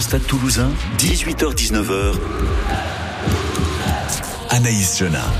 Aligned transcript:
Stade 0.00 0.26
Toulousain, 0.26 0.70
18h-19h. 0.98 2.14
Anaïs 4.50 4.98
Jonah. 4.98 5.32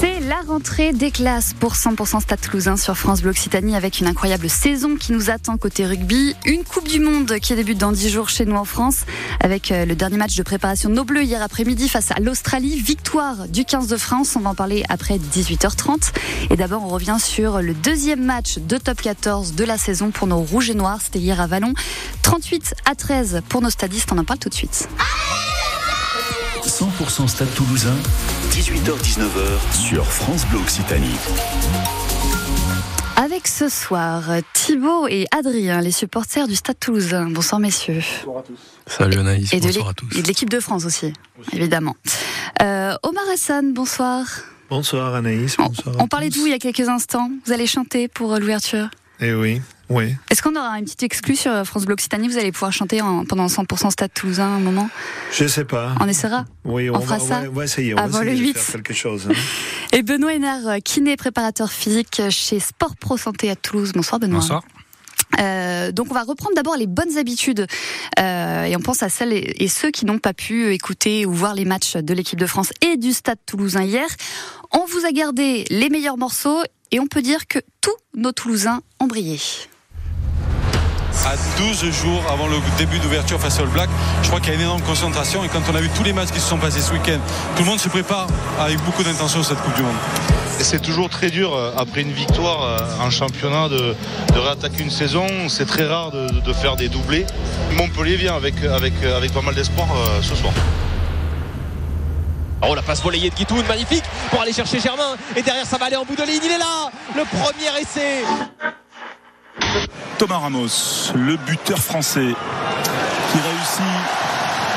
C'est 0.00 0.20
la 0.24 0.40
rentrée 0.40 0.92
des 0.92 1.10
classes 1.10 1.52
pour 1.52 1.74
100% 1.74 2.20
Stade 2.20 2.40
Toulousain 2.40 2.76
sur 2.76 2.96
France 2.96 3.20
Bleu 3.20 3.30
Occitanie 3.30 3.76
avec 3.76 4.00
une 4.00 4.06
incroyable 4.06 4.48
saison 4.48 4.96
qui 4.96 5.12
nous 5.12 5.28
attend 5.28 5.58
côté 5.58 5.84
rugby. 5.84 6.34
Une 6.46 6.64
Coupe 6.64 6.88
du 6.88 7.00
Monde 7.00 7.38
qui 7.40 7.54
débute 7.54 7.78
dans 7.78 7.92
10 7.92 8.08
jours 8.08 8.28
chez 8.30 8.46
nous 8.46 8.56
en 8.56 8.64
France 8.64 9.04
avec 9.40 9.70
euh, 9.70 9.84
le 9.84 9.94
dernier 9.94 10.16
match 10.16 10.36
de 10.36 10.42
préparation 10.42 10.88
de 10.88 10.94
nos 10.94 11.04
Bleus 11.04 11.24
hier 11.24 11.42
après-midi 11.42 11.88
face 11.88 12.10
à 12.10 12.20
l'Australie. 12.20 12.80
Victoire 12.80 13.48
du 13.48 13.64
15 13.64 13.88
de 13.88 13.96
France. 13.96 14.34
On 14.36 14.40
va 14.40 14.50
en 14.50 14.54
parler 14.54 14.84
après 14.88 15.18
18h30. 15.18 16.12
Et 16.50 16.56
d'abord, 16.56 16.84
on 16.84 16.88
revient 16.88 17.16
sur 17.18 17.60
le 17.60 17.74
deuxième 17.74 18.24
match 18.24 18.58
de 18.58 18.78
top 18.78 19.02
14 19.02 19.54
de 19.54 19.64
la 19.64 19.76
saison 19.76 20.10
pour 20.10 20.26
nos 20.26 20.40
Rouges 20.40 20.70
et 20.70 20.74
Noirs. 20.74 21.00
C'était 21.02 21.18
hier 21.18 21.40
à 21.40 21.46
Vallon. 21.46 21.74
38 22.22 22.74
à 22.86 22.94
13 22.94 23.42
pour 23.48 23.60
nos 23.60 23.70
stadistes. 23.70 24.10
On 24.12 24.18
en 24.18 24.24
parle 24.24 24.38
tout 24.38 24.48
de 24.48 24.54
suite. 24.54 24.88
100% 26.66 27.28
Stade 27.28 27.52
Toulousain, 27.54 27.94
18h-19h 28.50 29.76
sur 29.76 30.04
France 30.06 30.46
Bleu 30.46 30.58
Occitanie. 30.60 31.14
Avec 33.16 33.46
ce 33.46 33.68
soir 33.68 34.24
Thibaut 34.54 35.06
et 35.08 35.26
Adrien, 35.30 35.80
les 35.80 35.90
supporters 35.92 36.48
du 36.48 36.56
Stade 36.56 36.78
Toulousain. 36.80 37.28
Bonsoir 37.30 37.60
messieurs. 37.60 38.02
Bonsoir 38.24 38.38
à 38.38 38.42
tous. 38.42 38.58
Salut 38.86 39.18
Anaïs, 39.18 39.52
Et 39.52 39.60
de 39.60 39.66
bonsoir 39.66 39.88
à 39.88 39.94
tous. 39.94 40.16
Et 40.18 40.22
de 40.22 40.26
l'équipe 40.26 40.50
de 40.50 40.60
France 40.60 40.84
aussi, 40.84 41.12
évidemment. 41.52 41.96
Euh, 42.62 42.94
Omar 43.02 43.24
Hassan, 43.32 43.72
bonsoir. 43.72 44.24
Bonsoir 44.70 45.14
Anaïs, 45.14 45.56
On, 45.58 45.66
bonsoir. 45.66 45.96
on 46.00 46.08
parlait 46.08 46.30
de 46.30 46.34
vous 46.34 46.46
il 46.46 46.50
y 46.50 46.54
a 46.54 46.58
quelques 46.58 46.88
instants. 46.88 47.30
Vous 47.46 47.52
allez 47.52 47.66
chanter 47.66 48.08
pour 48.08 48.32
euh, 48.32 48.38
l'ouverture? 48.38 48.88
Eh 49.20 49.32
oui, 49.32 49.60
oui. 49.90 50.14
Est-ce 50.30 50.42
qu'on 50.42 50.56
aura 50.56 50.78
une 50.78 50.84
petite 50.84 51.02
exclue 51.04 51.36
sur 51.36 51.64
France 51.64 51.84
Bleu 51.84 51.94
Occitanie? 51.94 52.28
Vous 52.28 52.36
allez 52.36 52.50
pouvoir 52.52 52.72
chanter 52.72 53.00
en- 53.00 53.24
pendant 53.24 53.46
100% 53.46 53.90
Stade 53.90 54.12
Toulousain 54.12 54.46
un 54.56 54.58
moment? 54.58 54.90
Je 55.32 55.46
sais 55.46 55.64
pas. 55.64 55.94
On 56.00 56.08
essaiera? 56.08 56.44
Oui, 56.64 56.90
on 56.90 56.96
on, 56.96 57.00
fera 57.00 57.18
va, 57.18 57.24
ça? 57.24 57.38
on 57.38 57.42
va- 57.42 57.48
on 57.48 57.52
va 57.52 57.64
essayer. 57.64 57.94
On 57.94 57.98
avant 57.98 58.18
va 58.18 58.24
le 58.24 58.30
essayer 58.32 58.46
8. 58.48 58.52
de 58.54 58.58
faire 58.58 58.82
quelque 58.82 58.92
chose. 58.96 59.28
hein. 59.30 59.34
Et 59.92 60.02
Benoît 60.02 60.34
Hénard, 60.34 60.78
kiné 60.84 61.16
préparateur 61.16 61.70
physique 61.70 62.20
chez 62.30 62.58
Sport 62.60 62.96
Pro 62.96 63.16
Santé 63.16 63.50
à 63.50 63.56
Toulouse. 63.56 63.92
Bonsoir 63.94 64.18
Benoît. 64.18 64.40
Bonsoir. 64.40 64.62
Euh, 65.40 65.90
donc 65.90 66.08
on 66.10 66.14
va 66.14 66.22
reprendre 66.22 66.54
d'abord 66.54 66.76
les 66.76 66.86
bonnes 66.86 67.16
habitudes 67.18 67.66
euh, 68.20 68.64
et 68.64 68.76
on 68.76 68.80
pense 68.80 69.02
à 69.02 69.08
celles 69.08 69.32
et, 69.32 69.64
et 69.64 69.68
ceux 69.68 69.90
qui 69.90 70.04
n'ont 70.04 70.18
pas 70.20 70.32
pu 70.32 70.72
écouter 70.72 71.26
ou 71.26 71.32
voir 71.32 71.54
les 71.54 71.64
matchs 71.64 71.96
de 71.96 72.14
l'équipe 72.14 72.38
de 72.38 72.46
France 72.46 72.70
et 72.82 72.96
du 72.96 73.12
Stade 73.12 73.38
Toulousain 73.46 73.82
hier. 73.82 74.06
On 74.72 74.84
vous 74.86 75.04
a 75.06 75.10
gardé 75.12 75.64
les 75.70 75.88
meilleurs 75.88 76.18
morceaux 76.18 76.62
et 76.94 77.00
on 77.00 77.08
peut 77.08 77.22
dire 77.22 77.48
que 77.48 77.58
tous 77.80 77.96
nos 78.16 78.30
Toulousains 78.30 78.80
ont 79.00 79.08
brillé. 79.08 79.40
à 81.26 81.34
12 81.58 81.90
jours 81.90 82.22
avant 82.30 82.46
le 82.46 82.58
début 82.78 83.00
d'ouverture 83.00 83.40
face 83.40 83.58
au 83.58 83.62
All 83.62 83.68
Black. 83.70 83.88
Je 84.22 84.28
crois 84.28 84.38
qu'il 84.38 84.50
y 84.50 84.52
a 84.52 84.54
une 84.54 84.60
énorme 84.60 84.82
concentration 84.82 85.42
et 85.42 85.48
quand 85.48 85.62
on 85.72 85.74
a 85.74 85.80
vu 85.80 85.88
tous 85.96 86.04
les 86.04 86.12
matchs 86.12 86.30
qui 86.30 86.38
se 86.38 86.48
sont 86.48 86.58
passés 86.58 86.80
ce 86.80 86.92
week-end, 86.92 87.18
tout 87.56 87.64
le 87.64 87.68
monde 87.68 87.80
se 87.80 87.88
prépare 87.88 88.28
avec 88.60 88.78
beaucoup 88.84 89.02
d'intention 89.02 89.42
cette 89.42 89.58
Coupe 89.62 89.74
du 89.74 89.82
Monde. 89.82 89.96
Et 90.60 90.62
C'est 90.62 90.78
toujours 90.80 91.08
très 91.10 91.30
dur 91.30 91.52
euh, 91.52 91.72
après 91.76 92.02
une 92.02 92.12
victoire 92.12 92.62
euh, 92.62 93.04
en 93.04 93.10
championnat 93.10 93.68
de, 93.68 93.96
de 94.32 94.38
réattaquer 94.38 94.84
une 94.84 94.90
saison. 94.90 95.26
C'est 95.48 95.66
très 95.66 95.86
rare 95.86 96.12
de, 96.12 96.28
de 96.28 96.52
faire 96.52 96.76
des 96.76 96.88
doublés. 96.88 97.26
Montpellier 97.76 98.16
vient 98.16 98.36
avec, 98.36 98.62
avec, 98.62 98.92
avec 99.02 99.32
pas 99.32 99.42
mal 99.42 99.56
d'espoir 99.56 99.88
euh, 99.96 100.22
ce 100.22 100.36
soir. 100.36 100.52
Oh 102.66 102.74
la 102.74 102.82
passe 102.82 103.02
volleyée 103.02 103.30
de 103.30 103.34
Guitoun, 103.34 103.64
magnifique 103.66 104.04
pour 104.30 104.40
aller 104.40 104.52
chercher 104.52 104.80
Germain. 104.80 105.16
Et 105.36 105.42
derrière 105.42 105.66
ça 105.66 105.76
va 105.76 105.86
aller 105.86 105.96
en 105.96 106.04
bout 106.04 106.16
de 106.16 106.22
ligne, 106.22 106.40
il 106.44 106.52
est 106.52 106.58
là 106.58 106.90
le 107.14 107.24
premier 107.24 107.80
essai. 107.80 108.24
Thomas 110.18 110.38
Ramos, 110.38 111.12
le 111.14 111.36
buteur 111.36 111.78
français, 111.78 112.34
qui 113.32 113.38
réussit 113.38 113.84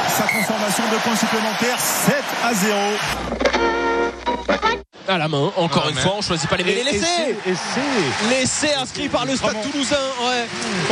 sa 0.10 0.24
transformation 0.24 0.84
de 0.92 0.98
points 0.98 1.16
supplémentaires 1.16 1.80
7 1.80 2.16
à 2.44 2.54
0. 2.54 3.87
À 5.08 5.18
la 5.18 5.28
main, 5.28 5.52
encore 5.56 5.84
Ah, 5.86 5.90
une 5.90 5.96
mais- 5.96 6.02
fois, 6.02 6.14
on 6.18 6.22
choisit 6.22 6.50
pas 6.50 6.58
les 6.58 6.64
mêlés, 6.64 6.84
l'essai 6.84 7.36
Essai 7.46 7.82
L'essai 8.30 8.74
inscrit 8.76 9.08
par 9.10 9.26
le 9.26 9.36
Stade 9.36 9.52
Vraiment. 9.52 9.70
Toulousain, 9.72 9.96
ouais. 10.28 10.48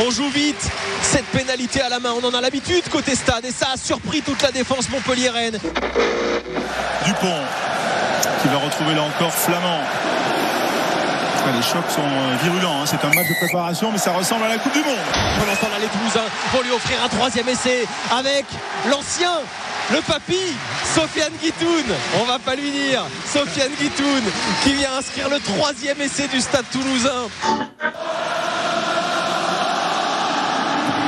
On 0.06 0.10
joue 0.10 0.28
vite, 0.30 0.70
cette 1.02 1.26
pénalité 1.26 1.80
à 1.82 1.88
la 1.88 1.98
main, 2.00 2.12
on 2.20 2.26
en 2.26 2.32
a 2.34 2.40
l'habitude 2.40 2.88
côté 2.88 3.14
Stade 3.14 3.44
et 3.44 3.52
ça 3.52 3.68
a 3.74 3.76
surpris 3.76 4.22
toute 4.22 4.42
la 4.42 4.50
défense 4.52 4.88
Montpellier-Rennes. 4.90 5.58
Dupont, 7.04 7.40
qui 8.42 8.48
va 8.48 8.58
retrouver 8.58 8.94
là 8.94 9.02
encore 9.02 9.32
Flamand. 9.32 9.80
Ah, 11.48 11.52
Les 11.54 11.62
chocs 11.62 11.88
sont 11.94 12.00
euh, 12.02 12.36
virulents, 12.42 12.82
hein. 12.82 12.86
c'est 12.86 13.04
un 13.04 13.10
match 13.14 13.28
de 13.28 13.34
préparation, 13.46 13.92
mais 13.92 13.98
ça 13.98 14.10
ressemble 14.12 14.44
à 14.44 14.48
la 14.48 14.58
Coupe 14.58 14.72
du 14.72 14.80
Monde. 14.80 14.96
Pendant 15.38 15.54
ce 15.54 15.60
temps-là, 15.60 15.78
les 15.80 15.86
Toulousains 15.86 16.28
vont 16.52 16.62
lui 16.62 16.72
offrir 16.72 16.96
un 17.04 17.08
troisième 17.08 17.48
essai 17.48 17.86
avec 18.10 18.44
l'ancien, 18.90 19.30
le 19.92 20.00
papy, 20.00 20.54
Sofiane 20.94 21.32
Guitoun. 21.42 21.84
On 22.20 22.24
va 22.24 22.38
pas 22.38 22.54
lui 22.54 22.70
dire. 22.70 23.02
Sofiane 23.24 23.72
Guitoun 23.78 24.22
qui 24.62 24.74
vient 24.74 24.94
inscrire 24.98 25.28
le 25.28 25.38
troisième 25.40 26.00
essai 26.00 26.28
du 26.28 26.40
Stade 26.40 26.64
Toulousain. 26.72 27.28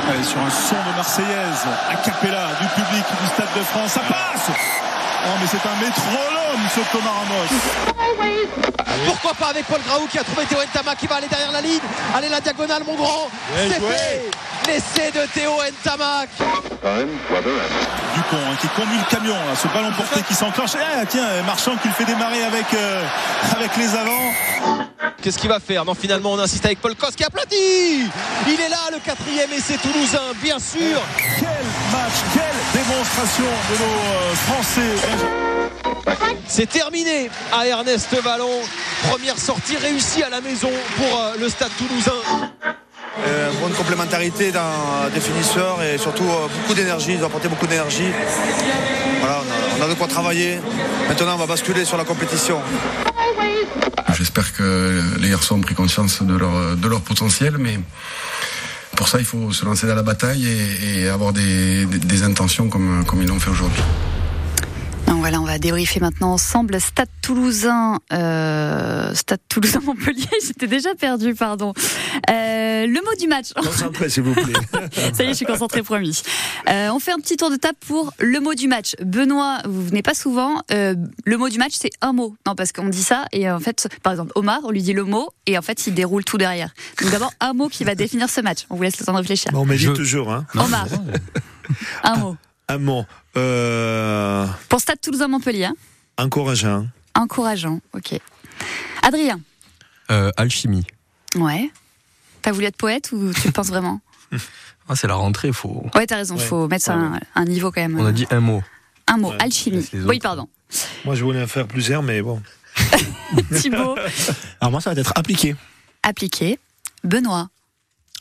Allez, 0.09 0.23
sur 0.23 0.39
un 0.39 0.49
son 0.49 0.75
de 0.75 0.95
Marseillaise, 0.95 1.67
a 1.89 1.95
cappella 1.97 2.47
du 2.59 2.67
public 2.67 3.05
du 3.21 3.27
Stade 3.27 3.53
de 3.55 3.63
France, 3.63 3.91
ça 3.91 4.01
passe 4.01 4.88
Oh 5.25 5.35
mais 5.39 5.47
c'est 5.47 5.67
un 5.67 5.75
métronome 5.75 6.63
ce 6.73 6.79
Thomas 6.91 7.11
Ramos. 7.11 7.49
Pourquoi 9.05 9.33
pas 9.33 9.47
avec 9.47 9.65
Paul 9.65 9.79
Graou 9.87 10.07
qui 10.07 10.17
a 10.17 10.23
trouvé 10.23 10.45
Théo 10.45 10.59
Entama 10.59 10.95
qui 10.95 11.07
va 11.07 11.15
aller 11.15 11.27
derrière 11.27 11.51
la 11.51 11.61
ligne. 11.61 11.79
Allez 12.15 12.29
la 12.29 12.39
diagonale 12.39 12.83
mon 12.85 12.95
grand. 12.95 13.29
C'est 13.55 13.79
fait. 13.79 14.31
L'essai 14.67 15.11
de 15.11 15.25
Théo 15.33 15.53
Entamac. 15.53 16.29
Dupont 18.15 18.37
hein, 18.37 18.55
qui 18.61 18.67
conduit 18.69 18.97
le 18.97 19.15
camion, 19.15 19.33
là, 19.33 19.55
ce 19.55 19.67
ballon 19.67 19.91
porté 19.91 20.21
qui 20.23 20.33
s'enclenche. 20.33 20.71
Ah, 20.75 21.05
tiens, 21.07 21.27
Marchand 21.45 21.75
qui 21.81 21.87
le 21.87 21.93
fait 21.93 22.05
démarrer 22.05 22.43
avec, 22.43 22.73
euh, 22.73 23.03
avec 23.55 23.75
les 23.77 23.95
avants. 23.95 24.98
Qu'est-ce 25.21 25.37
qu'il 25.37 25.49
va 25.49 25.59
faire 25.59 25.83
Non 25.85 25.93
finalement 25.93 26.31
on 26.31 26.39
insiste 26.39 26.65
avec 26.65 26.79
Paul 26.79 26.95
Kos 26.95 27.11
qui 27.15 27.23
aplatit. 27.23 28.05
Il 28.47 28.59
est 28.59 28.69
là 28.69 28.77
le 28.91 28.99
quatrième 28.99 29.51
essai 29.51 29.77
toulousain 29.77 30.33
bien 30.41 30.59
sûr. 30.59 31.01
Quel 31.17 31.47
match, 31.91 32.19
quelle 32.33 32.81
démonstration 32.81 33.43
de 33.43 33.77
nos 33.77 33.99
euh, 34.13 34.35
Français. 34.47 34.95
C'est 36.47 36.69
terminé 36.69 37.29
à 37.51 37.67
Ernest 37.67 38.15
Vallon. 38.21 38.61
Première 39.09 39.37
sortie 39.37 39.77
réussie 39.77 40.23
à 40.23 40.29
la 40.29 40.41
maison 40.41 40.71
pour 40.97 41.19
euh, 41.19 41.33
le 41.39 41.49
Stade 41.49 41.71
Toulousain. 41.77 42.11
Euh, 43.27 43.51
bonne 43.61 43.73
complémentarité 43.73 44.51
dans 44.51 45.09
des 45.13 45.19
finisseurs 45.19 45.81
et 45.83 45.97
surtout 45.97 46.23
euh, 46.23 46.47
beaucoup 46.61 46.73
d'énergie, 46.73 47.13
ils 47.13 47.23
ont 47.23 47.27
apporté 47.27 47.49
beaucoup 47.49 47.67
d'énergie. 47.67 48.11
Voilà, 49.19 49.41
on 49.41 49.81
a, 49.81 49.83
on 49.83 49.85
a 49.85 49.89
de 49.89 49.93
quoi 49.95 50.07
travailler. 50.07 50.59
Maintenant, 51.07 51.35
on 51.35 51.37
va 51.37 51.45
basculer 51.45 51.85
sur 51.85 51.97
la 51.97 52.05
compétition. 52.05 52.61
J'espère 54.19 54.51
que 54.53 55.01
les 55.17 55.29
garçons 55.29 55.55
ont 55.55 55.61
pris 55.61 55.75
conscience 55.75 56.21
de 56.21 56.35
leur, 56.35 57.01
potentiel, 57.01 57.57
mais 57.57 57.79
pour 58.97 59.07
ça, 59.07 59.17
il 59.17 59.25
faut 59.25 59.53
se 59.53 59.63
lancer 59.63 59.87
dans 59.87 59.95
la 59.95 60.03
bataille 60.03 60.45
et, 60.45 61.07
avoir 61.07 61.31
des 61.31 62.23
intentions 62.23 62.67
comme, 62.67 63.05
comme 63.05 63.21
ils 63.21 63.29
l'ont 63.29 63.39
fait 63.39 63.49
aujourd'hui. 63.49 63.81
Voilà, 65.19 65.41
on 65.41 65.45
va 65.45 65.59
débriefer 65.59 65.99
maintenant 65.99 66.31
ensemble. 66.31 66.79
Stade 66.79 67.09
Toulousain, 67.21 67.99
euh, 68.13 69.13
Stade 69.13 69.41
Toulousain 69.49 69.81
Montpellier. 69.81 70.25
J'étais 70.45 70.65
déjà 70.67 70.95
perdu, 70.95 71.35
pardon. 71.35 71.73
Euh, 72.29 72.87
le 72.87 72.93
mot 73.05 73.15
du 73.19 73.27
match. 73.27 73.47
Concentrez, 73.53 74.09
s'il 74.09 74.23
vous 74.23 74.33
plaît. 74.33 74.53
Ça 75.13 75.23
y 75.23 75.27
est, 75.27 75.29
je 75.29 75.33
suis 75.33 75.45
concentrée, 75.45 75.83
promis. 75.83 76.21
Euh, 76.69 76.89
on 76.93 76.99
fait 76.99 77.11
un 77.11 77.17
petit 77.19 77.35
tour 77.35 77.51
de 77.51 77.57
table 77.57 77.77
pour 77.85 78.13
le 78.19 78.39
mot 78.39 78.53
du 78.53 78.67
match. 78.69 78.95
Benoît, 79.03 79.59
vous 79.65 79.85
venez 79.85 80.01
pas 80.01 80.13
souvent. 80.13 80.61
Euh, 80.71 80.95
le 81.25 81.37
mot 81.37 81.49
du 81.49 81.57
match, 81.57 81.73
c'est 81.73 81.91
un 82.01 82.13
mot. 82.13 82.35
Non, 82.47 82.55
parce 82.55 82.71
qu'on 82.71 82.87
dit 82.87 83.03
ça 83.03 83.25
et 83.33 83.51
en 83.51 83.59
fait, 83.59 83.89
par 84.01 84.13
exemple, 84.13 84.31
Omar, 84.35 84.59
on 84.63 84.71
lui 84.71 84.81
dit 84.81 84.93
le 84.93 85.03
mot 85.03 85.29
et 85.47 85.57
en 85.57 85.61
fait, 85.61 85.85
il 85.85 85.93
déroule 85.93 86.23
tout 86.23 86.37
derrière. 86.37 86.73
Donc 87.01 87.11
d'abord, 87.11 87.31
un 87.41 87.53
mot 87.53 87.67
qui 87.67 87.83
va 87.83 87.93
définir 87.93 88.29
ce 88.29 88.39
match. 88.41 88.65
On 88.69 88.75
vous 88.77 88.83
laisse 88.83 88.97
le 88.99 89.05
temps 89.05 89.13
de 89.13 89.17
réfléchir. 89.17 89.51
Bon, 89.51 89.59
on 89.61 89.65
médite 89.65 89.89
Je- 89.89 89.93
toujours. 89.93 90.31
Hein. 90.31 90.45
Omar, 90.55 90.87
un 92.03 92.15
mot. 92.15 92.37
Un 92.69 92.77
mot. 92.77 93.05
Euh, 93.35 94.45
Pour 94.69 94.79
Stade 94.79 95.01
Toulousain 95.01 95.27
Montpellier, 95.27 95.65
hein. 95.65 95.75
encourageant. 96.17 96.87
encourageant. 97.15 97.81
Ok. 97.93 98.17
Adrien. 99.01 99.39
Euh, 100.11 100.31
alchimie. 100.37 100.85
Ouais. 101.35 101.71
T'as 102.41 102.51
voulu 102.51 102.67
être 102.67 102.77
poète 102.77 103.11
ou 103.11 103.33
tu 103.33 103.47
le 103.47 103.51
penses 103.53 103.67
vraiment 103.69 103.99
Ah, 104.91 104.95
c'est 104.95 105.07
la 105.07 105.15
rentrée, 105.15 105.51
faut. 105.51 105.85
Ouais, 105.93 106.07
t'as 106.07 106.15
raison, 106.15 106.35
Ouais. 106.35 106.43
faut 106.43 106.67
mettre 106.67 106.87
Ouais, 106.89 106.93
un, 106.95 107.19
un 107.35 107.45
niveau 107.45 107.71
quand 107.71 107.81
même. 107.81 107.99
On 107.99 108.05
a 108.07 108.11
dit 108.11 108.25
un 108.31 108.39
mot. 108.39 108.63
Un 109.07 109.17
mot, 109.17 109.29
Ouais. 109.31 109.37
alchimie. 109.39 109.87
Oui, 109.93 110.19
pardon. 110.19 110.47
Moi, 111.05 111.13
je 111.15 111.23
voulais 111.23 111.43
en 111.43 111.47
faire 111.47 111.67
plusieurs, 111.67 112.01
mais 112.01 112.21
bon. 112.23 112.41
Thibaut, 113.55 113.95
Alors 114.61 114.71
moi, 114.71 114.81
ça 114.81 114.91
va 114.93 114.99
être 114.99 115.13
appliqué. 115.15 115.55
appliqué. 116.01 116.57
Benoît. 117.03 117.49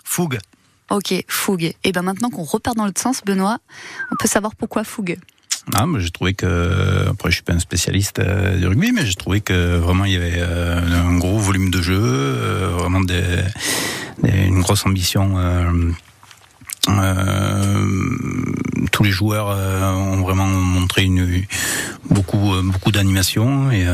Fougue. 0.04 0.38
Ok, 0.90 1.14
fougue. 1.28 1.74
Et 1.84 1.92
ben 1.92 2.02
maintenant 2.02 2.30
qu'on 2.30 2.44
repart 2.44 2.76
dans 2.76 2.86
l'autre 2.86 3.00
sens, 3.00 3.20
Benoît, 3.24 3.58
on 4.10 4.16
peut 4.18 4.28
savoir 4.28 4.54
pourquoi 4.56 4.84
fougue? 4.84 5.18
Ah, 5.74 5.86
mais 5.86 6.00
j'ai 6.00 6.10
trouvé 6.10 6.32
que, 6.34 7.08
après 7.10 7.30
je 7.30 7.36
suis 7.36 7.42
pas 7.42 7.52
un 7.52 7.58
spécialiste 7.58 8.20
euh, 8.20 8.56
du 8.56 8.66
rugby, 8.66 8.92
mais 8.92 9.04
j'ai 9.04 9.14
trouvé 9.14 9.40
que 9.40 9.76
vraiment 9.76 10.06
il 10.06 10.12
y 10.12 10.16
avait 10.16 10.36
euh, 10.36 10.80
un 11.06 11.18
gros 11.18 11.38
volume 11.38 11.70
de 11.70 11.82
jeu, 11.82 12.00
euh, 12.00 12.68
vraiment 12.78 13.00
une 14.22 14.60
grosse 14.60 14.86
ambition 14.86 15.38
euh, 15.38 15.92
tous 18.92 19.04
les 19.04 19.10
joueurs 19.10 19.48
ont 19.48 20.22
vraiment 20.22 20.46
montré 20.46 21.06
beaucoup 22.08 22.52
beaucoup 22.64 22.90
d'animation 22.90 23.70
et 23.70 23.84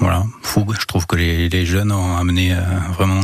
voilà 0.00 0.24
fougue 0.42 0.74
je 0.80 0.86
trouve 0.86 1.06
que 1.06 1.16
les, 1.16 1.66
jeunes 1.66 1.92
ont 1.92 2.16
amené 2.16 2.56
vraiment 2.96 3.20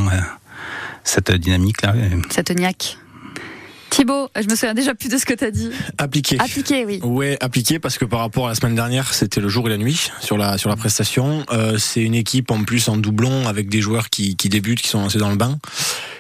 cette 1.06 1.31
dynamique 1.32 1.82
là 1.82 1.94
Cette 2.31 2.50
niaque. 2.50 2.99
Thibaut, 3.91 4.29
je 4.37 4.47
me 4.49 4.56
souviens 4.56 4.75
déjà 4.75 4.94
plus 4.94 5.08
de 5.08 5.17
ce 5.17 5.25
que 5.25 5.32
tu 5.32 5.44
as 5.44 5.50
dit. 5.50 5.70
Appliqué. 5.97 6.37
Appliqué, 6.38 6.85
oui. 6.85 7.00
Ouais, 7.03 7.38
appliqué 7.41 7.79
parce 7.79 7.97
que 7.97 8.05
par 8.05 8.20
rapport 8.20 8.47
à 8.47 8.50
la 8.50 8.55
semaine 8.55 8.75
dernière, 8.75 9.14
c'était 9.14 9.41
le 9.41 9.49
jour 9.49 9.67
et 9.69 9.70
la 9.70 9.79
nuit 9.79 10.11
sur 10.20 10.37
la 10.37 10.58
sur 10.58 10.69
la 10.69 10.76
prestation. 10.76 11.47
Euh, 11.50 11.79
c'est 11.79 12.03
une 12.03 12.14
équipe 12.14 12.50
en 12.50 12.62
plus 12.64 12.88
en 12.88 12.97
doublon 12.97 13.47
avec 13.49 13.69
des 13.69 13.81
joueurs 13.81 14.11
qui, 14.11 14.37
qui 14.37 14.49
débutent, 14.49 14.82
qui 14.82 14.88
sont 14.88 15.00
lancés 15.00 15.19
dans 15.19 15.31
le 15.31 15.37
bain. 15.37 15.58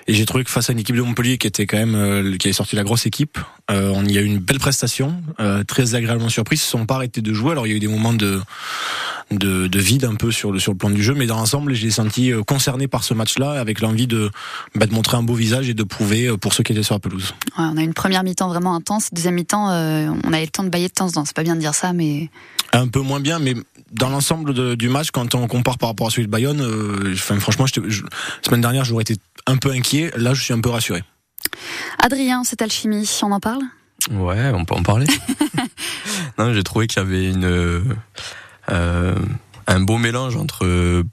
Et 0.08 0.14
j'ai 0.14 0.24
trouvé 0.24 0.44
que 0.44 0.50
face 0.50 0.70
à 0.70 0.72
une 0.72 0.78
équipe 0.78 0.96
de 0.96 1.02
Montpellier 1.02 1.36
qui 1.38 1.46
était 1.46 1.66
quand 1.66 1.76
même 1.76 1.94
euh, 1.94 2.36
qui 2.36 2.46
avait 2.46 2.52
sorti 2.52 2.76
la 2.76 2.84
grosse 2.84 3.06
équipe, 3.06 3.38
euh, 3.70 3.90
on 3.94 4.04
y 4.04 4.18
a 4.18 4.20
eu 4.20 4.24
une 4.24 4.38
belle 4.38 4.60
prestation, 4.60 5.20
euh, 5.40 5.64
très 5.64 5.94
agréablement 5.94 6.28
surprise. 6.28 6.60
Ils 6.60 6.64
se 6.64 6.70
sont 6.70 6.86
pas 6.86 6.96
arrêtés 6.96 7.22
de 7.22 7.32
jouer. 7.32 7.52
Alors 7.52 7.66
il 7.66 7.70
y 7.70 7.72
a 7.72 7.76
eu 7.76 7.80
des 7.80 7.88
moments 7.88 8.14
de 8.14 8.40
de, 9.30 9.66
de 9.66 9.78
vide 9.80 10.04
un 10.04 10.14
peu 10.14 10.30
sur 10.30 10.52
le 10.52 10.58
sur 10.58 10.72
le 10.72 10.78
plan 10.78 10.90
du 10.90 11.02
jeu, 11.02 11.14
mais 11.14 11.26
dans 11.26 11.36
l'ensemble, 11.36 11.74
j'ai 11.74 11.90
senti 11.90 12.32
euh, 12.32 12.42
concerné 12.42 12.86
par 12.86 13.02
ce 13.02 13.14
match-là, 13.14 13.52
avec 13.52 13.80
l'envie 13.80 14.06
de 14.06 14.30
bah, 14.74 14.86
de 14.86 14.94
montrer 14.94 15.16
un 15.16 15.22
beau 15.22 15.34
visage 15.34 15.68
et 15.68 15.74
de 15.74 15.82
prouver 15.82 16.26
euh, 16.26 16.36
pour 16.36 16.54
ceux 16.54 16.62
qui 16.62 16.72
étaient 16.72 16.84
sur 16.84 16.94
la 16.94 17.00
pelouse. 17.00 17.34
Ouais, 17.58 17.64
on 17.64 17.76
a 17.76 17.82
une 17.82 17.94
première 17.94 18.22
mi-temps 18.22 18.48
vraiment 18.48 18.74
intense, 18.74 19.12
deuxième 19.12 19.34
mi-temps, 19.34 19.70
euh, 19.70 20.08
on 20.24 20.32
a 20.32 20.40
eu 20.40 20.44
le 20.44 20.50
temps 20.50 20.62
de 20.62 20.68
bailler 20.68 20.88
de 20.88 20.92
temps 20.92 21.06
en 21.06 21.12
temps. 21.12 21.24
C'est 21.24 21.36
pas 21.36 21.42
bien 21.42 21.56
de 21.56 21.60
dire 21.60 21.74
ça, 21.74 21.92
mais 21.92 22.30
Un 22.72 22.86
peu 22.86 23.00
moins 23.00 23.20
bien, 23.20 23.40
mais 23.40 23.54
dans 23.92 24.08
l'ensemble 24.08 24.76
du 24.76 24.88
match, 24.88 25.10
quand 25.10 25.34
on 25.34 25.46
compare 25.46 25.78
par 25.78 25.88
rapport 25.88 26.08
à 26.08 26.10
celui 26.10 26.26
de 26.26 26.30
Bayonne, 26.30 26.60
euh, 26.60 27.12
enfin, 27.12 27.38
franchement, 27.40 27.66
je, 27.66 27.80
la 27.80 28.08
semaine 28.44 28.60
dernière, 28.60 28.84
j'aurais 28.84 29.02
été 29.02 29.16
un 29.46 29.56
peu 29.56 29.70
inquiet. 29.70 30.12
Là, 30.16 30.34
je 30.34 30.42
suis 30.42 30.54
un 30.54 30.60
peu 30.60 30.70
rassuré. 30.70 31.02
Adrien, 31.98 32.44
cette 32.44 32.62
alchimie, 32.62 33.08
on 33.22 33.32
en 33.32 33.40
parle? 33.40 33.62
Ouais, 34.10 34.50
on 34.54 34.64
peut 34.64 34.74
en 34.74 34.82
parler. 34.82 35.06
non, 36.38 36.52
j'ai 36.52 36.62
trouvé 36.62 36.86
qu'il 36.86 37.02
y 37.02 37.06
avait 37.06 37.30
une 37.30 37.44
euh, 38.70 39.14
un 39.66 39.80
beau 39.80 39.98
mélange 39.98 40.36
entre 40.36 41.04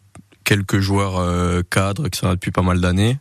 quelques 0.43 0.79
joueurs 0.79 1.17
euh, 1.17 1.61
cadres 1.69 2.09
qui 2.09 2.19
sont 2.19 2.27
là 2.27 2.33
depuis 2.33 2.51
pas 2.51 2.61
mal 2.61 2.81
d'années, 2.81 3.17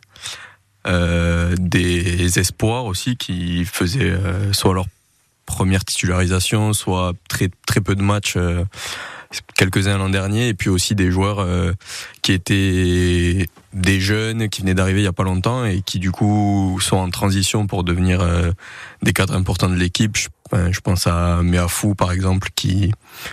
euh, 0.87 1.55
des 1.57 2.39
espoirs 2.39 2.85
aussi 2.85 3.15
qui 3.15 3.65
faisaient 3.65 4.11
euh, 4.11 4.51
soit 4.53 4.73
leur 4.73 4.85
première 5.45 5.85
titularisation, 5.85 6.73
soit 6.73 7.13
très 7.27 7.49
très 7.65 7.81
peu 7.81 7.95
de 7.95 8.01
matchs. 8.01 8.35
euh, 8.37 8.63
quelques-uns 9.55 9.97
l'an 9.97 10.09
dernier 10.09 10.49
et 10.49 10.53
puis 10.53 10.69
aussi 10.69 10.95
des 10.95 11.11
joueurs 11.11 11.39
euh, 11.39 11.73
qui 12.21 12.33
étaient 12.33 13.47
des 13.73 13.99
jeunes 13.99 14.49
qui 14.49 14.61
venaient 14.61 14.73
d'arriver 14.73 15.01
il 15.01 15.05
y 15.05 15.07
a 15.07 15.13
pas 15.13 15.23
longtemps 15.23 15.65
et 15.65 15.81
qui 15.81 15.99
du 15.99 16.11
coup 16.11 16.77
sont 16.81 16.97
en 16.97 17.09
transition 17.09 17.67
pour 17.67 17.83
devenir 17.83 18.21
euh, 18.21 18.51
des 19.01 19.13
cadres 19.13 19.35
importants 19.35 19.69
de 19.69 19.75
l'équipe. 19.75 20.17
Je, 20.17 20.29
enfin, 20.51 20.71
je 20.71 20.79
pense 20.79 21.07
à 21.07 21.41
Meafou 21.43 21.95
par 21.95 22.11
exemple 22.11 22.49
qui 22.55 22.91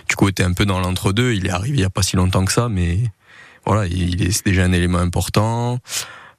du 0.09 0.15
coup 0.15 0.27
était 0.27 0.43
un 0.43 0.53
peu 0.53 0.65
dans 0.65 0.79
l'entre-deux. 0.79 1.33
Il 1.33 1.47
est 1.47 1.51
arrivé 1.51 1.77
il 1.77 1.81
y 1.81 1.85
a 1.85 1.89
pas 1.89 2.03
si 2.03 2.15
longtemps 2.15 2.45
que 2.45 2.51
ça, 2.51 2.69
mais 2.69 2.99
voilà, 3.65 3.85
il 3.87 4.23
est 4.23 4.45
déjà 4.45 4.63
un 4.63 4.71
élément 4.71 4.99
important. 4.99 5.79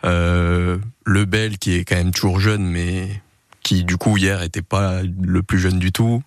Euh, 0.04 0.78
Lebel 1.06 1.58
qui 1.58 1.74
est 1.74 1.84
quand 1.84 1.94
même 1.94 2.10
toujours 2.10 2.40
jeune, 2.40 2.64
mais 2.64 3.08
qui 3.62 3.84
du 3.84 3.96
coup 3.96 4.16
hier 4.16 4.42
était 4.42 4.62
pas 4.62 5.02
le 5.02 5.42
plus 5.42 5.58
jeune 5.58 5.78
du 5.78 5.92
tout 5.92 6.22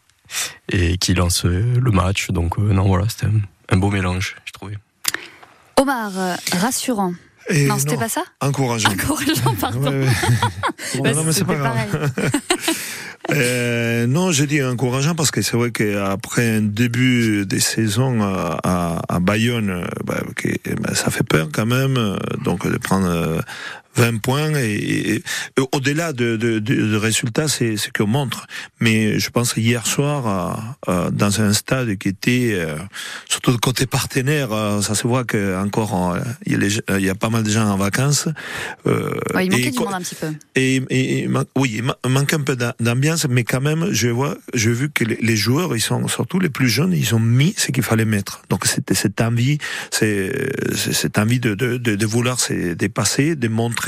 et 0.70 0.98
qui 0.98 1.14
lance 1.14 1.46
euh, 1.46 1.80
le 1.82 1.92
match. 1.92 2.32
Donc 2.32 2.58
euh, 2.58 2.74
non 2.74 2.88
voilà, 2.88 3.08
c'était 3.10 3.28
un, 3.28 3.42
un 3.70 3.78
beau 3.78 3.90
mélange, 3.90 4.36
je 4.46 4.52
trouvais. 4.52 4.78
Omar, 5.78 6.12
euh, 6.18 6.36
rassurant. 6.54 7.14
Et 7.50 7.68
non, 7.68 7.78
c'était 7.78 7.98
pas 7.98 8.10
ça 8.10 8.24
Encourageant. 8.42 8.90
Encourageant, 8.90 9.54
pardon. 9.60 9.92
Ouais, 9.92 10.06
ouais. 10.06 11.02
Bah, 11.02 11.14
non, 11.14 11.24
mais 11.24 11.32
c'est 11.32 11.46
pas 11.46 11.56
grave. 11.56 12.12
Euh, 13.32 14.06
non, 14.06 14.32
je 14.32 14.44
dis 14.46 14.62
encourageant 14.62 15.16
parce 15.16 15.32
que 15.32 15.42
c'est 15.42 15.58
vrai 15.58 15.72
qu'après 15.72 16.58
un 16.58 16.62
début 16.62 17.48
des 17.48 17.60
saisons 17.60 18.22
à, 18.22 18.60
à, 18.64 19.16
à 19.16 19.20
Bayonne, 19.20 19.88
bah, 20.04 20.22
bah, 20.80 20.94
ça 20.94 21.10
fait 21.10 21.24
peur 21.24 21.50
quand 21.52 21.66
même. 21.66 22.20
Donc 22.44 22.68
de 22.72 22.78
prendre 22.78 23.08
euh, 23.08 23.40
20 23.96 24.18
points 24.22 24.54
et, 24.56 24.74
et- 24.76 25.16
et 25.16 25.62
au-delà 25.74 26.14
de, 26.14 26.36
de, 26.38 26.60
de, 26.60 26.76
de 26.76 26.96
résultats, 26.98 27.48
c'est 27.48 27.78
ce 27.78 27.90
qu'on 27.90 28.08
montre. 28.08 28.46
Mais 28.80 29.20
je 29.20 29.30
pense 29.30 29.54
hier 29.58 29.86
soir, 29.88 30.60
euh, 30.88 30.92
euh, 30.92 31.12
dans 31.12 31.42
un 31.42 31.54
stade 31.54 31.96
qui 31.98 32.10
était 32.10 32.52
euh, 32.54 32.76
surtout 33.30 33.52
de 33.52 33.58
côté 33.58 33.86
partenaire, 33.86 34.52
euh, 34.52 34.82
ça 34.82 34.96
se 34.96 35.08
voit 35.08 35.24
que 35.24 35.58
encore 35.62 36.14
euh, 36.16 36.20
il 36.46 36.62
y, 36.64 36.80
il 36.98 37.06
y 37.06 37.10
a 37.10 37.16
pas 37.16 37.30
mal 37.30 37.44
de 37.44 37.50
gens 37.50 37.68
en 37.68 37.78
vacances. 37.78 38.28
Euh, 38.86 39.12
Ouais, 39.34 39.46
il 39.46 39.52
manquait 39.52 39.68
et 39.68 39.72
du 39.72 39.80
monde 39.80 39.94
un 39.94 40.02
petit 40.02 40.16
peu. 40.16 40.28
et, 40.56 40.76
et- 40.90 41.20
et 41.24 41.28
man- 41.28 41.46
oui, 41.56 41.74
il 41.78 41.84
ma- 41.84 41.98
manque 42.08 42.34
un 42.34 42.42
peu 42.42 42.56
d'am- 42.56 42.74
d'ambiance, 42.80 43.28
mais 43.30 43.44
quand 43.44 43.62
même, 43.62 43.88
je 43.92 44.08
vois, 44.10 44.38
j'ai 44.54 44.72
vu 44.72 44.90
que 44.90 45.04
les, 45.04 45.18
les 45.22 45.36
joueurs, 45.38 45.76
ils 45.76 45.82
sont 45.82 46.08
surtout 46.08 46.40
les 46.40 46.50
plus 46.50 46.70
jeunes, 46.70 46.94
ils 46.94 47.14
ont 47.16 47.20
mis 47.20 47.54
ce 47.58 47.72
qu'il 47.72 47.84
fallait 47.84 48.06
mettre. 48.06 48.42
Donc 48.50 48.66
c'était 48.66 48.96
cette 48.96 49.22
envie, 49.22 49.58
c'est 49.92 50.52
c'est 50.76 50.94
cette 50.94 51.18
envie 51.18 51.40
de, 51.40 51.54
de, 51.56 51.78
de, 51.78 51.96
de 51.96 52.06
vouloir 52.06 52.40
se 52.40 52.74
dépasser, 52.74 53.36
de 53.36 53.48
montrer. 53.48 53.85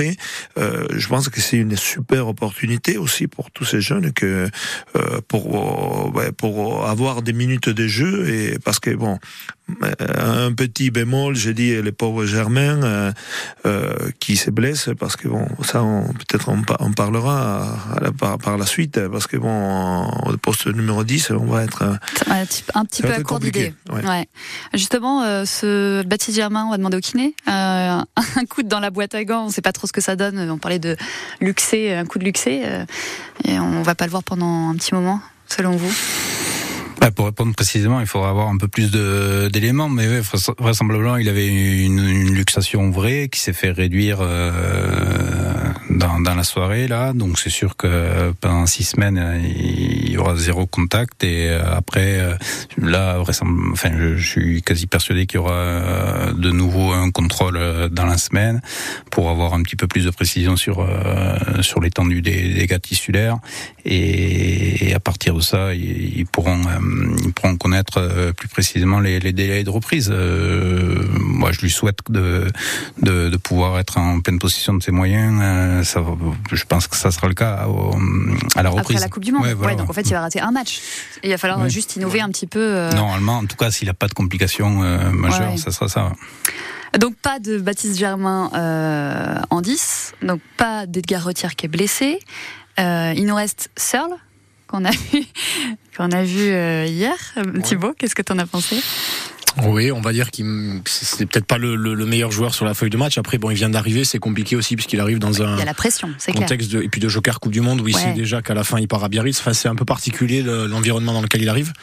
Euh, 0.57 0.87
je 0.91 1.07
pense 1.07 1.29
que 1.29 1.41
c'est 1.41 1.57
une 1.57 1.75
super 1.75 2.27
opportunité 2.27 2.97
aussi 2.97 3.27
pour 3.27 3.51
tous 3.51 3.65
ces 3.65 3.81
jeunes 3.81 4.13
que 4.13 4.49
euh, 4.95 5.21
pour 5.27 6.19
euh, 6.19 6.31
pour 6.31 6.85
avoir 6.85 7.21
des 7.21 7.33
minutes 7.33 7.69
de 7.69 7.87
jeu 7.87 8.29
et 8.29 8.59
parce 8.59 8.79
que 8.79 8.91
bon. 8.91 9.19
Euh, 9.83 10.47
Un 10.47 10.53
petit 10.53 10.91
bémol, 10.91 11.35
j'ai 11.35 11.53
dit 11.53 11.81
les 11.81 11.91
pauvres 11.91 12.25
Germain 12.25 12.81
euh, 12.83 13.11
euh, 13.65 13.93
qui 14.19 14.37
se 14.37 14.49
blesse 14.49 14.89
parce 14.99 15.15
que 15.17 15.27
bon 15.27 15.45
ça 15.63 15.83
on- 15.83 16.13
peut-être 16.13 16.49
on, 16.49 16.61
pa- 16.61 16.77
on 16.79 16.91
parlera 16.93 17.77
à 17.95 17.99
la- 17.99 18.11
par, 18.11 18.37
par 18.37 18.57
la 18.57 18.65
suite 18.65 18.99
parce 19.09 19.27
que 19.27 19.35
bon 19.37 20.05
au 20.25 20.37
poste 20.37 20.67
numéro 20.67 21.03
10 21.03 21.31
on 21.31 21.45
va 21.45 21.63
être 21.63 21.83
Un 22.29 22.45
petit, 22.45 22.63
un 22.73 22.85
petit 22.85 23.01
Ça 23.01 23.07
peu 23.09 23.13
à 23.13 23.17
court 23.17 23.37
compliqué, 23.37 23.73
d'idées. 23.89 23.93
ouais. 23.93 24.07
Ouais. 24.07 24.27
Justement, 24.73 25.23
euh, 25.23 25.43
ce 25.45 26.01
Baptiste 26.03 26.37
Germain, 26.37 26.65
on 26.65 26.71
va 26.71 26.77
demander 26.77 26.97
au 26.97 27.01
kiné. 27.01 27.35
Un 27.47 28.05
coup 28.49 28.63
dans 28.63 28.79
la 28.79 28.89
boîte 28.89 29.15
à 29.15 29.23
gants, 29.25 29.45
on 29.45 29.49
sait 29.49 29.61
pas 29.61 29.71
trop 29.73 29.87
ce 29.87 29.91
que 29.93 30.01
ça 30.01 30.15
donne. 30.15 30.49
On 30.49 30.57
parlait 30.57 30.79
de 30.79 30.95
luxé, 31.41 31.93
un 31.93 32.05
coup 32.05 32.19
de 32.19 32.23
luxé, 32.23 32.63
et 33.45 33.59
on 33.59 33.81
va 33.81 33.95
pas 33.95 34.05
le 34.05 34.11
voir 34.11 34.23
pendant 34.23 34.69
un 34.69 34.75
petit 34.75 34.93
moment, 34.93 35.19
selon 35.47 35.75
vous? 35.75 35.91
Pour 37.15 37.25
répondre 37.25 37.53
précisément, 37.53 37.99
il 37.99 38.07
faudra 38.07 38.29
avoir 38.29 38.47
un 38.49 38.57
peu 38.57 38.67
plus 38.67 38.91
d'éléments, 38.91 39.89
mais 39.89 40.07
vraisemblablement, 40.57 41.17
il 41.17 41.29
avait 41.29 41.47
une, 41.47 41.99
une 41.99 42.33
luxation 42.33 42.89
vraie 42.89 43.29
qui 43.29 43.39
s'est 43.39 43.53
fait 43.53 43.71
réduire 43.71 44.19
euh, 44.21 44.51
dans, 45.89 46.19
dans 46.19 46.35
la 46.35 46.43
soirée 46.43 46.87
là, 46.87 47.13
donc 47.13 47.39
c'est 47.39 47.49
sûr 47.49 47.75
que 47.75 48.31
pendant 48.41 48.65
six 48.65 48.83
semaines, 48.83 49.41
il 49.43 50.11
y 50.11 50.17
aura 50.17 50.35
zéro 50.35 50.65
contact 50.65 51.23
et 51.23 51.49
euh, 51.49 51.61
après, 51.75 52.19
euh, 52.19 52.35
là, 52.77 53.19
enfin, 53.19 53.91
je, 53.97 54.17
suis 54.17 54.61
quasi 54.61 54.87
persuadé 54.87 55.25
qu'il 55.25 55.37
y 55.37 55.39
aura 55.39 55.53
euh, 55.53 56.33
de 56.33 56.51
nouveau 56.51 56.91
un 56.91 57.11
contrôle 57.11 57.59
dans 57.91 58.05
la 58.05 58.17
semaine 58.17 58.61
pour 59.11 59.29
avoir 59.29 59.53
un 59.53 59.63
petit 59.63 59.75
peu 59.75 59.87
plus 59.87 60.05
de 60.05 60.11
précision 60.11 60.55
sur 60.55 60.79
euh, 60.79 61.37
sur 61.61 61.79
l'étendue 61.81 62.21
des 62.21 62.53
dégâts 62.53 62.79
tissulaires 62.79 63.37
et, 63.89 64.93
à 64.93 64.99
partir 64.99 65.33
de 65.35 65.39
ça, 65.39 65.73
ils, 65.73 66.25
pourront 66.25 66.59
euh, 66.67 67.15
ils 67.25 67.31
pourront 67.33 67.55
connaître 67.57 67.97
euh, 67.99 68.33
plus 68.33 68.47
précisément 68.47 68.99
les, 68.99 69.19
les 69.19 69.31
délais 69.33 69.63
de 69.63 69.69
reprise. 69.69 70.09
Euh, 70.11 71.03
moi, 71.19 71.51
je 71.51 71.61
lui 71.61 71.69
souhaite 71.69 71.99
de, 72.09 72.47
de 73.01 73.29
de 73.29 73.37
pouvoir 73.37 73.79
être 73.79 73.97
en 73.97 74.19
pleine 74.21 74.39
possession 74.39 74.73
de 74.73 74.83
ses 74.83 74.91
moyens. 74.91 75.39
Euh, 75.41 75.83
ça, 75.83 76.03
je 76.51 76.63
pense 76.65 76.87
que 76.87 76.95
ça 76.95 77.11
sera 77.11 77.27
le 77.27 77.33
cas 77.33 77.67
au- 77.67 77.95
à 78.55 78.63
la 78.63 78.69
reprise. 78.69 78.97
Après 78.97 79.05
la 79.05 79.09
Coupe 79.09 79.23
du 79.23 79.31
Monde. 79.31 79.43
Ouais, 79.43 79.53
voilà, 79.53 79.73
Ouais, 79.73 79.79
donc 79.79 79.89
en 79.89 79.93
fait, 79.93 80.01
il 80.01 80.11
va 80.13 80.21
rater 80.21 80.39
un 80.41 80.51
match. 80.51 80.79
Et 81.23 81.27
il 81.27 81.31
va 81.31 81.37
falloir 81.37 81.59
Ouais. 81.61 81.69
juste 81.69 81.95
innover 81.95 82.21
un 82.21 82.29
petit 82.29 82.47
peu. 82.47 82.59
euh, 82.59 82.91
Normalement, 82.91 83.37
en 83.39 83.45
tout 83.45 83.55
cas, 83.55 83.71
s'il 83.71 83.87
n'a 83.87 83.93
pas 83.93 84.07
de 84.07 84.13
complications 84.13 84.69
majeures, 85.13 85.57
ça 85.57 85.71
sera 85.71 85.87
ça. 85.87 86.11
Donc 86.99 87.15
pas 87.17 87.39
de 87.39 87.57
Baptiste 87.59 87.97
Germain 87.99 88.49
euh, 88.55 89.35
en 89.49 89.61
10, 89.61 90.13
donc 90.23 90.39
pas 90.55 90.85
d'Edgar 90.87 91.23
Retière 91.23 91.55
qui 91.55 91.65
est 91.65 91.69
blessé. 91.69 92.19
Euh, 92.79 93.13
il 93.15 93.25
nous 93.25 93.35
reste 93.35 93.69
Searle 93.77 94.15
qu'on 94.67 94.85
a 94.85 94.91
vu, 94.91 95.23
qu'on 95.97 96.11
a 96.11 96.23
vu 96.23 96.51
euh, 96.51 96.85
hier. 96.85 97.15
Thibaut, 97.63 97.93
qu'est-ce 97.93 98.15
que 98.15 98.21
t'en 98.21 98.37
as 98.37 98.45
pensé? 98.45 98.81
Oui, 99.65 99.91
on 99.91 100.01
va 100.01 100.13
dire 100.13 100.29
qu'il 100.31 100.81
c'est 100.85 101.25
peut-être 101.25 101.45
pas 101.45 101.57
le, 101.57 101.75
le- 101.75 101.93
le 101.93 102.05
meilleur 102.05 102.31
joueur 102.31 102.53
sur 102.53 102.65
la 102.65 102.73
feuille 102.73 102.89
de 102.89 102.97
match. 102.97 103.17
Après, 103.17 103.37
bon, 103.37 103.49
il 103.49 103.55
vient 103.55 103.69
d'arriver, 103.69 104.05
c'est 104.05 104.19
compliqué 104.19 104.55
aussi 104.55 104.75
puisqu'il 104.75 104.99
arrive 104.99 105.19
dans 105.19 105.41
un 105.41 105.55
Il 105.55 105.59
y 105.59 105.61
a 105.61 105.65
la 105.65 105.73
pression, 105.73 106.09
c'est 106.17 106.31
clair. 106.31 106.43
contexte 106.43 106.71
de, 106.71 106.81
et 106.81 106.89
puis 106.89 107.01
de 107.01 107.09
Joker 107.09 107.39
Coupe 107.39 107.51
du 107.51 107.61
Monde 107.61 107.81
où 107.81 107.87
il 107.87 107.95
sait 107.95 108.13
déjà 108.13 108.41
qu'à 108.41 108.53
la 108.53 108.63
fin 108.63 108.79
il 108.79 108.87
part 108.87 109.03
à 109.03 109.09
Biarritz. 109.09 109.39
Enfin, 109.39 109.53
c'est 109.53 109.67
un 109.67 109.75
peu 109.75 109.85
particulier 109.85 110.41
le- 110.43 110.67
l'environnement 110.67 111.13
dans 111.13 111.21
lequel 111.21 111.41
il 111.41 111.49
arrive. 111.49 111.73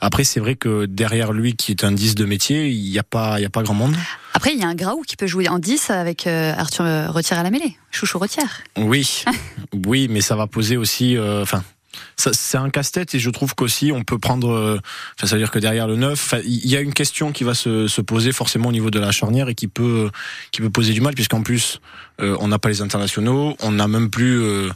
Après, 0.00 0.24
c'est 0.24 0.40
vrai 0.40 0.56
que 0.56 0.84
derrière 0.84 1.32
lui, 1.32 1.56
qui 1.56 1.72
est 1.72 1.82
un 1.82 1.90
10 1.92 2.14
de 2.16 2.26
métier, 2.26 2.68
il 2.68 2.90
n'y 2.90 2.98
a 2.98 3.02
pas, 3.02 3.38
il 3.38 3.42
y 3.42 3.46
a 3.46 3.50
pas 3.50 3.62
grand 3.62 3.72
monde. 3.74 3.96
Après, 4.34 4.52
il 4.52 4.60
y 4.60 4.62
a 4.62 4.68
un 4.68 4.74
Graou 4.74 5.02
qui 5.06 5.16
peut 5.16 5.26
jouer 5.26 5.48
en 5.48 5.58
10 5.58 5.88
avec 5.88 6.26
euh, 6.26 6.52
Arthur 6.56 6.84
Retière 7.14 7.38
à 7.38 7.42
la 7.42 7.50
mêlée. 7.50 7.76
Chouchou 7.90 8.18
Retière. 8.18 8.60
Oui, 8.76 9.24
oui, 9.86 10.08
mais 10.10 10.20
ça 10.20 10.36
va 10.36 10.46
poser 10.46 10.76
aussi. 10.76 11.16
euh, 11.16 11.42
Enfin, 11.42 11.64
c'est 12.16 12.58
un 12.58 12.70
casse-tête 12.70 13.14
et 13.14 13.18
je 13.18 13.30
trouve 13.30 13.54
qu'aussi 13.54 13.92
on 13.92 14.04
peut 14.04 14.18
prendre, 14.18 14.50
euh, 14.50 14.80
enfin, 15.16 15.26
ça 15.26 15.36
veut 15.36 15.42
dire 15.42 15.50
que 15.50 15.58
derrière 15.58 15.86
le 15.86 15.96
9, 15.96 16.34
il 16.44 16.68
y 16.68 16.76
a 16.76 16.80
une 16.80 16.94
question 16.94 17.32
qui 17.32 17.44
va 17.44 17.54
se, 17.54 17.88
se, 17.88 18.00
poser 18.00 18.32
forcément 18.32 18.68
au 18.68 18.72
niveau 18.72 18.90
de 18.90 18.98
la 18.98 19.10
charnière 19.12 19.48
et 19.48 19.54
qui 19.54 19.68
peut, 19.68 20.10
qui 20.52 20.60
peut 20.60 20.70
poser 20.70 20.92
du 20.92 21.00
mal 21.00 21.14
puisqu'en 21.14 21.42
plus 21.42 21.80
euh, 22.20 22.36
on 22.40 22.48
n'a 22.48 22.58
pas 22.58 22.70
les 22.70 22.80
internationaux, 22.80 23.56
on 23.60 23.72
n'a 23.72 23.88
même 23.88 24.08
plus 24.08 24.40
euh, 24.40 24.70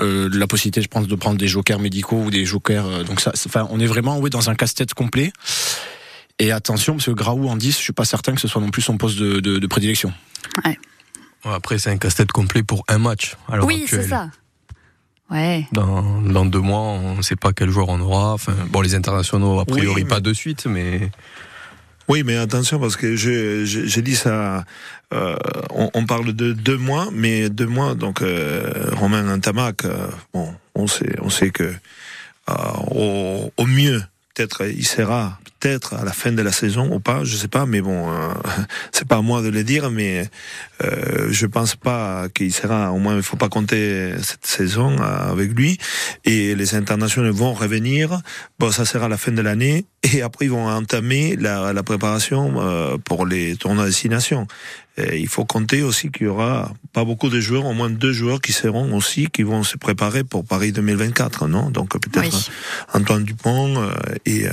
euh, 0.00 0.28
la 0.32 0.46
possibilité, 0.46 0.82
je 0.82 0.88
pense, 0.88 1.06
de 1.06 1.14
prendre 1.14 1.38
des 1.38 1.46
jokers 1.46 1.78
médicaux 1.78 2.20
ou 2.24 2.30
des 2.30 2.44
jokers. 2.44 3.04
donc 3.04 3.20
ça, 3.20 3.32
enfin, 3.46 3.68
on 3.70 3.78
est 3.78 3.86
vraiment 3.86 4.18
oui 4.18 4.30
dans 4.30 4.50
un 4.50 4.54
casse-tête 4.54 4.94
complet. 4.94 5.32
Et 6.40 6.52
attention, 6.52 6.94
parce 6.94 7.06
que 7.06 7.10
Graou 7.10 7.48
en 7.48 7.56
10, 7.56 7.76
je 7.76 7.82
suis 7.82 7.92
pas 7.92 8.04
certain 8.04 8.34
que 8.34 8.40
ce 8.40 8.48
soit 8.48 8.60
non 8.60 8.70
plus 8.70 8.82
son 8.82 8.96
poste 8.96 9.18
de, 9.18 9.40
de, 9.40 9.58
de 9.58 9.66
prédilection. 9.66 10.12
Ouais. 10.64 10.78
Après, 11.44 11.78
c'est 11.78 11.90
un 11.90 11.98
casse-tête 11.98 12.32
complet 12.32 12.62
pour 12.62 12.84
un 12.88 12.98
match. 12.98 13.36
oui, 13.62 13.84
c'est 13.86 14.08
ça. 14.08 14.30
Ouais. 15.30 15.66
Dans, 15.72 16.20
dans 16.22 16.44
deux 16.44 16.60
mois, 16.60 16.80
on 16.80 17.16
ne 17.16 17.22
sait 17.22 17.36
pas 17.36 17.52
quel 17.52 17.70
joueur 17.70 17.88
on 17.88 18.00
aura. 18.00 18.32
Enfin, 18.32 18.54
bon, 18.68 18.80
les 18.80 18.94
internationaux, 18.94 19.60
a 19.60 19.64
priori, 19.64 20.04
pas 20.04 20.20
de 20.20 20.32
suite, 20.32 20.66
mais. 20.66 21.10
Oui, 22.08 22.24
mais 22.24 22.36
attention 22.36 22.80
parce 22.80 22.96
que 22.96 23.14
j'ai 23.14 24.02
dit 24.02 24.16
ça. 24.16 24.64
Euh, 25.12 25.36
on, 25.70 25.90
on, 25.94 26.06
parle 26.06 26.32
de 26.32 26.52
deux 26.52 26.76
mois, 26.76 27.08
mais 27.12 27.48
deux 27.50 27.66
mois. 27.66 27.94
Donc 27.94 28.22
euh, 28.22 28.90
Romain 28.96 29.32
Antamac, 29.32 29.84
euh, 29.84 30.08
bon, 30.32 30.52
on 30.74 30.86
sait, 30.86 31.16
on 31.20 31.30
sait 31.30 31.50
que 31.50 31.72
euh, 32.48 32.54
au, 32.90 33.52
au, 33.56 33.66
mieux, 33.66 34.02
peut-être 34.34 34.66
il 34.66 34.86
sera 34.86 35.38
peut-être 35.60 35.94
à 35.94 36.04
la 36.04 36.12
fin 36.12 36.32
de 36.32 36.42
la 36.42 36.52
saison 36.52 36.90
ou 36.92 37.00
pas, 37.00 37.22
je 37.24 37.36
sais 37.36 37.48
pas, 37.48 37.66
mais 37.66 37.80
bon, 37.80 38.10
euh, 38.10 38.32
c'est 38.92 39.06
pas 39.06 39.16
à 39.16 39.22
moi 39.22 39.42
de 39.42 39.48
le 39.48 39.62
dire, 39.62 39.90
mais 39.90 40.28
euh, 40.82 41.28
je 41.30 41.46
pense 41.46 41.76
pas 41.76 42.28
qu'il 42.34 42.52
sera, 42.52 42.92
au 42.92 42.98
moins 42.98 43.16
il 43.16 43.22
faut 43.22 43.36
pas 43.36 43.48
compter 43.48 44.14
cette 44.22 44.46
saison 44.46 44.96
euh, 44.98 45.30
avec 45.30 45.52
lui, 45.52 45.78
et 46.24 46.54
les 46.54 46.74
internationaux 46.74 47.32
vont 47.32 47.52
revenir, 47.52 48.20
bon 48.58 48.70
ça 48.70 48.84
sera 48.84 49.06
à 49.06 49.08
la 49.08 49.18
fin 49.18 49.32
de 49.32 49.42
l'année, 49.42 49.84
et 50.02 50.22
après 50.22 50.46
ils 50.46 50.50
vont 50.50 50.66
entamer 50.66 51.36
la, 51.36 51.72
la 51.72 51.82
préparation 51.82 52.54
euh, 52.56 52.96
pour 52.96 53.26
les 53.26 53.56
tournois 53.56 53.84
de 53.84 53.90
destination. 53.90 54.46
Et 54.96 55.18
il 55.18 55.28
faut 55.28 55.46
compter 55.46 55.82
aussi 55.82 56.10
qu'il 56.10 56.26
y 56.26 56.28
aura 56.28 56.72
pas 56.92 57.04
beaucoup 57.04 57.30
de 57.30 57.40
joueurs, 57.40 57.64
au 57.64 57.72
moins 57.72 57.88
deux 57.88 58.12
joueurs 58.12 58.40
qui 58.40 58.52
seront 58.52 58.92
aussi, 58.94 59.28
qui 59.28 59.44
vont 59.44 59.62
se 59.62 59.78
préparer 59.78 60.24
pour 60.24 60.44
Paris 60.44 60.72
2024, 60.72 61.46
non? 61.46 61.70
Donc 61.70 61.98
peut-être 61.98 62.50
Antoine 62.92 63.24
Dupont 63.24 63.88
et 64.26 64.46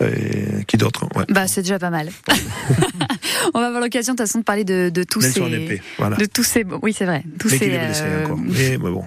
et 0.00 0.64
qui 0.66 0.76
d'autre 0.76 1.06
ouais. 1.16 1.24
Bah 1.28 1.46
c'est 1.48 1.62
déjà 1.62 1.78
pas 1.78 1.90
mal. 1.90 2.10
On 3.54 3.60
va 3.60 3.66
avoir 3.66 3.80
l'occasion 3.82 4.14
de 4.14 4.18
toute 4.18 4.26
façon 4.26 4.38
de 4.40 4.44
parler 4.44 4.64
de, 4.64 4.90
de 4.92 5.02
tous 5.04 5.20
ces, 5.20 5.40
Épée, 5.40 5.82
voilà. 5.98 6.16
de 6.16 6.24
tous 6.26 6.44
ces, 6.44 6.64
oui 6.82 6.92
c'est 6.92 7.04
vrai, 7.06 7.24
tous 7.38 7.50
mais 7.50 7.58
ces. 7.58 7.66
il 7.66 7.74
est 7.74 7.78
blessé 7.86 8.02
euh, 8.04 8.24
encore. 8.24 8.38
Mais, 8.38 8.70
mais 8.70 8.90
bon. 8.90 9.04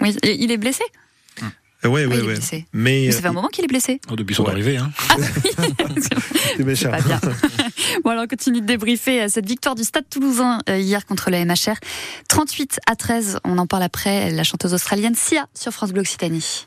Oui, 0.00 0.16
il 0.24 0.50
est 0.50 0.56
blessé. 0.56 0.82
Euh, 1.42 1.46
Ah, 1.84 1.86
est 1.86 1.88
ouais. 1.88 2.06
blessé. 2.06 2.66
Mais 2.72 3.12
Ça 3.12 3.20
fait 3.20 3.28
un 3.28 3.32
moment 3.32 3.48
qu'il 3.48 3.62
est 3.64 3.68
blessé. 3.68 4.00
Oh, 4.10 4.16
depuis 4.16 4.34
son 4.34 4.44
Ouais. 4.44 4.50
arrivée, 4.52 4.76
hein. 4.78 4.90
c'est 6.56 6.64
méchant. 6.64 6.90
Pas 6.90 7.00
bien. 7.02 7.20
bon 8.04 8.10
alors 8.10 8.24
on 8.24 8.26
continue 8.26 8.60
de 8.60 8.66
débriefer 8.66 9.22
euh, 9.22 9.26
cette 9.28 9.46
victoire 9.46 9.74
du 9.74 9.84
Stade 9.84 10.08
Toulousain 10.08 10.58
euh, 10.68 10.78
hier 10.78 11.04
contre 11.06 11.30
le 11.30 11.44
MHR. 11.44 11.76
38 12.28 12.80
à 12.90 12.96
13, 12.96 13.38
on 13.44 13.58
en 13.58 13.66
parle 13.66 13.82
après, 13.82 14.30
la 14.30 14.44
chanteuse 14.44 14.72
australienne 14.74 15.14
Sia 15.14 15.46
sur 15.54 15.72
France 15.72 15.92
Bleu 15.92 16.00
Occitanie. 16.00 16.66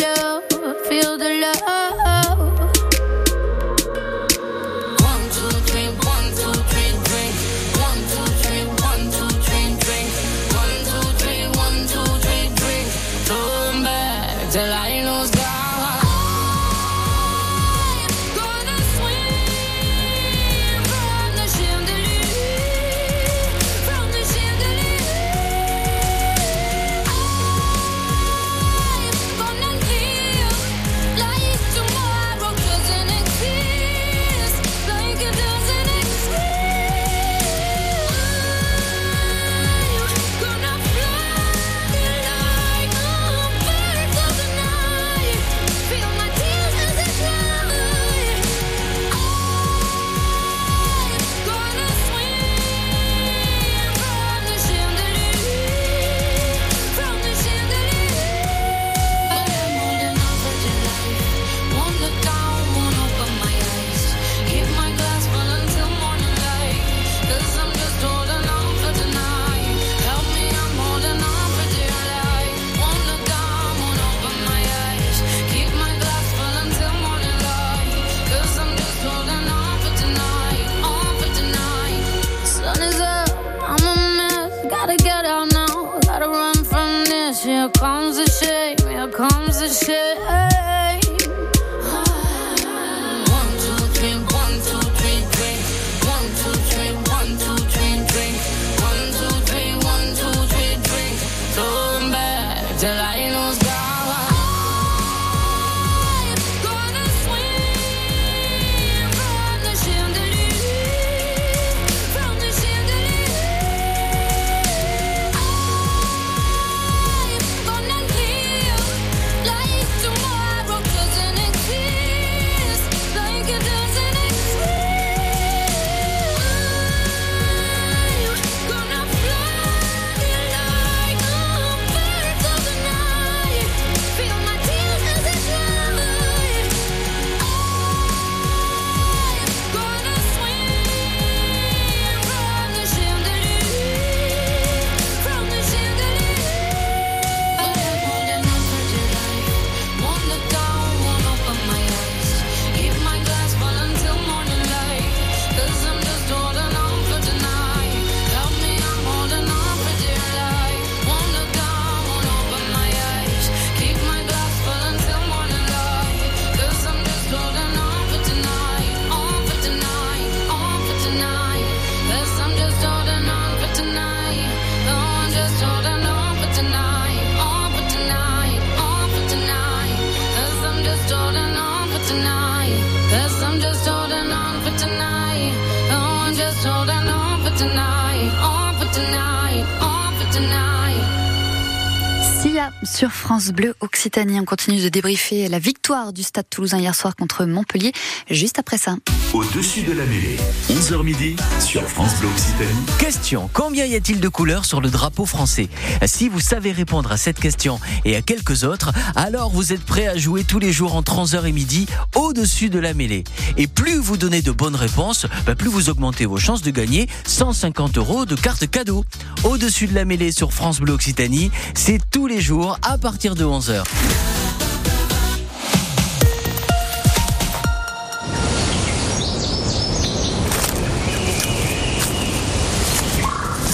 Occitanie. 194.01 194.39
On 194.39 194.45
continue 194.45 194.81
de 194.81 194.89
débriefer 194.89 195.47
la 195.47 195.59
victoire 195.59 196.11
du 196.11 196.23
Stade 196.23 196.47
Toulousain 196.49 196.79
hier 196.79 196.95
soir 196.95 197.15
contre 197.15 197.45
Montpellier. 197.45 197.91
Juste 198.31 198.57
après 198.57 198.79
ça. 198.79 198.95
Au-dessus 199.31 199.83
de 199.83 199.91
la 199.91 200.03
mêlée, 200.07 200.37
11h 200.71 201.03
midi 201.03 201.35
sur 201.59 201.83
France 201.83 202.15
Bleu 202.19 202.27
Occitanie. 202.29 202.85
Question, 202.97 203.47
combien 203.53 203.85
y 203.85 203.93
a-t-il 203.93 204.19
de 204.19 204.27
couleurs 204.27 204.65
sur 204.65 204.81
le 204.81 204.89
drapeau 204.89 205.27
français? 205.27 205.69
Si 206.07 206.29
vous 206.29 206.39
savez 206.39 206.71
répondre 206.71 207.11
à 207.11 207.17
cette 207.17 207.39
question 207.39 207.79
et 208.03 208.15
à 208.15 208.23
quelques 208.23 208.63
autres, 208.63 208.91
alors 209.15 209.51
vous 209.51 209.71
êtes 209.71 209.85
prêt 209.85 210.07
à 210.07 210.17
jouer 210.17 210.45
tous 210.45 210.57
les 210.57 210.71
jours 210.71 210.95
entre 210.95 211.17
11h 211.17 211.45
et 211.45 211.51
midi 211.51 211.85
au-dessus 212.15 212.71
de 212.71 212.79
la 212.79 212.95
mêlée. 212.95 213.23
Et 213.57 213.67
plus 213.67 213.97
vous 213.97 214.17
donnez 214.17 214.41
de 214.41 214.51
bonnes 214.51 214.75
réponses, 214.75 215.27
bah, 215.45 215.53
plus 215.53 215.69
vous 215.69 215.91
augmentez 215.91 216.25
vos 216.25 216.37
chances 216.37 216.63
de 216.63 216.71
gagner 216.71 217.07
150 217.27 217.99
euros 217.99 218.25
de 218.25 218.35
cartes 218.35 218.67
cadeaux. 218.67 219.05
Au-dessus 219.43 219.85
de 219.85 219.93
la 219.93 220.05
mêlée 220.05 220.31
sur 220.31 220.53
France 220.53 220.79
Bleu 220.79 220.93
Occitanie, 220.93 221.51
c'est 221.75 221.99
tous 222.09 222.25
les 222.25 222.41
jours 222.41 222.79
à 222.81 222.97
partir 222.97 223.35
de 223.35 223.45
11h. 223.45 223.83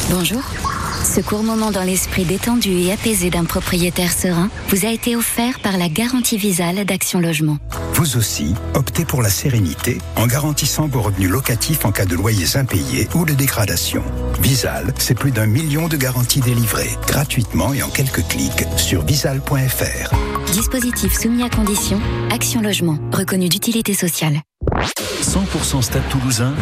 Bonjour. 0.10 0.57
Ce 1.18 1.22
court 1.24 1.42
moment 1.42 1.72
dans 1.72 1.82
l'esprit 1.82 2.26
détendu 2.26 2.70
et 2.74 2.92
apaisé 2.92 3.32
d'un 3.32 3.44
propriétaire 3.44 4.14
serein 4.14 4.52
vous 4.70 4.86
a 4.86 4.90
été 4.90 5.16
offert 5.16 5.60
par 5.62 5.76
la 5.76 5.90
garantie 5.90 6.38
Visale 6.38 6.86
d'Action 6.86 7.20
Logement. 7.20 7.58
Vous 7.94 8.18
aussi, 8.18 8.54
optez 8.76 9.04
pour 9.04 9.24
la 9.24 9.32
sérénité 9.32 9.98
en 10.16 10.28
garantissant 10.28 10.86
vos 10.86 11.02
revenus 11.02 11.32
locatifs 11.32 11.86
en 11.86 11.92
cas 11.92 12.06
de 12.06 12.14
loyers 12.14 12.56
impayés 12.56 13.08
ou 13.16 13.26
de 13.26 13.34
dégradation. 13.34 14.04
Visal, 14.42 14.94
c'est 15.00 15.18
plus 15.18 15.32
d'un 15.32 15.48
million 15.48 15.88
de 15.88 15.98
garanties 15.98 16.42
délivrées 16.42 16.96
gratuitement 17.08 17.74
et 17.74 17.82
en 17.82 17.90
quelques 17.90 18.28
clics 18.28 18.68
sur 18.76 19.04
visal.fr. 19.04 20.14
Dispositif 20.54 21.20
soumis 21.20 21.42
à 21.42 21.50
condition, 21.50 22.00
Action 22.30 22.62
Logement, 22.62 23.00
reconnu 23.12 23.50
d'utilité 23.50 23.96
sociale. 23.96 24.42
100% 25.24 25.82
Stade 25.82 26.08
Toulousain, 26.10 26.54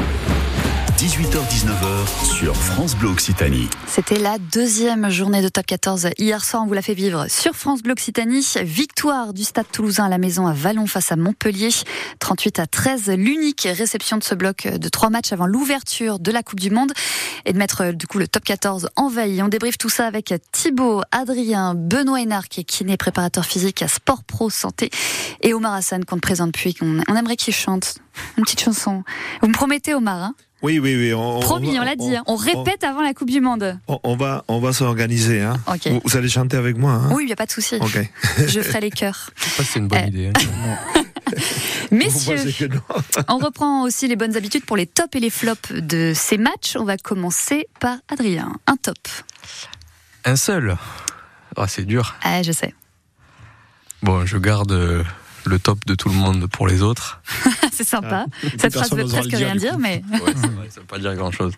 18h-19h 0.98 2.24
sur 2.24 2.56
France 2.56 2.96
Bleu 2.96 3.10
Occitanie. 3.10 3.68
C'était 3.86 4.18
la 4.18 4.38
deuxième 4.38 5.10
journée 5.10 5.42
de 5.42 5.50
top 5.50 5.66
14. 5.66 6.08
Hier 6.18 6.42
soir, 6.42 6.64
on 6.64 6.68
vous 6.68 6.74
l'a 6.74 6.82
fait 6.82 6.94
vivre 6.94 7.30
sur 7.30 7.54
France 7.54 7.84
Bleu 7.84 7.92
Occitanie. 7.92 8.48
Victoire 8.62 9.34
du 9.34 9.44
Stade 9.44 9.66
Toulousain 9.70 10.06
à 10.06 10.10
la 10.10 10.18
maison 10.18 10.48
à 10.48 10.54
Vallon 10.54 10.88
face 10.88 11.12
à 11.12 11.18
Montpellier. 11.18 11.68
38 12.20 12.60
à 12.60 12.66
13. 12.66 13.10
L'unique 13.10 13.68
réception 13.70 14.16
de 14.16 14.24
ce 14.24 14.36
bloc 14.36 14.68
de 14.68 14.88
trois 14.88 15.10
matchs 15.10 15.34
avant 15.34 15.48
l'ouverture 15.48 16.18
de 16.18 16.32
la 16.32 16.44
Coupe 16.44 16.62
du 16.62 16.70
Monde 16.70 16.94
et 17.44 17.52
de 17.52 17.58
mettre 17.58 17.92
du 17.92 18.08
coup 18.08 18.18
le 18.18 18.30
top 18.30 18.46
14 18.46 18.88
en 18.96 19.10
veille. 19.10 19.44
On 19.44 19.50
débriefe 19.50 19.78
tout 19.78 19.90
ça 19.90 20.08
avec 20.08 20.34
Thibaut, 20.54 21.02
Adrien, 21.12 21.76
Benoît 21.76 22.22
Hénard 22.22 22.48
qui 22.48 22.62
est 22.62 22.64
kiné 22.64 22.96
préparateur 22.96 23.46
physique 23.46 23.82
à 23.82 23.90
Sport 23.90 24.24
Pro 24.24 24.50
Santé 24.50 24.90
et 25.42 25.54
Omar 25.54 25.74
Hassan 25.74 26.06
qu'on 26.06 26.16
ne 26.16 26.22
présente 26.22 26.54
plus. 26.54 26.74
On 26.82 27.16
aimerait 27.16 27.36
qu'il 27.36 27.54
chante 27.54 27.96
une 28.38 28.46
petite 28.46 28.62
chanson. 28.62 29.04
Vous 29.42 29.50
me 29.50 29.54
promettez 29.54 29.94
Omar 29.94 30.24
hein? 30.24 30.36
Oui, 30.66 30.80
oui, 30.80 30.96
oui. 30.98 31.14
On, 31.14 31.42
Promis, 31.42 31.78
on 31.80 31.84
l'a 31.84 31.96
dit. 31.96 32.16
hein. 32.16 32.24
On 32.26 32.36
répète 32.36 32.84
avant 32.84 33.04
la 33.04 33.14
Coupe 33.14 33.30
du 33.30 33.40
Monde. 33.40 33.78
On, 33.88 34.00
on 34.04 34.16
va, 34.16 34.44
on 34.48 34.60
va 34.60 34.74
s'organiser. 34.74 35.42
Hein. 35.42 35.58
Vous, 35.86 36.02
vous 36.04 36.18
allez 36.18 36.28
chanter 36.28 36.58
avec 36.58 36.76
moi. 36.76 36.94
Hein. 36.94 37.10
Oui, 37.14 37.24
il 37.24 37.28
n'y 37.28 37.34
a 37.34 37.36
pas 37.36 37.46
de 37.46 37.52
souci. 37.52 37.76
Ok. 37.80 38.00
Je 38.48 38.62
ferai 38.62 38.80
les 38.82 38.90
chœurs. 38.90 39.30
Je 39.36 39.44
sais 39.44 39.58
pas 39.58 39.64
si 39.64 39.70
c'est 39.74 39.80
une 39.80 39.88
bonne 39.88 40.00
Eh. 40.06 40.08
idée. 40.08 40.32
hein. 40.36 41.02
Messieurs, 41.92 42.38
on 43.28 43.38
reprend 43.38 43.84
aussi 43.84 44.08
les 44.08 44.16
bonnes 44.16 44.36
habitudes 44.36 44.66
pour 44.66 44.76
les 44.76 44.88
tops 44.88 45.16
et 45.16 45.20
les 45.20 45.30
flops 45.30 45.72
de 45.72 46.14
ces 46.16 46.40
matchs. 46.40 46.76
On 46.80 46.84
va 46.84 46.98
commencer 46.98 47.68
par 47.80 47.98
Adrien. 48.12 48.52
Un 48.66 48.76
top. 48.78 48.98
Un 50.24 50.36
seul. 50.36 50.78
Ah, 51.56 51.68
c'est 51.68 51.86
dur. 51.86 52.16
Ah, 52.24 52.42
je 52.42 52.52
sais. 52.52 52.74
Bon, 54.02 54.26
je 54.26 54.38
garde 54.40 54.72
euh, 54.72 55.04
le 55.48 55.60
top 55.60 55.80
de 55.86 55.96
tout 55.96 56.10
le 56.10 56.16
monde 56.16 56.48
pour 56.48 56.68
les 56.68 56.82
autres. 56.82 57.22
C'est 57.72 57.84
sympa. 57.84 58.26
Ah. 58.30 58.48
Cette 58.60 58.74
phrase 58.74 58.92
veut 58.92 59.06
presque 59.06 59.30
dire, 59.30 59.40
rien 59.40 59.56
dire, 59.56 59.78
mais. 59.78 60.02
Ouais, 60.12 60.20
c'est 60.36 60.52
vrai, 60.52 60.68
ça 60.70 60.80
veut 60.82 60.88
pas 60.88 61.00
dire 61.00 61.14
grand 61.16 61.32
chose. 61.32 61.54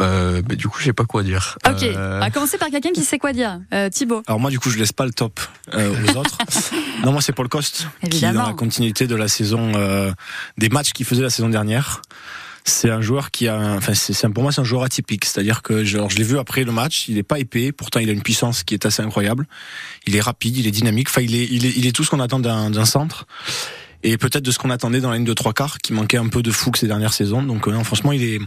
Euh, 0.00 0.40
mais 0.48 0.56
du 0.56 0.68
coup, 0.68 0.78
je 0.80 0.84
sais 0.86 0.92
pas 0.92 1.04
quoi 1.04 1.22
dire. 1.22 1.58
Ok. 1.68 1.82
Euh, 1.82 2.16
On 2.16 2.20
va 2.20 2.30
commencer 2.30 2.56
par 2.58 2.70
quelqu'un 2.70 2.92
qui 2.92 3.04
sait 3.04 3.18
quoi 3.18 3.32
dire. 3.32 3.60
Euh, 3.74 3.90
Thibaut. 3.90 4.22
Alors 4.26 4.40
moi 4.40 4.50
du 4.50 4.58
coup 4.58 4.70
je 4.70 4.78
laisse 4.78 4.92
pas 4.92 5.04
le 5.04 5.12
top 5.12 5.38
euh, 5.74 5.94
aux 6.14 6.16
autres. 6.16 6.38
non 7.04 7.12
moi 7.12 7.20
c'est 7.20 7.32
Paul 7.32 7.48
Coste 7.48 7.86
qui 8.00 8.06
est 8.06 8.08
Évidemment. 8.08 8.42
dans 8.42 8.48
la 8.48 8.54
continuité 8.54 9.06
de 9.06 9.14
la 9.14 9.28
saison 9.28 9.72
euh, 9.74 10.10
des 10.56 10.70
matchs 10.70 10.92
qu'il 10.92 11.04
faisait 11.04 11.22
la 11.22 11.30
saison 11.30 11.50
dernière. 11.50 12.00
C'est 12.64 12.90
un 12.90 13.00
joueur 13.00 13.30
qui 13.32 13.48
a, 13.48 13.58
enfin 13.76 13.92
c'est 13.94 14.28
pour 14.28 14.42
moi 14.42 14.52
c'est 14.52 14.60
un 14.60 14.64
joueur 14.64 14.84
atypique, 14.84 15.24
c'est-à-dire 15.24 15.62
que 15.62 15.84
genre, 15.84 16.08
je 16.10 16.16
l'ai 16.16 16.22
vu 16.22 16.38
après 16.38 16.62
le 16.62 16.70
match, 16.70 17.08
il 17.08 17.18
est 17.18 17.24
pas 17.24 17.40
épais, 17.40 17.72
pourtant 17.72 17.98
il 17.98 18.08
a 18.08 18.12
une 18.12 18.22
puissance 18.22 18.62
qui 18.62 18.74
est 18.74 18.86
assez 18.86 19.02
incroyable. 19.02 19.48
Il 20.06 20.14
est 20.14 20.20
rapide, 20.20 20.56
il 20.56 20.66
est 20.66 20.70
dynamique, 20.70 21.08
enfin 21.08 21.22
il 21.22 21.34
est 21.34 21.46
il 21.50 21.66
est, 21.66 21.72
il 21.76 21.86
est 21.86 21.92
tout 21.92 22.04
ce 22.04 22.10
qu'on 22.10 22.20
attend 22.20 22.38
d'un 22.38 22.70
d'un 22.70 22.84
centre. 22.84 23.26
Et 24.04 24.16
peut-être 24.16 24.44
de 24.44 24.50
ce 24.50 24.58
qu'on 24.58 24.70
attendait 24.70 25.00
dans 25.00 25.10
la 25.10 25.16
ligne 25.16 25.24
de 25.24 25.32
trois 25.32 25.52
quarts, 25.52 25.78
qui 25.78 25.92
manquait 25.92 26.18
un 26.18 26.28
peu 26.28 26.42
de 26.42 26.50
fougue 26.50 26.76
ces 26.76 26.86
dernières 26.86 27.12
saisons. 27.12 27.42
Donc 27.42 27.68
euh, 27.68 27.72
non, 27.72 27.84
franchement, 27.84 28.12
il 28.12 28.22
est 28.22 28.40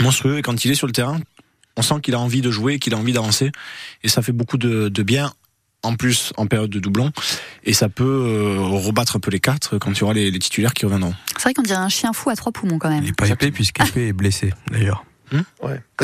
monstrueux. 0.00 0.38
Et 0.38 0.42
quand 0.42 0.64
il 0.64 0.70
est 0.70 0.74
sur 0.74 0.86
le 0.86 0.92
terrain, 0.92 1.20
on 1.76 1.82
sent 1.82 1.96
qu'il 2.02 2.14
a 2.14 2.18
envie 2.18 2.40
de 2.40 2.50
jouer, 2.50 2.78
qu'il 2.78 2.94
a 2.94 2.96
envie 2.96 3.12
d'avancer. 3.12 3.52
Et 4.02 4.08
ça 4.08 4.22
fait 4.22 4.32
beaucoup 4.32 4.58
de, 4.58 4.88
de 4.88 5.02
bien, 5.02 5.32
en 5.82 5.94
plus, 5.96 6.32
en 6.36 6.46
période 6.46 6.70
de 6.70 6.78
doublon. 6.80 7.10
Et 7.64 7.72
ça 7.72 7.88
peut 7.88 8.04
euh, 8.04 8.58
rebattre 8.60 9.16
un 9.16 9.20
peu 9.20 9.30
les 9.30 9.40
quatre 9.40 9.78
quand 9.78 9.92
tu 9.92 10.04
auras 10.04 10.14
les, 10.14 10.30
les 10.30 10.38
titulaires 10.38 10.74
qui 10.74 10.84
reviendront. 10.84 11.14
C'est 11.36 11.42
vrai 11.44 11.54
qu'on 11.54 11.62
dirait 11.62 11.78
un 11.78 11.88
chien 11.88 12.12
fou 12.12 12.30
à 12.30 12.36
trois 12.36 12.52
poumons 12.52 12.78
quand 12.78 12.90
même. 12.90 13.02
Il 13.04 13.10
est 13.10 13.12
pas 13.16 13.28
épais 13.28 13.50
puisqu'épais 13.50 14.08
est 14.08 14.12
blessé 14.12 14.52
d'ailleurs. 14.70 15.04
Ouais. 15.62 15.80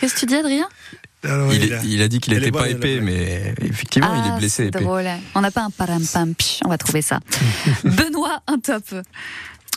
Qu'est-ce 0.00 0.14
que 0.14 0.20
tu 0.20 0.26
dis, 0.26 0.34
Adrien 0.36 0.66
Alors, 1.22 1.52
il, 1.52 1.64
il 1.64 1.72
est- 1.72 1.74
a- 1.76 1.82
il 1.84 2.02
a 2.02 2.08
dit 2.08 2.20
qu'il 2.20 2.32
elle 2.32 2.42
est 2.44 2.48
était 2.48 2.50
bonne, 2.50 2.62
pas 2.62 2.68
est 2.68 2.72
épais, 2.72 3.00
mais 3.00 3.54
effectivement, 3.60 4.14
il 4.14 4.22
Ah, 4.30 4.34
est 4.34 4.38
blessé 4.38 4.62
c'est 4.64 4.66
épais. 4.68 4.80
drôle. 4.82 5.04
On 5.34 5.40
n'a 5.40 5.50
pas 5.50 5.62
un 5.62 5.70
param 5.70 6.02
pam. 6.12 6.34
psh, 6.34 6.60
On 6.64 6.68
va 6.68 6.78
trouver 6.78 7.02
ça. 7.02 7.20
Benoît, 7.84 8.40
un 8.46 8.58
top. 8.58 8.82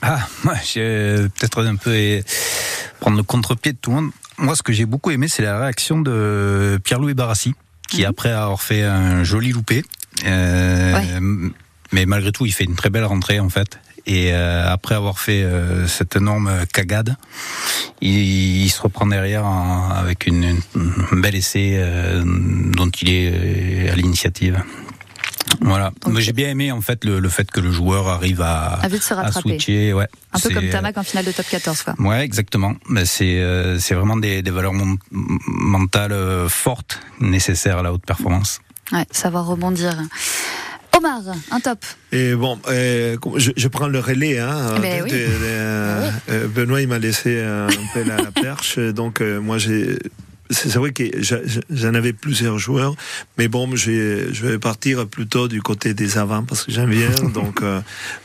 Ah, 0.01 0.25
moi, 0.45 0.53
j'ai 0.65 1.27
peut-être 1.37 1.65
un 1.65 1.75
peu 1.75 1.93
eh, 1.93 2.23
prendre 3.01 3.17
le 3.17 3.23
contre-pied 3.23 3.73
de 3.73 3.77
tout 3.77 3.89
le 3.89 3.97
monde. 3.97 4.11
Moi, 4.37 4.55
ce 4.55 4.63
que 4.63 4.71
j'ai 4.71 4.85
beaucoup 4.85 5.11
aimé, 5.11 5.27
c'est 5.27 5.41
la 5.43 5.59
réaction 5.59 5.99
de 5.99 6.79
Pierre-Louis 6.85 7.13
Barassi, 7.13 7.53
qui 7.89 8.05
après 8.05 8.31
avoir 8.31 8.61
fait 8.61 8.83
un 8.83 9.23
joli 9.23 9.51
loupé, 9.51 9.83
euh, 10.25 10.93
mais 11.91 12.05
malgré 12.05 12.31
tout, 12.31 12.45
il 12.45 12.51
fait 12.53 12.65
une 12.65 12.75
très 12.75 12.89
belle 12.89 13.05
rentrée 13.05 13.39
en 13.39 13.49
fait. 13.49 13.79
Et 14.05 14.33
euh, 14.33 14.71
après 14.71 14.95
avoir 14.95 15.19
fait 15.19 15.43
euh, 15.43 15.85
cette 15.87 16.15
énorme 16.15 16.49
cagade, 16.73 17.15
il, 18.01 18.63
il 18.63 18.69
se 18.69 18.81
reprend 18.81 19.05
derrière 19.05 19.45
en- 19.45 19.89
avec 19.89 20.25
une, 20.25 20.43
une- 20.75 20.93
un 21.11 21.17
bel 21.17 21.35
essai 21.35 21.73
euh, 21.75 22.23
dont 22.25 22.89
il 22.89 23.09
est 23.09 23.31
euh, 23.89 23.91
à 23.93 23.95
l'initiative. 23.95 24.63
Voilà. 25.61 25.91
Mais 26.09 26.21
j'ai 26.21 26.33
bien 26.33 26.49
aimé 26.49 26.71
en 26.71 26.81
fait 26.81 27.03
le, 27.05 27.19
le 27.19 27.29
fait 27.29 27.49
que 27.51 27.59
le 27.59 27.71
joueur 27.71 28.07
arrive 28.07 28.41
à, 28.41 28.73
À 28.81 28.87
vite 28.87 29.03
se 29.03 29.13
à 29.13 29.17
rattraper. 29.23 29.49
switcher. 29.49 29.93
Ouais. 29.93 30.07
Un 30.33 30.39
peu 30.39 30.49
comme 30.49 30.65
euh, 30.65 30.71
Tamac 30.71 30.97
en 30.97 31.03
finale 31.03 31.25
de 31.25 31.31
top 31.31 31.45
14, 31.49 31.83
quoi. 31.83 31.95
Ouais, 31.99 32.23
exactement. 32.23 32.73
Mais 32.87 33.05
c'est 33.05 33.39
euh, 33.39 33.77
c'est 33.79 33.95
vraiment 33.95 34.17
des, 34.17 34.41
des 34.41 34.51
valeurs 34.51 34.73
mon- 34.73 34.97
mentales 35.11 36.11
euh, 36.13 36.47
fortes 36.49 36.99
nécessaires 37.19 37.77
à 37.79 37.83
la 37.83 37.91
haute 37.93 38.05
performance. 38.05 38.61
Ouais, 38.91 39.05
savoir 39.11 39.45
rebondir. 39.45 39.93
Omar, 40.97 41.21
un 41.51 41.59
top. 41.59 41.79
Et 42.11 42.33
bon, 42.33 42.59
euh, 42.67 43.15
je, 43.37 43.51
je 43.55 43.67
prends 43.67 43.87
le 43.87 43.99
relais. 43.99 44.39
Hein, 44.39 44.75
Eh 44.77 44.81
ben 44.81 44.99
de- 44.99 45.03
oui. 45.03 45.11
de- 45.11 45.17
de- 45.17 46.11
euh, 46.31 46.47
Benoît, 46.47 46.81
il 46.81 46.87
m'a 46.87 46.97
laissé 46.99 47.39
un 47.41 47.67
peu 47.93 48.03
la, 48.03 48.17
la 48.17 48.31
perche. 48.31 48.79
Donc, 48.79 49.21
euh, 49.21 49.39
moi, 49.39 49.57
j'ai. 49.59 49.97
C'est 50.51 50.69
c'est 50.69 50.79
vrai 50.79 50.91
que 50.91 51.03
j'en 51.69 51.93
avais 51.93 52.11
plusieurs 52.13 52.57
joueurs, 52.57 52.95
mais 53.37 53.47
bon, 53.47 53.75
je 53.75 53.91
vais 54.47 54.57
partir 54.57 55.07
plutôt 55.07 55.47
du 55.47 55.61
côté 55.61 55.93
des 55.93 56.17
avants 56.17 56.43
parce 56.43 56.63
que 56.63 56.71
j'aime 56.71 56.89
bien. 56.89 57.09
Donc, 57.33 57.61
euh, 57.61 57.81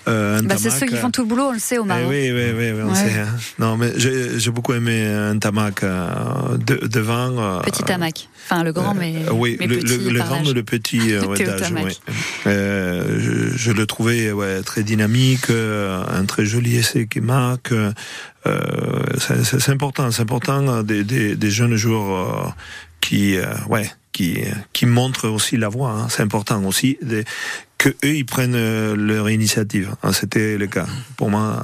euh, 0.09 0.41
Bah, 0.43 0.55
c'est 0.59 0.71
ceux 0.71 0.87
qui 0.87 0.97
font 0.97 1.11
tout 1.11 1.23
le 1.23 1.29
boulot, 1.29 1.49
on 1.49 1.53
le 1.53 1.59
sait, 1.59 1.79
Omar. 1.79 1.99
eh 2.01 2.05
hein. 2.05 2.07
oui, 2.09 2.33
oui, 2.33 2.53
oui, 2.57 2.71
oui, 2.73 2.81
on 2.83 2.89
Ouais. 2.91 2.95
sait. 2.97 3.19
hein. 3.21 3.29
Non, 3.59 3.77
mais 3.77 3.93
j'ai 3.97 4.39
j'ai 4.39 4.51
beaucoup 4.51 4.73
aimé 4.73 5.05
un 5.07 5.39
Tamac 5.39 5.83
euh, 5.83 6.57
de- 6.57 6.87
devant. 6.87 7.37
euh, 7.39 7.61
Petit 7.61 7.83
Tamac. 7.83 8.29
Enfin, 8.49 8.63
le 8.63 8.73
grand, 8.73 8.95
mais. 8.95 9.15
euh, 9.29 9.33
oui, 9.33 9.57
mais 9.59 9.67
le, 9.67 9.79
petit 9.79 9.99
le, 9.99 10.11
le 10.11 10.21
grand, 10.21 10.43
mais 10.45 10.53
le 10.53 10.63
petit 10.63 11.13
euh, 11.15 11.25
ouais, 11.27 11.39
d'âge, 11.45 11.73
ouais. 11.73 11.93
Euh, 12.47 13.19
je, 13.53 13.57
je 13.57 13.73
le 13.73 13.87
trouvais 13.87 14.33
ouais, 14.33 14.63
très 14.63 14.83
dynamique, 14.83 15.51
euh, 15.51 16.03
un 16.09 16.25
très 16.25 16.45
joli 16.47 16.77
essai 16.77 17.07
qui 17.07 17.21
marque. 17.21 17.73
Euh, 18.47 19.03
c'est 19.19 19.71
important, 19.71 20.11
c'est 20.11 20.23
important 20.23 20.67
euh, 20.69 20.83
des, 20.83 21.05
des, 21.05 21.37
des 21.37 21.51
jeunes 21.51 21.77
joueurs 21.77 22.47
euh, 22.47 22.51
qui, 23.01 23.37
euh, 23.37 23.47
ouais, 23.69 23.91
qui, 24.13 24.39
qui 24.73 24.87
montrent 24.87 25.29
aussi 25.29 25.57
la 25.57 25.69
voie. 25.69 25.91
hein. 25.91 26.09
C'est 26.11 26.23
important 26.23 26.63
aussi 26.65 26.99
de, 27.03 27.25
que 27.79 27.89
eux 28.05 28.15
ils 28.17 28.27
prennent 28.27 28.93
leur 28.95 29.31
initiative. 29.31 29.95
hein. 30.03 30.13
C'était 30.13 30.57
le 30.59 30.67
cas 30.67 30.87
pour 31.17 31.31
moi. 31.31 31.63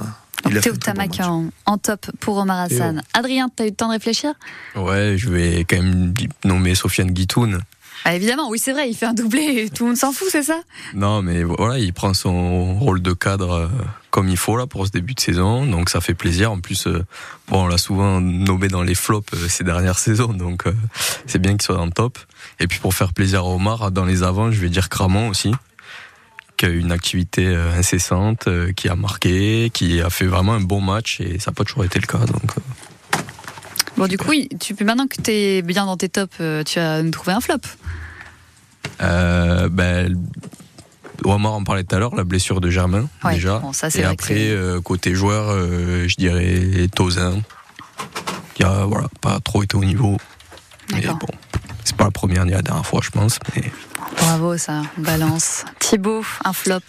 Théo 0.63 0.75
Tamac 0.75 1.19
en, 1.19 1.49
en 1.67 1.77
top 1.77 2.09
pour 2.19 2.37
Omar 2.37 2.61
Hassan. 2.61 3.03
Adrien, 3.13 3.47
t'as 3.55 3.65
eu 3.65 3.69
le 3.69 3.75
temps 3.75 3.87
de 3.89 3.93
réfléchir? 3.93 4.33
Ouais, 4.75 5.13
je 5.15 5.29
vais 5.29 5.65
quand 5.69 5.77
même 5.81 6.15
nommer 6.43 6.73
Sofiane 6.73 7.11
Guitoun. 7.11 7.59
ah, 8.05 8.15
Évidemment, 8.15 8.49
oui, 8.49 8.57
c'est 8.57 8.71
vrai, 8.71 8.89
il 8.89 8.95
fait 8.95 9.05
un 9.05 9.13
doublé 9.13 9.65
et 9.65 9.69
tout 9.69 9.83
le 9.83 9.89
monde 9.89 9.97
s'en 9.97 10.11
fout, 10.11 10.29
c'est 10.31 10.41
ça? 10.41 10.59
Non, 10.95 11.21
mais 11.21 11.43
voilà, 11.43 11.77
il 11.77 11.93
prend 11.93 12.15
son 12.15 12.73
rôle 12.73 13.03
de 13.03 13.13
cadre 13.13 13.51
euh, 13.51 13.67
comme 14.11 14.27
il 14.27 14.37
faut 14.37 14.57
là 14.57 14.67
pour 14.67 14.85
ce 14.85 14.91
début 14.91 15.15
de 15.15 15.19
saison, 15.19 15.65
donc 15.65 15.89
ça 15.89 16.01
fait 16.01 16.13
plaisir. 16.13 16.51
En 16.51 16.59
plus, 16.59 16.85
euh, 16.85 17.03
bon, 17.47 17.63
on 17.63 17.67
l'a 17.67 17.77
souvent 17.77 18.19
nommé 18.21 18.67
dans 18.67 18.83
les 18.83 18.93
flops 18.93 19.33
euh, 19.33 19.47
ces 19.47 19.63
dernières 19.63 19.97
saisons, 20.07 20.33
donc 20.33 20.67
euh, 20.67 20.73
c'est 21.25 21.39
bien 21.39 21.53
qu'il 21.53 21.63
soit 21.63 21.77
dans 21.77 21.85
le 21.85 21.91
top. 21.91 22.19
Et 22.59 22.67
puis 22.67 22.79
pour 22.79 22.93
faire 22.93 23.13
plaisir 23.13 23.39
à 23.39 23.45
Omar, 23.45 23.89
dans 23.91 24.05
les 24.05 24.21
avants, 24.21 24.51
je 24.51 24.59
vais 24.59 24.69
dire 24.69 24.89
Cramon 24.89 25.29
aussi, 25.29 25.51
qui 26.57 26.65
a 26.65 26.69
eu 26.69 26.79
une 26.79 26.91
activité 26.91 27.55
incessante, 27.55 28.47
qui 28.75 28.89
a 28.89 28.95
marqué, 28.95 29.71
qui 29.73 30.01
a 30.01 30.09
fait 30.09 30.27
vraiment 30.27 30.53
un 30.53 30.61
bon 30.61 30.81
match 30.81 31.19
et 31.21 31.39
ça 31.39 31.49
n'a 31.49 31.55
pas 31.55 31.63
toujours 31.63 31.85
été 31.85 31.99
le 31.99 32.05
cas. 32.05 32.19
Donc 32.19 32.51
Bon, 33.97 34.07
du 34.07 34.17
coup, 34.17 34.29
oui, 34.29 34.49
tu 34.59 34.75
peux 34.75 34.85
maintenant 34.85 35.07
que 35.07 35.19
tu 35.21 35.31
es 35.31 35.61
bien 35.63 35.85
dans 35.85 35.97
tes 35.97 36.09
tops, 36.09 36.37
tu 36.65 36.79
as 36.79 37.01
trouvé 37.11 37.31
un 37.31 37.41
flop. 37.41 37.61
Ben, 38.99 40.15
Omar 41.23 41.53
en 41.53 41.63
parlait 41.63 41.83
tout 41.83 41.95
à 41.95 41.99
l'heure, 41.99 42.15
la 42.15 42.23
blessure 42.23 42.61
de 42.61 42.69
Germain 42.69 43.07
Ouais, 43.23 43.35
déjà. 43.35 43.59
bon, 43.59 43.73
ça, 43.73 43.87
Et 43.95 44.03
après, 44.03 44.49
euh, 44.49 44.81
côté 44.81 45.13
joueur, 45.13 45.49
euh, 45.49 46.07
je 46.07 46.15
dirais 46.15 46.87
Tozin, 46.93 47.41
qui 48.53 48.63
a 48.63 48.85
voilà, 48.85 49.07
pas 49.21 49.39
trop 49.39 49.63
été 49.63 49.75
au 49.77 49.83
niveau. 49.85 50.17
Mais 50.93 51.01
bon, 51.01 51.27
c'est 51.83 51.95
pas 51.95 52.05
la 52.05 52.11
première 52.11 52.45
ni 52.45 52.51
la 52.51 52.61
dernière 52.61 52.85
fois, 52.85 52.99
je 53.03 53.09
pense. 53.11 53.39
Mais 53.55 53.71
Bravo, 54.17 54.57
ça, 54.57 54.81
balance. 54.97 55.63
Thibaut, 55.79 56.23
un 56.43 56.53
flop. 56.53 56.79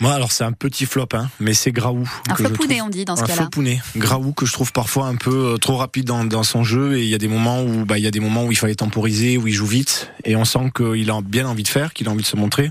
Moi, 0.00 0.12
alors 0.14 0.32
c'est 0.32 0.44
un 0.44 0.52
petit 0.52 0.86
flop, 0.86 1.08
hein, 1.12 1.28
mais 1.40 1.52
c'est 1.52 1.72
Graou. 1.72 2.08
Un 2.28 2.34
trouve- 2.34 2.66
on 2.82 2.88
dit, 2.88 3.04
dans 3.04 3.16
ce 3.16 3.22
un 3.22 3.26
cas-là. 3.26 3.42
flopounet. 3.42 3.80
Graou 3.96 4.32
que 4.32 4.46
je 4.46 4.52
trouve 4.52 4.72
parfois 4.72 5.06
un 5.06 5.16
peu 5.16 5.52
euh, 5.54 5.56
trop 5.58 5.76
rapide 5.76 6.06
dans, 6.06 6.24
dans 6.24 6.42
son 6.42 6.64
jeu 6.64 6.96
et 6.96 7.02
il 7.02 7.08
y 7.08 7.14
a 7.14 7.18
des 7.18 7.28
moments 7.28 7.62
où 7.62 7.84
bah 7.84 7.98
il 7.98 8.04
y 8.04 8.06
a 8.06 8.10
des 8.10 8.20
moments 8.20 8.44
où 8.44 8.50
il 8.52 8.56
fallait 8.56 8.74
temporiser, 8.74 9.36
où 9.36 9.46
il 9.46 9.52
joue 9.52 9.66
vite 9.66 10.10
et 10.24 10.36
on 10.36 10.44
sent 10.46 10.72
qu'il 10.74 11.10
a 11.10 11.20
bien 11.22 11.46
envie 11.46 11.62
de 11.64 11.68
faire, 11.68 11.92
qu'il 11.92 12.08
a 12.08 12.10
envie 12.10 12.22
de 12.22 12.26
se 12.26 12.36
montrer. 12.36 12.70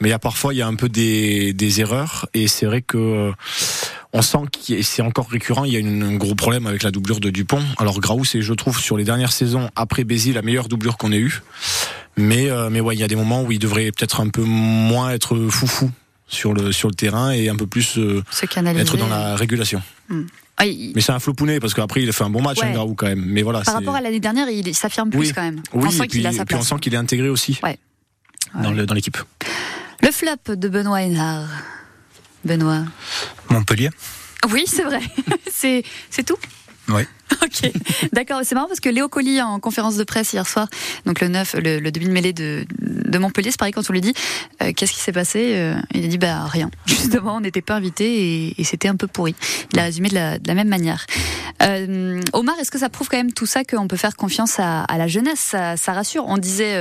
Mais 0.00 0.08
il 0.08 0.10
y 0.10 0.14
a 0.14 0.18
parfois 0.18 0.52
il 0.52 0.56
y 0.56 0.62
a 0.62 0.66
un 0.66 0.74
peu 0.74 0.88
des, 0.88 1.52
des 1.52 1.80
erreurs 1.80 2.26
et 2.34 2.48
c'est 2.48 2.66
vrai 2.66 2.82
que 2.82 2.96
euh, 2.98 3.32
on 4.12 4.22
sent 4.22 4.38
que 4.50 4.82
c'est 4.82 5.02
encore 5.02 5.28
récurrent. 5.30 5.64
Il 5.64 5.72
y 5.72 5.76
a 5.76 5.78
une- 5.78 6.02
un 6.02 6.16
gros 6.16 6.34
problème 6.34 6.66
avec 6.66 6.82
la 6.82 6.90
doublure 6.90 7.20
de 7.20 7.30
Dupont. 7.30 7.62
Alors 7.78 8.00
Graou, 8.00 8.24
c'est 8.24 8.42
je 8.42 8.54
trouve 8.54 8.80
sur 8.80 8.96
les 8.96 9.04
dernières 9.04 9.32
saisons 9.32 9.70
après 9.76 10.02
Bézi 10.02 10.32
la 10.32 10.42
meilleure 10.42 10.68
doublure 10.68 10.96
qu'on 10.96 11.12
ait 11.12 11.18
eue. 11.18 11.42
Mais 12.16 12.50
euh, 12.50 12.70
mais 12.70 12.80
ouais, 12.80 12.96
il 12.96 12.98
y 12.98 13.04
a 13.04 13.08
des 13.08 13.14
moments 13.16 13.42
où 13.44 13.52
il 13.52 13.60
devrait 13.60 13.92
peut-être 13.92 14.20
un 14.20 14.28
peu 14.30 14.42
moins 14.42 15.10
être 15.10 15.36
foufou 15.48 15.90
sur 16.30 16.54
le 16.54 16.72
sur 16.72 16.88
le 16.88 16.94
terrain 16.94 17.32
et 17.32 17.48
un 17.50 17.56
peu 17.56 17.66
plus 17.66 17.98
euh, 17.98 18.22
être 18.76 18.96
dans 18.96 19.08
la 19.08 19.36
régulation. 19.36 19.82
Hmm. 20.08 20.22
Ah, 20.56 20.66
il- 20.66 20.92
Mais 20.94 21.00
c'est 21.00 21.12
un 21.12 21.18
flopounet 21.18 21.58
parce 21.60 21.74
qu'après 21.74 22.02
il 22.02 22.08
a 22.08 22.12
fait 22.12 22.24
un 22.24 22.30
bon 22.30 22.40
match, 22.42 22.58
Ouais. 22.60 22.66
hein, 22.68 22.72
Graou 22.72 22.94
quand 22.94 23.06
même. 23.06 23.24
Mais 23.26 23.42
voilà. 23.42 23.60
Par 23.62 23.74
rapport 23.74 23.94
à 23.96 24.00
l'année 24.00 24.20
dernière, 24.20 24.48
il, 24.48 24.74
s'affirme 24.74 25.10
plus 25.10 25.18
Oui. 25.20 25.32
quand 25.34 25.42
même. 25.42 25.60
oui, 25.74 25.84
on 25.86 25.90
sent 25.90 25.96
et 25.96 26.00
puis, 26.00 26.08
qu'il 26.08 26.26
a 26.26 26.32
sa 26.32 26.42
et 26.42 26.44
puis 26.44 26.54
on 26.54 26.58
place. 26.58 26.68
sent 26.68 26.76
qu'il 26.80 26.94
est 26.94 26.98
intégré 26.98 27.28
aussi 27.28 27.58
Ouais. 27.62 27.78
dans 28.62 28.70
le- 28.70 28.86
dans 28.86 28.94
l'équipe. 28.94 29.18
Le 30.02 30.10
flop 30.10 30.54
de 30.56 30.68
Benoît 30.68 31.02
Hénard. 31.02 31.48
Benoît. 32.44 32.84
Montpellier 33.50 33.90
Oui, 34.50 34.64
c'est 34.66 34.84
vrai. 34.84 35.00
c'est 35.50 35.82
c'est 36.10 36.22
tout? 36.24 36.36
Oui. 36.90 37.02
Ok, 37.42 37.70
d'accord. 38.12 38.40
C'est 38.44 38.54
marrant 38.54 38.66
parce 38.66 38.80
que 38.80 38.88
Léo 38.88 39.08
Colli, 39.08 39.40
en 39.40 39.60
conférence 39.60 39.96
de 39.96 40.04
presse 40.04 40.32
hier 40.32 40.46
soir, 40.46 40.68
donc 41.06 41.20
le 41.20 41.28
9, 41.28 41.54
le, 41.54 41.78
le 41.78 41.92
demi 41.92 42.06
de 42.06 42.10
mêlée 42.10 42.32
de, 42.32 42.66
de 42.80 43.18
Montpellier, 43.18 43.50
c'est 43.50 43.58
pareil 43.58 43.72
quand 43.72 43.88
on 43.88 43.92
lui 43.92 44.00
dit 44.00 44.14
euh, 44.62 44.72
qu'est-ce 44.74 44.92
qui 44.92 45.00
s'est 45.00 45.12
passé 45.12 45.52
Euh, 45.54 45.74
Il 45.94 46.04
a 46.04 46.08
dit 46.08 46.18
bah 46.18 46.44
rien. 46.46 46.70
Justement, 46.86 47.36
on 47.36 47.40
n'était 47.40 47.62
pas 47.62 47.74
invité 47.76 48.54
et, 48.58 48.64
c'était 48.64 48.88
un 48.88 48.96
peu 48.96 49.06
pourri. 49.06 49.34
Il 49.72 49.78
a 49.78 49.84
résumé 49.84 50.08
de 50.08 50.14
la, 50.14 50.54
même 50.54 50.68
manière. 50.68 51.06
Euh, 51.62 52.20
Omar, 52.32 52.56
est-ce 52.60 52.70
que 52.70 52.78
ça 52.78 52.88
prouve 52.88 53.08
quand 53.08 53.16
même 53.16 53.32
tout 53.32 53.46
ça 53.46 53.64
qu'on 53.64 53.88
peut 53.88 53.96
faire 53.96 54.16
confiance 54.16 54.58
à, 54.58 54.84
la 54.96 55.08
jeunesse? 55.08 55.54
Ça, 55.76 55.92
rassure. 55.92 56.24
On 56.26 56.36
disait, 56.38 56.76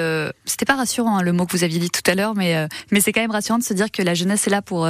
c'était 0.45 0.65
pas 0.65 0.75
rassurant 0.75 1.17
hein, 1.17 1.23
le 1.23 1.31
mot 1.31 1.45
que 1.45 1.53
vous 1.55 1.63
aviez 1.63 1.79
dit 1.79 1.89
tout 1.89 2.09
à 2.09 2.15
l'heure, 2.15 2.35
mais 2.35 2.67
mais 2.91 3.01
c'est 3.01 3.11
quand 3.11 3.21
même 3.21 3.31
rassurant 3.31 3.59
de 3.59 3.63
se 3.63 3.73
dire 3.73 3.91
que 3.91 4.01
la 4.01 4.13
jeunesse 4.13 4.45
est 4.47 4.51
là 4.51 4.61
pour 4.61 4.87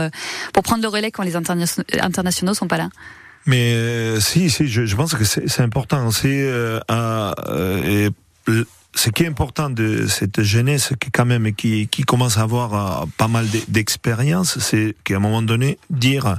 pour 0.54 0.64
prendre 0.64 0.82
le 0.82 0.88
relais 0.88 1.12
quand 1.12 1.24
les 1.24 1.36
interna- 1.36 1.66
internationaux 2.02 2.54
sont 2.54 2.68
pas 2.68 2.78
là. 2.78 2.90
Mais 3.46 3.74
euh, 3.74 4.20
si, 4.20 4.50
si, 4.50 4.68
je, 4.68 4.86
je 4.86 4.96
pense 4.96 5.16
que 5.16 5.24
c'est 5.24 5.62
important. 5.62 6.12
C'est 6.12 6.42
euh, 6.44 6.80
euh, 6.90 8.10
ce 8.96 9.10
qui 9.10 9.24
est 9.24 9.28
important 9.28 9.70
de 9.70 10.08
cette 10.08 10.42
jeunesse 10.44 10.94
qui 11.00 11.10
quand 11.12 11.26
même 11.26 11.54
qui, 11.54 11.88
qui 11.88 12.04
commence 12.04 12.38
à 12.38 12.42
avoir 12.42 13.02
euh, 13.04 13.06
pas 13.18 13.28
mal 13.28 13.48
d'e- 13.48 13.64
d'expérience, 13.68 14.60
c'est 14.60 14.96
qu'à 15.04 15.16
un 15.16 15.20
moment 15.20 15.42
donné 15.42 15.78
dire 15.90 16.38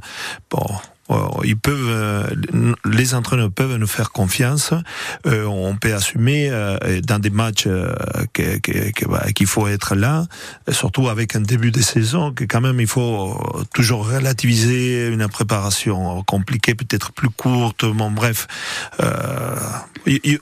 bon. 0.51 0.67
Euh, 1.11 1.29
Ils 1.45 1.57
peuvent, 1.57 1.89
euh, 1.89 2.27
les 2.85 3.15
entraîneurs 3.15 3.51
peuvent 3.51 3.77
nous 3.77 3.87
faire 3.87 4.13
confiance. 4.13 4.73
Euh, 5.27 5.45
on 5.45 5.77
peut 5.77 5.95
assumer 5.95 6.51
dans 7.07 7.19
des 7.19 7.31
matchs 7.31 7.67
bah, 7.67 9.33
qu'il 9.35 9.47
faut 9.47 9.67
être 9.69 9.95
là, 9.95 10.27
surtout 10.69 11.09
avec 11.09 11.37
un 11.37 11.41
début 11.41 11.71
de 11.71 11.81
saison 11.81 12.33
que 12.33 12.45
quand 12.45 12.61
même 12.61 12.81
il 12.81 12.87
faut 12.87 13.39
toujours 13.75 14.09
relativiser 14.09 15.09
une 15.09 15.29
préparation 15.29 16.23
compliquée, 16.25 16.75
peut-être 16.75 17.13
plus 17.13 17.31
courte. 17.31 17.85
Bon, 17.85 18.11
bref, 18.11 18.47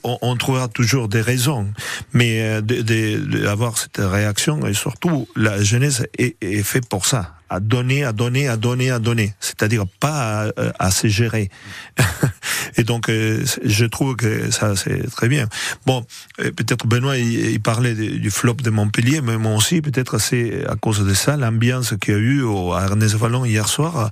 on, 0.02 0.36
trouvera 0.36 0.68
toujours 0.68 1.08
des 1.08 1.20
raisons, 1.20 1.68
mais 2.12 2.60
d'avoir 2.62 3.78
cette 3.78 3.98
réaction 3.98 4.66
et 4.66 4.74
surtout 4.74 5.28
la 5.36 5.62
jeunesse 5.62 6.02
est, 6.16 6.36
est 6.40 6.62
fait 6.62 6.86
pour 6.86 7.06
ça 7.06 7.37
à 7.50 7.60
donner, 7.60 8.04
à 8.04 8.12
donner, 8.12 8.48
à 8.48 8.56
donner, 8.56 8.90
à 8.90 8.98
donner. 8.98 9.34
C'est-à-dire 9.40 9.84
pas 10.00 10.48
à, 10.48 10.86
à 10.86 10.90
se 10.90 11.06
gérer. 11.08 11.50
Et 12.76 12.84
donc, 12.84 13.08
euh, 13.08 13.42
je 13.64 13.84
trouve 13.86 14.16
que 14.16 14.50
ça, 14.50 14.76
c'est 14.76 15.10
très 15.10 15.28
bien. 15.28 15.48
Bon, 15.86 16.04
euh, 16.40 16.50
peut-être 16.52 16.86
Benoît, 16.86 17.16
il, 17.16 17.50
il 17.50 17.60
parlait 17.60 17.94
du 17.94 18.30
flop 18.30 18.54
de 18.54 18.70
Montpellier, 18.70 19.20
mais 19.22 19.38
moi 19.38 19.54
aussi, 19.54 19.80
peut-être 19.80 20.18
c'est 20.18 20.66
à 20.66 20.76
cause 20.76 21.04
de 21.04 21.14
ça, 21.14 21.36
l'ambiance 21.36 21.94
qu'il 22.00 22.14
y 22.14 22.16
a 22.16 22.20
eu 22.20 22.42
au, 22.42 22.72
à 22.72 22.82
Ernest 22.84 23.14
Vallon 23.16 23.44
hier 23.44 23.68
soir, 23.68 23.96
euh, 23.96 24.08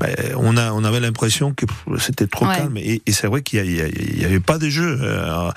ben, 0.00 0.14
on, 0.36 0.56
a, 0.56 0.72
on 0.72 0.84
avait 0.84 1.00
l'impression 1.00 1.52
que 1.54 1.66
c'était 1.98 2.26
trop 2.26 2.46
Ouais. 2.46 2.56
calme. 2.56 2.76
Et, 2.78 3.02
et 3.06 3.12
c'est 3.12 3.26
vrai 3.26 3.42
qu'il 3.42 3.62
n'y 3.64 4.24
avait 4.24 4.40
pas 4.40 4.58
de 4.58 4.68
jeu. 4.68 4.98
Euh, 5.00 5.50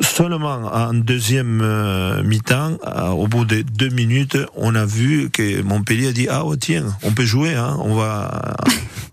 seulement 0.00 0.70
en 0.72 0.94
deuxième 0.94 1.60
euh, 1.62 2.22
mi-temps, 2.22 2.78
euh, 2.86 3.08
au 3.08 3.26
bout 3.26 3.44
de 3.44 3.62
deux 3.62 3.88
minutes, 3.90 4.38
on 4.56 4.74
a 4.74 4.84
vu 4.86 5.28
que 5.30 5.60
Montpellier 5.62 6.08
a 6.08 6.12
dit, 6.12 6.26
ah 6.30 6.44
ouais, 6.44 6.56
on 7.02 7.12
peut 7.12 7.24
jouer, 7.24 7.54
hein, 7.54 7.76
on 7.80 7.94
va 7.94 8.56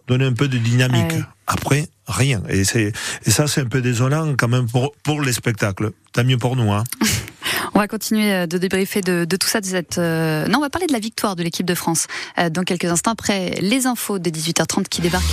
donner 0.08 0.26
un 0.26 0.34
peu 0.34 0.48
de 0.48 0.58
dynamique. 0.58 1.12
Ouais. 1.12 1.24
Après, 1.48 1.88
rien. 2.08 2.42
Et, 2.50 2.62
et 2.62 3.32
ça, 3.32 3.48
c'est 3.48 3.62
un 3.62 3.66
peu 3.66 3.82
désolant 3.82 4.36
quand 4.38 4.48
même 4.48 4.68
pour, 4.68 4.94
pour 5.04 5.22
les 5.22 5.34
spectacles. 5.34 5.92
Tant 6.12 6.24
mieux 6.24 6.38
pour 6.38 6.56
nous. 6.56 6.72
Hein. 6.72 6.84
On 7.74 7.80
va 7.80 7.88
continuer 7.88 8.34
euh, 8.34 8.48
de 8.48 8.58
débriefer 8.58 9.02
de, 9.02 9.26
tout 9.26 9.48
ça. 9.48 9.62
De 9.62 9.66
cette, 9.66 9.98
euh, 9.98 10.48
Non, 10.48 10.60
on 10.60 10.62
va 10.62 10.70
parler 10.70 10.88
de 10.88 10.94
la 10.94 11.00
victoire 11.00 11.36
de 11.36 11.44
l'équipe 11.44 11.66
de 11.66 11.76
France 11.76 12.08
euh, 12.38 12.50
dans 12.50 12.64
quelques 12.64 12.86
instants 12.86 13.12
après 13.12 13.52
les 13.62 13.88
infos 13.88 14.20
des 14.20 14.32
18h30 14.32 14.88
qui 14.88 15.02
débarquent. 15.02 15.24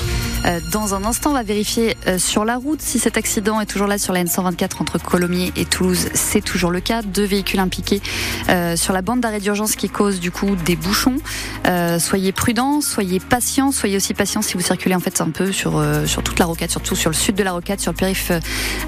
Dans 0.72 0.94
un 0.94 1.04
instant, 1.06 1.30
on 1.30 1.32
va 1.32 1.42
vérifier 1.42 1.96
sur 2.18 2.44
la 2.44 2.58
route 2.58 2.82
si 2.82 2.98
cet 2.98 3.16
accident 3.16 3.62
est 3.62 3.66
toujours 3.66 3.86
là 3.86 3.96
sur 3.96 4.12
la 4.12 4.22
N124 4.22 4.82
entre 4.82 4.98
Colomiers 4.98 5.54
et 5.56 5.64
Toulouse. 5.64 6.08
C'est 6.12 6.44
toujours 6.44 6.70
le 6.70 6.80
cas. 6.80 7.00
Deux 7.00 7.24
véhicules 7.24 7.60
impliqués 7.60 8.02
sur 8.76 8.92
la 8.92 9.00
bande 9.00 9.20
d'arrêt 9.20 9.40
d'urgence 9.40 9.74
qui 9.74 9.88
cause 9.88 10.20
du 10.20 10.30
coup 10.30 10.54
des 10.54 10.76
bouchons. 10.76 11.16
Soyez 11.98 12.32
prudents, 12.32 12.82
soyez 12.82 13.20
patients, 13.20 13.72
soyez 13.72 13.96
aussi 13.96 14.12
patients 14.12 14.42
si 14.42 14.52
vous 14.58 14.60
circulez 14.60 14.94
en 14.94 15.00
fait 15.00 15.22
un 15.22 15.30
peu 15.30 15.50
sur 15.50 15.82
toute 16.22 16.38
la 16.38 16.44
rocade, 16.44 16.70
surtout 16.70 16.94
sur 16.94 17.08
le 17.08 17.16
sud 17.16 17.36
de 17.36 17.42
la 17.42 17.52
rocade, 17.52 17.80
sur 17.80 17.92
le 17.92 17.96
périph 17.96 18.30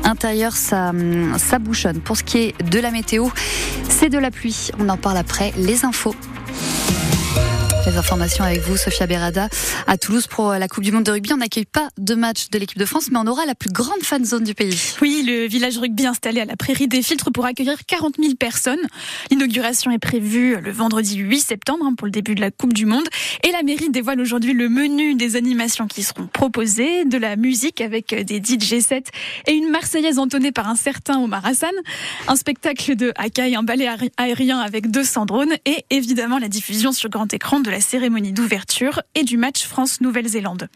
intérieur, 0.05 0.53
ça 0.53 0.91
hum, 0.91 1.39
ça 1.39 1.59
bouchonne. 1.59 2.01
Pour 2.01 2.19
ce 2.19 2.23
qui 2.23 2.39
est 2.39 2.63
de 2.71 2.79
la 2.79 2.91
météo, 2.91 3.16
c'est 3.89 4.09
de 4.09 4.19
la 4.19 4.31
pluie. 4.31 4.71
On 4.79 4.89
en 4.89 4.97
parle 4.97 5.17
après 5.17 5.53
les 5.57 5.85
infos. 5.85 6.15
Les 7.87 7.97
informations 7.97 8.43
avec 8.43 8.61
vous, 8.63 8.77
Sophia 8.77 9.07
Berada, 9.07 9.49
à 9.87 9.97
Toulouse 9.97 10.27
pour 10.27 10.51
la 10.53 10.67
Coupe 10.67 10.83
du 10.83 10.91
Monde 10.91 11.05
de 11.05 11.13
rugby. 11.13 11.33
On 11.33 11.37
n'accueille 11.37 11.67
pas 11.67 11.89
de 11.99 12.17
match 12.17 12.51
de 12.51 12.59
l'équipe 12.59 12.79
de 12.79 12.85
France, 12.85 13.11
mais 13.13 13.19
on 13.21 13.27
aura 13.29 13.47
la 13.47 13.55
plus 13.55 13.71
grande 13.71 14.03
fan 14.03 14.25
zone 14.25 14.43
du 14.43 14.55
pays. 14.55 14.77
Oui, 15.01 15.23
le 15.25 15.47
village 15.47 15.79
rugby 15.79 16.05
installé 16.05 16.41
à 16.41 16.45
la 16.45 16.57
prairie 16.57 16.89
des 16.89 17.01
filtres 17.01 17.31
pour 17.31 17.47
accueillir 17.47 17.77
40 17.87 18.17
000 18.21 18.35
personnes. 18.35 18.81
L'inauguration 19.31 19.93
est 19.93 20.01
prévue 20.01 20.57
le 20.61 20.73
vendredi 20.73 21.17
8 21.19 21.41
septembre 21.41 21.85
hein, 21.87 21.95
pour 21.97 22.07
le 22.07 22.11
début 22.11 22.35
de 22.35 22.41
la 22.41 22.51
Coupe 22.51 22.73
du 22.73 22.87
Monde. 22.87 23.07
Et 23.45 23.53
la 23.53 23.63
mairie 23.63 23.89
dévoile 23.91 24.21
aujourd'hui 24.21 24.53
le 24.53 24.69
menu 24.69 25.15
des 25.15 25.37
animations 25.37 25.87
qui 25.87 26.03
seront 26.03 26.27
proposées, 26.27 27.05
de 27.05 27.19
la 27.19 27.37
musique 27.37 27.81
avec 27.81 28.13
des 28.25 28.39
DJ 28.43 28.81
sets 28.81 29.05
et 29.47 29.53
une 29.53 29.71
Marseillaise 29.71 30.19
entonnée 30.19 30.51
par 30.51 30.69
un 30.69 30.77
certain 30.77 31.21
Omar 31.21 31.47
Hassan, 31.47 31.71
un 32.27 32.35
spectacle 32.37 32.97
de 32.97 33.13
hakaï, 33.17 33.55
un 33.55 33.63
ballet 33.63 33.87
aé- 33.87 34.11
aérien 34.17 34.59
avec 34.59 34.91
200 34.91 35.27
drones 35.27 35.55
et 35.65 35.85
évidemment 35.91 36.39
la 36.39 36.49
diffusion 36.49 36.91
sur 36.91 37.09
grand 37.11 37.33
écran 37.33 37.61
de 37.61 37.71
la 37.71 37.76
cérémonie 37.81 38.33
d'ouverture 38.33 39.03
et 39.15 39.25
du 39.25 39.37
match 39.37 39.65
France-Nouvelle-Zélande. 39.65 40.69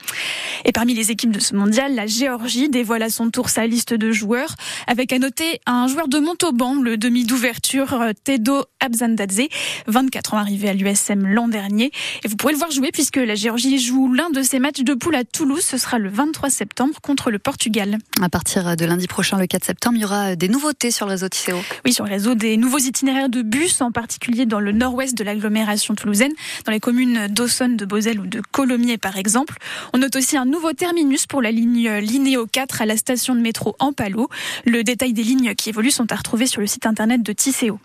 Et 0.64 0.72
parmi 0.72 0.94
les 0.94 1.10
équipes 1.10 1.32
de 1.32 1.40
ce 1.40 1.54
mondial, 1.54 1.94
la 1.94 2.06
Géorgie 2.06 2.68
dévoile 2.68 3.02
à 3.02 3.10
son 3.10 3.30
tour 3.30 3.48
sa 3.48 3.66
liste 3.66 3.94
de 3.94 4.12
joueurs, 4.12 4.54
avec 4.86 5.12
à 5.12 5.18
noter 5.18 5.60
un 5.66 5.86
joueur 5.86 6.08
de 6.08 6.18
Montauban, 6.18 6.80
le 6.80 6.96
demi 6.96 7.24
d'ouverture 7.24 7.94
euh, 7.94 8.12
Tedo 8.24 8.64
Abzandadze, 8.80 9.48
24 9.86 10.34
ans 10.34 10.38
arrivé 10.38 10.68
à 10.68 10.74
l'USM 10.74 11.26
l'an 11.26 11.48
dernier. 11.48 11.90
Et 12.24 12.28
vous 12.28 12.36
pourrez 12.36 12.52
le 12.52 12.58
voir 12.58 12.70
jouer 12.70 12.90
puisque 12.92 13.16
la 13.16 13.34
Géorgie 13.34 13.78
joue 13.78 14.12
l'un 14.12 14.30
de 14.30 14.42
ses 14.42 14.58
matchs 14.58 14.80
de 14.80 14.94
poule 14.94 15.14
à 15.14 15.24
Toulouse. 15.24 15.62
Ce 15.62 15.78
sera 15.78 15.98
le 15.98 16.10
23 16.10 16.50
septembre 16.50 17.00
contre 17.02 17.30
le 17.30 17.38
Portugal. 17.38 17.98
À 18.20 18.28
partir 18.28 18.76
de 18.76 18.84
lundi 18.84 19.06
prochain, 19.06 19.38
le 19.38 19.46
4 19.46 19.64
septembre, 19.64 19.96
il 19.96 20.02
y 20.02 20.04
aura 20.04 20.36
des 20.36 20.48
nouveautés 20.48 20.90
sur 20.90 21.06
le 21.06 21.12
réseau 21.12 21.28
Tisséo. 21.28 21.56
Oui, 21.84 21.92
sur 21.92 22.04
le 22.04 22.10
réseau 22.10 22.34
des 22.34 22.56
nouveaux 22.56 22.78
itinéraires 22.78 23.28
de 23.28 23.42
bus, 23.42 23.80
en 23.80 23.92
particulier 23.92 24.46
dans 24.46 24.60
le 24.60 24.72
nord-ouest 24.72 25.16
de 25.16 25.24
l'agglomération 25.24 25.94
toulousaine, 25.94 26.32
dans 26.64 26.72
les 26.72 26.80
communes 26.90 27.28
d'Aussonne, 27.28 27.76
de 27.76 27.84
Beauzelle 27.84 28.18
ou 28.18 28.26
de 28.26 28.42
Colomiers 28.50 28.98
par 28.98 29.16
exemple. 29.16 29.58
On 29.92 29.98
note 29.98 30.16
aussi 30.16 30.36
un 30.36 30.44
nouveau 30.44 30.72
terminus 30.72 31.24
pour 31.24 31.40
la 31.40 31.52
ligne 31.52 31.88
Linéo 31.98 32.48
4 32.50 32.82
à 32.82 32.86
la 32.86 32.96
station 32.96 33.36
de 33.36 33.40
métro 33.40 33.76
Ampalo. 33.78 34.28
Le 34.66 34.82
détail 34.82 35.12
des 35.12 35.22
lignes 35.22 35.54
qui 35.54 35.68
évoluent 35.68 35.92
sont 35.92 36.10
à 36.10 36.16
retrouver 36.16 36.48
sur 36.48 36.60
le 36.60 36.66
site 36.66 36.86
internet 36.86 37.22
de 37.22 37.32
Tisséo. 37.32 37.78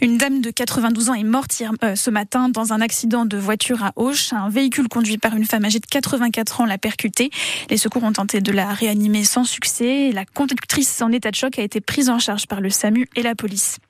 Une 0.00 0.16
dame 0.16 0.40
de 0.40 0.50
92 0.50 1.10
ans 1.10 1.14
est 1.14 1.22
morte 1.22 1.62
euh, 1.82 1.94
ce 1.94 2.08
matin 2.08 2.48
dans 2.48 2.72
un 2.72 2.80
accident 2.80 3.26
de 3.26 3.36
voiture 3.36 3.84
à 3.84 3.92
Auch. 3.96 4.32
Un 4.32 4.48
véhicule 4.48 4.88
conduit 4.88 5.18
par 5.18 5.36
une 5.36 5.44
femme 5.44 5.66
âgée 5.66 5.80
de 5.80 5.86
84 5.86 6.62
ans 6.62 6.64
l'a 6.64 6.78
percutée. 6.78 7.28
Les 7.68 7.76
secours 7.76 8.04
ont 8.04 8.12
tenté 8.12 8.40
de 8.40 8.52
la 8.52 8.72
réanimer 8.72 9.24
sans 9.24 9.44
succès. 9.44 10.12
La 10.12 10.24
conductrice 10.24 11.02
en 11.02 11.12
état 11.12 11.30
de 11.30 11.36
choc 11.36 11.58
a 11.58 11.62
été 11.62 11.82
prise 11.82 12.08
en 12.08 12.18
charge 12.18 12.46
par 12.46 12.62
le 12.62 12.70
SAMU 12.70 13.06
et 13.16 13.22
la 13.22 13.34
police. 13.34 13.80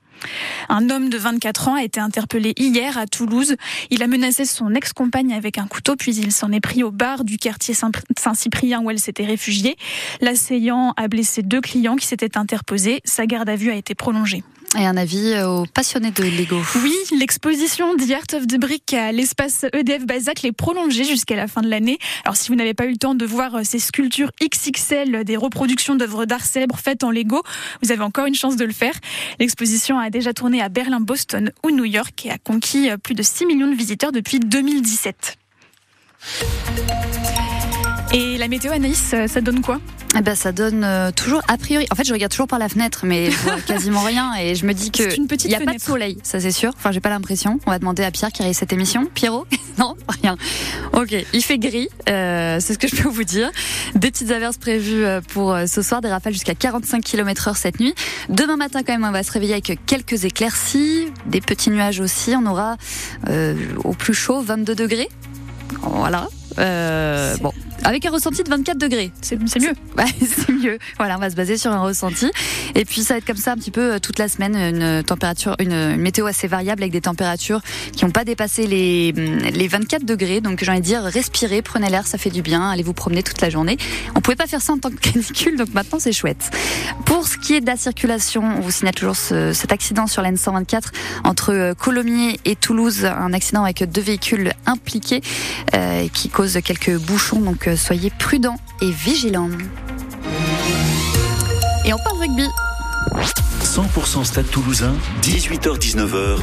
Un 0.69 0.89
homme 0.89 1.09
de 1.09 1.17
24 1.17 1.67
ans 1.67 1.75
a 1.75 1.83
été 1.83 1.99
interpellé 1.99 2.53
hier 2.57 2.97
à 2.97 3.05
Toulouse. 3.05 3.55
Il 3.91 4.01
a 4.03 4.07
menacé 4.07 4.45
son 4.45 4.73
ex-compagne 4.73 5.33
avec 5.33 5.57
un 5.57 5.67
couteau, 5.67 5.95
puis 5.95 6.15
il 6.15 6.31
s'en 6.31 6.51
est 6.51 6.59
pris 6.59 6.83
au 6.83 6.91
bar 6.91 7.23
du 7.23 7.37
quartier 7.37 7.73
Saint- 7.73 7.91
Saint-Cyprien 8.17 8.81
où 8.81 8.89
elle 8.89 8.99
s'était 8.99 9.25
réfugiée. 9.25 9.75
L'assaillant 10.21 10.93
a 10.97 11.07
blessé 11.07 11.41
deux 11.43 11.61
clients 11.61 11.95
qui 11.95 12.05
s'étaient 12.07 12.37
interposés. 12.37 13.01
Sa 13.05 13.25
garde 13.25 13.49
à 13.49 13.55
vue 13.55 13.71
a 13.71 13.75
été 13.75 13.95
prolongée. 13.95 14.43
Et 14.77 14.85
un 14.85 14.97
avis 14.97 15.31
euh, 15.33 15.47
aux 15.47 15.65
passionnés 15.65 16.11
de 16.11 16.23
Lego. 16.23 16.61
Oui, 16.83 16.93
l'exposition 17.17 17.95
The 17.95 18.11
Art 18.11 18.37
of 18.39 18.47
the 18.47 18.59
Brick 18.59 18.93
à 18.93 19.13
l'espace 19.13 19.65
EDF 19.71 20.05
Balzac 20.05 20.43
est 20.43 20.51
prolongée 20.51 21.05
jusqu'à 21.05 21.37
la 21.37 21.47
fin 21.47 21.61
de 21.61 21.69
l'année. 21.69 21.97
Alors 22.25 22.35
si 22.35 22.49
vous 22.49 22.55
n'avez 22.55 22.73
pas 22.73 22.85
eu 22.85 22.91
le 22.91 22.97
temps 22.97 23.15
de 23.15 23.25
voir 23.25 23.55
euh, 23.55 23.61
ces 23.63 23.79
sculptures 23.79 24.31
XXL, 24.43 25.23
des 25.23 25.37
reproductions 25.37 25.95
d'œuvres 25.95 26.25
d'art 26.25 26.43
célèbres 26.43 26.77
faites 26.77 27.05
en 27.05 27.11
Lego, 27.11 27.41
vous 27.81 27.93
avez 27.93 28.01
encore 28.01 28.25
une 28.25 28.35
chance 28.35 28.57
de 28.57 28.65
le 28.65 28.73
faire. 28.73 28.95
L'exposition 29.39 29.97
a 29.97 30.09
déjà 30.09 30.33
tourné 30.33 30.61
à 30.61 30.67
Berlin, 30.67 30.99
Boston 30.99 31.51
ou 31.63 31.71
New 31.71 31.85
York 31.85 32.25
et 32.25 32.31
a 32.31 32.37
conquis 32.37 32.89
euh, 32.89 32.97
plus 32.97 33.15
de 33.15 33.23
6 33.23 33.45
millions 33.45 33.69
de 33.69 33.75
visiteurs 33.75 34.11
depuis 34.11 34.39
2017. 34.39 35.37
Et 38.15 38.37
la 38.37 38.47
météo 38.47 38.71
Anaïs, 38.71 39.11
euh, 39.13 39.27
ça 39.27 39.41
donne 39.41 39.59
quoi? 39.59 39.81
Eh 40.17 40.21
ben, 40.21 40.35
ça 40.35 40.53
donne 40.53 40.85
euh, 40.85 41.11
toujours, 41.11 41.41
a 41.49 41.57
priori, 41.57 41.85
en 41.91 41.95
fait, 41.95 42.05
je 42.05 42.13
regarde 42.13 42.31
toujours 42.31 42.47
par 42.47 42.59
la 42.59 42.69
fenêtre, 42.69 43.01
mais 43.03 43.29
je 43.29 43.37
vois 43.39 43.59
quasiment 43.67 43.99
rien 44.03 44.33
et 44.39 44.55
je 44.55 44.65
me 44.65 44.73
dis 44.73 44.89
que 44.89 45.03
il 45.03 45.51
y 45.51 45.55
a 45.55 45.59
pas 45.59 45.73
de 45.73 45.81
soleil, 45.81 46.17
ça 46.23 46.39
c'est 46.39 46.53
sûr. 46.53 46.71
Enfin, 46.77 46.93
j'ai 46.93 47.01
pas 47.01 47.09
l'impression. 47.09 47.59
On 47.67 47.71
va 47.71 47.77
demander 47.77 48.03
à 48.03 48.11
Pierre 48.11 48.31
qui 48.31 48.41
réalise 48.41 48.57
cette 48.57 48.71
émission. 48.71 49.05
Pierrot? 49.13 49.45
Non, 49.77 49.97
rien. 50.07 50.37
Ok, 50.93 51.13
il 51.33 51.43
fait 51.43 51.57
gris, 51.57 51.89
euh, 52.07 52.59
c'est 52.61 52.75
ce 52.75 52.79
que 52.79 52.87
je 52.87 52.95
peux 52.95 53.09
vous 53.09 53.25
dire. 53.25 53.51
Des 53.93 54.09
petites 54.09 54.31
averses 54.31 54.55
prévues 54.55 55.03
pour 55.33 55.53
ce 55.67 55.81
soir, 55.81 55.99
des 55.99 56.07
rafales 56.07 56.31
jusqu'à 56.31 56.55
45 56.55 57.03
km 57.03 57.49
heure 57.49 57.57
cette 57.57 57.81
nuit. 57.81 57.93
Demain 58.29 58.55
matin, 58.55 58.83
quand 58.87 58.93
même, 58.93 59.03
on 59.03 59.11
va 59.11 59.23
se 59.23 59.33
réveiller 59.33 59.51
avec 59.51 59.77
quelques 59.85 60.23
éclaircies, 60.23 61.09
des 61.25 61.41
petits 61.41 61.71
nuages 61.71 61.99
aussi. 61.99 62.33
On 62.37 62.45
aura 62.45 62.77
euh, 63.27 63.53
au 63.83 63.91
plus 63.91 64.13
chaud 64.13 64.41
22 64.41 64.75
degrés. 64.75 65.09
Voilà. 65.81 66.29
Bon, 67.41 67.51
avec 67.83 68.05
un 68.05 68.11
ressenti 68.11 68.43
de 68.43 68.49
24 68.49 68.77
degrés. 68.77 69.11
C'est 69.21 69.37
mieux. 69.39 69.73
Ouais, 69.97 70.03
c'est 70.27 70.49
mieux. 70.51 70.77
Voilà, 70.97 71.15
on 71.15 71.19
va 71.21 71.29
se 71.29 71.35
baser 71.35 71.57
sur 71.57 71.71
un 71.71 71.79
ressenti. 71.79 72.29
Et 72.75 72.83
puis 72.83 73.01
ça 73.01 73.13
va 73.13 73.17
être 73.19 73.25
comme 73.25 73.37
ça 73.37 73.53
un 73.53 73.55
petit 73.55 73.71
peu 73.71 73.93
euh, 73.93 73.99
toute 73.99 74.19
la 74.19 74.27
semaine, 74.27 74.55
une 74.57 75.03
température, 75.03 75.55
une, 75.59 75.71
une 75.71 76.01
météo 76.01 76.25
assez 76.25 76.47
variable 76.47 76.83
avec 76.83 76.91
des 76.91 76.99
températures 77.01 77.61
qui 77.95 78.03
n'ont 78.03 78.11
pas 78.11 78.25
dépassé 78.25 78.67
les, 78.67 79.13
hum, 79.15 79.37
les 79.53 79.67
24 79.69 80.03
degrés. 80.03 80.41
Donc 80.41 80.61
j'ai 80.63 80.71
envie 80.71 80.81
de 80.81 80.85
dire, 80.85 81.01
respirez, 81.03 81.61
prenez 81.61 81.89
l'air, 81.89 82.07
ça 82.07 82.17
fait 82.17 82.29
du 82.29 82.41
bien. 82.41 82.69
Allez 82.69 82.83
vous 82.83 82.93
promener 82.93 83.23
toute 83.23 83.39
la 83.41 83.49
journée. 83.49 83.77
On 84.15 84.21
pouvait 84.21 84.35
pas 84.35 84.47
faire 84.47 84.61
ça 84.61 84.73
en 84.73 84.77
tant 84.79 84.89
que 84.89 84.95
canicule, 84.97 85.55
donc 85.57 85.73
maintenant 85.73 85.99
c'est 85.99 86.11
chouette. 86.11 86.51
Pour 87.05 87.25
ce 87.27 87.37
qui 87.37 87.53
est 87.55 87.61
de 87.61 87.67
la 87.67 87.77
circulation, 87.77 88.43
on 88.57 88.59
vous 88.61 88.71
signale 88.71 88.95
toujours 88.95 89.15
ce- 89.15 89.53
cet 89.53 89.71
accident 89.71 90.07
sur 90.07 90.21
l'N 90.21 90.35
124 90.35 90.91
entre 91.23 91.53
euh, 91.53 91.73
Colomiers 91.73 92.39
et 92.43 92.55
Toulouse, 92.57 93.05
un 93.05 93.31
accident 93.33 93.63
avec 93.63 93.83
deux 93.89 94.01
véhicules 94.01 94.51
impliqués 94.65 95.21
euh, 95.73 96.07
qui 96.13 96.27
cause 96.29 96.57
quelques 96.65 96.97
bouchons. 96.97 97.39
Donc 97.39 97.64
soyez 97.73 98.11
prudents 98.19 98.57
et 98.81 98.91
vigilants. 98.91 99.49
Et 101.85 101.93
on 101.93 101.97
parle 101.97 102.19
rugby. 102.19 102.47
100% 103.63 104.23
Stade 104.23 104.49
Toulousain, 104.51 104.93
18h-19h. 105.21 106.37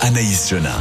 Anaïs 0.00 0.48
Jonah. 0.50 0.80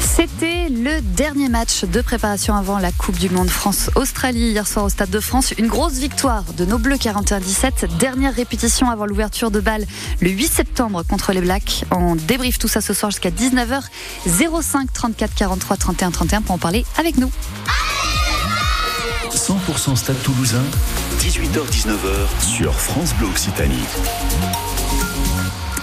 C'était 0.00 0.57
le 0.70 1.00
dernier 1.00 1.48
match 1.48 1.84
de 1.84 2.00
préparation 2.02 2.54
avant 2.54 2.78
la 2.78 2.92
Coupe 2.92 3.18
du 3.18 3.30
Monde 3.30 3.48
France-Australie 3.48 4.50
hier 4.50 4.66
soir 4.66 4.84
au 4.84 4.88
Stade 4.88 5.10
de 5.10 5.20
France. 5.20 5.52
Une 5.56 5.66
grosse 5.66 5.94
victoire 5.94 6.44
de 6.56 6.64
nos 6.64 6.78
Bleus 6.78 6.96
41-17. 6.96 7.96
Dernière 7.98 8.34
répétition 8.34 8.90
avant 8.90 9.06
l'ouverture 9.06 9.50
de 9.50 9.60
balle 9.60 9.86
le 10.20 10.30
8 10.30 10.46
septembre 10.46 11.02
contre 11.04 11.32
les 11.32 11.40
Blacks. 11.40 11.84
On 11.90 12.16
débriefe 12.16 12.58
tout 12.58 12.68
ça 12.68 12.80
ce 12.80 12.92
soir 12.92 13.10
jusqu'à 13.10 13.30
19h. 13.30 13.82
05 14.26 14.92
34 14.92 15.34
43 15.34 15.76
31 15.76 16.10
31 16.10 16.42
pour 16.42 16.54
en 16.54 16.58
parler 16.58 16.84
avec 16.98 17.16
nous. 17.16 17.30
100% 19.30 19.96
Stade 19.96 20.22
Toulousain, 20.22 20.64
18h-19h 21.20 22.46
sur 22.46 22.74
France 22.74 23.14
Bleu 23.14 23.28
Occitanie. 23.28 23.84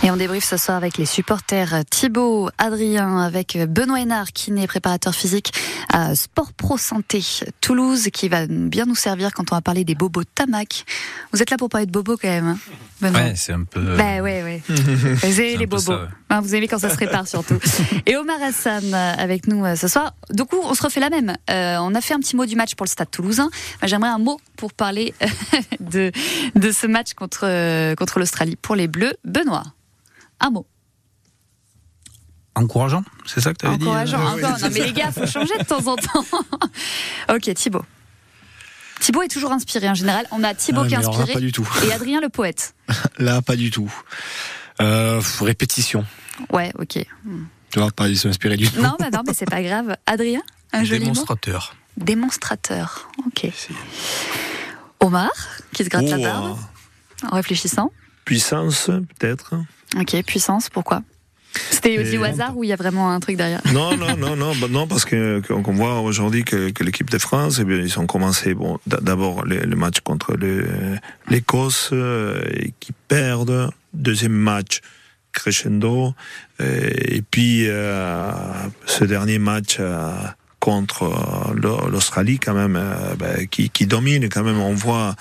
Et 0.05 0.11
on 0.11 0.17
débriefe 0.17 0.43
ce 0.45 0.57
soir 0.57 0.77
avec 0.77 0.99
les 0.99 1.07
supporters 1.07 1.83
Thibaut, 1.89 2.51
Adrien, 2.59 3.17
avec 3.17 3.57
Benoît 3.67 3.99
Hénard, 3.99 4.33
kiné 4.33 4.67
préparateur 4.67 5.15
physique 5.15 5.51
à 5.91 6.13
Sport 6.13 6.53
Pro 6.53 6.77
Santé 6.77 7.23
Toulouse, 7.59 8.09
qui 8.13 8.29
va 8.29 8.45
bien 8.45 8.85
nous 8.85 8.93
servir 8.93 9.33
quand 9.33 9.51
on 9.51 9.55
va 9.55 9.61
parler 9.61 9.83
des 9.83 9.95
bobos 9.95 10.23
Tamac. 10.23 10.85
Vous 11.33 11.41
êtes 11.41 11.49
là 11.49 11.57
pour 11.57 11.69
parler 11.69 11.87
de 11.87 11.91
bobos 11.91 12.17
quand 12.17 12.27
même, 12.27 12.45
hein, 12.45 12.57
Benoît 13.01 13.19
Ouais, 13.19 13.33
c'est 13.35 13.53
un 13.53 13.63
peu. 13.63 13.81
Bah 13.81 14.21
ouais, 14.21 14.43
ouais. 14.43 14.61
Vous 14.69 15.41
aimez 15.41 15.57
les 15.57 15.65
bobos. 15.65 15.81
ça, 15.81 15.97
ouais. 15.97 16.07
Hein, 16.29 16.41
vous 16.41 16.53
aimez 16.53 16.67
quand 16.67 16.79
ça 16.79 16.89
se 16.89 16.97
répare 16.97 17.27
surtout. 17.27 17.57
Et 18.05 18.15
Omar 18.15 18.41
Hassan 18.43 18.93
euh, 18.93 19.13
avec 19.17 19.47
nous 19.47 19.65
euh, 19.65 19.75
ce 19.75 19.87
soir. 19.87 20.13
Du 20.31 20.43
coup, 20.43 20.59
on 20.63 20.73
se 20.75 20.83
refait 20.83 20.99
la 20.99 21.09
même. 21.09 21.35
Euh, 21.49 21.77
on 21.79 21.95
a 21.95 22.01
fait 22.01 22.13
un 22.13 22.19
petit 22.19 22.35
mot 22.35 22.45
du 22.45 22.55
match 22.55 22.75
pour 22.75 22.85
le 22.85 22.89
Stade 22.89 23.09
Toulousain. 23.09 23.49
J'aimerais 23.83 24.09
un 24.09 24.19
mot 24.19 24.39
pour 24.55 24.73
parler 24.73 25.15
de 25.79 26.11
de 26.55 26.71
ce 26.71 26.85
match 26.87 27.13
contre 27.13 27.95
contre 27.95 28.19
l'Australie 28.19 28.55
pour 28.55 28.75
les 28.75 28.87
Bleus. 28.87 29.13
Benoît, 29.23 29.63
un 30.39 30.49
mot. 30.51 30.67
Encourageant, 32.55 33.03
c'est 33.25 33.41
ça 33.41 33.51
que 33.53 33.57
tu 33.59 33.65
avais 33.65 33.77
dit 33.77 33.83
Encourageant. 33.85 34.19
euh, 34.21 34.37
Encore. 34.37 34.59
Non 34.59 34.69
mais 34.71 34.79
les 34.85 34.93
gars, 34.93 35.11
faut 35.11 35.27
changer 35.27 35.57
de 35.57 35.63
temps 35.65 35.85
en 35.87 35.95
temps. 35.97 36.25
ok, 37.33 37.53
Thibaut. 37.53 37.83
Thibaut 39.01 39.23
est 39.23 39.27
toujours 39.27 39.51
inspiré 39.51 39.89
en 39.89 39.93
général. 39.93 40.25
On 40.31 40.41
a 40.43 40.53
Thibaut 40.55 40.81
Ah, 40.85 40.87
qui 40.87 40.93
est 40.93 40.97
alors 40.97 41.11
là, 41.11 41.17
inspiré 41.19 41.33
pas 41.33 41.39
du 41.41 41.51
tout. 41.51 41.69
et 41.85 41.91
Adrien 41.91 42.21
le 42.21 42.29
poète. 42.29 42.73
Là, 43.17 43.41
pas 43.41 43.57
du 43.57 43.71
tout. 43.71 43.93
Euh, 44.81 45.21
répétition. 45.41 46.05
Ouais, 46.51 46.71
ok. 46.79 47.05
Tu 47.71 47.79
vois, 47.79 47.91
pas 47.91 48.13
s'inspirer 48.15 48.55
du 48.55 48.69
tout. 48.69 48.81
Non, 48.81 48.95
bah 48.99 49.09
non, 49.11 49.21
mais 49.27 49.33
c'est 49.33 49.49
pas 49.49 49.61
grave. 49.61 49.97
Adrien, 50.05 50.41
un 50.71 50.85
joli 50.85 50.99
mot. 51.01 51.11
Démonstrateur. 51.11 51.75
Démonstrateur. 51.97 53.09
Ok. 53.27 53.51
Omar, 55.01 55.29
qui 55.73 55.83
se 55.83 55.89
gratte 55.89 56.05
la 56.07 56.17
Oh, 56.17 56.21
barbe 56.23 56.59
en 57.31 57.35
réfléchissant. 57.35 57.91
Puissance, 58.23 58.85
peut-être. 59.19 59.55
Ok, 59.99 60.21
puissance, 60.25 60.69
pourquoi? 60.69 61.01
C'était 61.71 62.17
au 62.17 62.23
hasard 62.25 62.57
ou 62.57 62.65
il 62.65 62.67
y 62.67 62.73
a 62.73 62.75
vraiment 62.75 63.11
un 63.11 63.19
truc 63.21 63.37
derrière? 63.37 63.61
Non, 63.73 63.95
non, 63.95 64.17
non, 64.17 64.35
non, 64.35 64.53
bah 64.59 64.67
non, 64.69 64.87
parce 64.87 65.05
que 65.05 65.39
qu'on 65.39 65.71
voit 65.71 66.01
aujourd'hui 66.01 66.43
que, 66.43 66.69
que 66.71 66.83
l'équipe 66.83 67.09
de 67.09 67.17
France, 67.17 67.59
eh 67.61 67.63
bien, 67.63 67.77
ils 67.77 67.97
ont 67.97 68.05
commencé 68.07 68.53
bon, 68.53 68.77
d'abord 68.87 69.45
le, 69.45 69.59
le 69.59 69.75
match 69.77 70.01
contre 70.01 70.35
l'Écosse, 71.29 71.91
euh, 71.93 72.43
et 72.53 72.73
qui 72.81 72.91
perdent. 73.07 73.69
Deuxième 73.93 74.33
match 74.33 74.81
crescendo, 75.31 76.13
euh, 76.59 76.89
et 76.97 77.21
puis 77.21 77.67
euh, 77.67 78.31
ce 78.85 79.05
dernier 79.05 79.39
match 79.39 79.77
euh, 79.79 80.11
contre 80.59 81.09
l'A- 81.55 81.87
l'Australie 81.89 82.39
quand 82.39 82.53
même, 82.53 82.77
qui, 83.49 83.69
qui 83.69 83.85
domine 83.87 84.27
quand 84.27 84.43
même. 84.43 84.59
On 84.59 84.73
voit. 84.73 85.15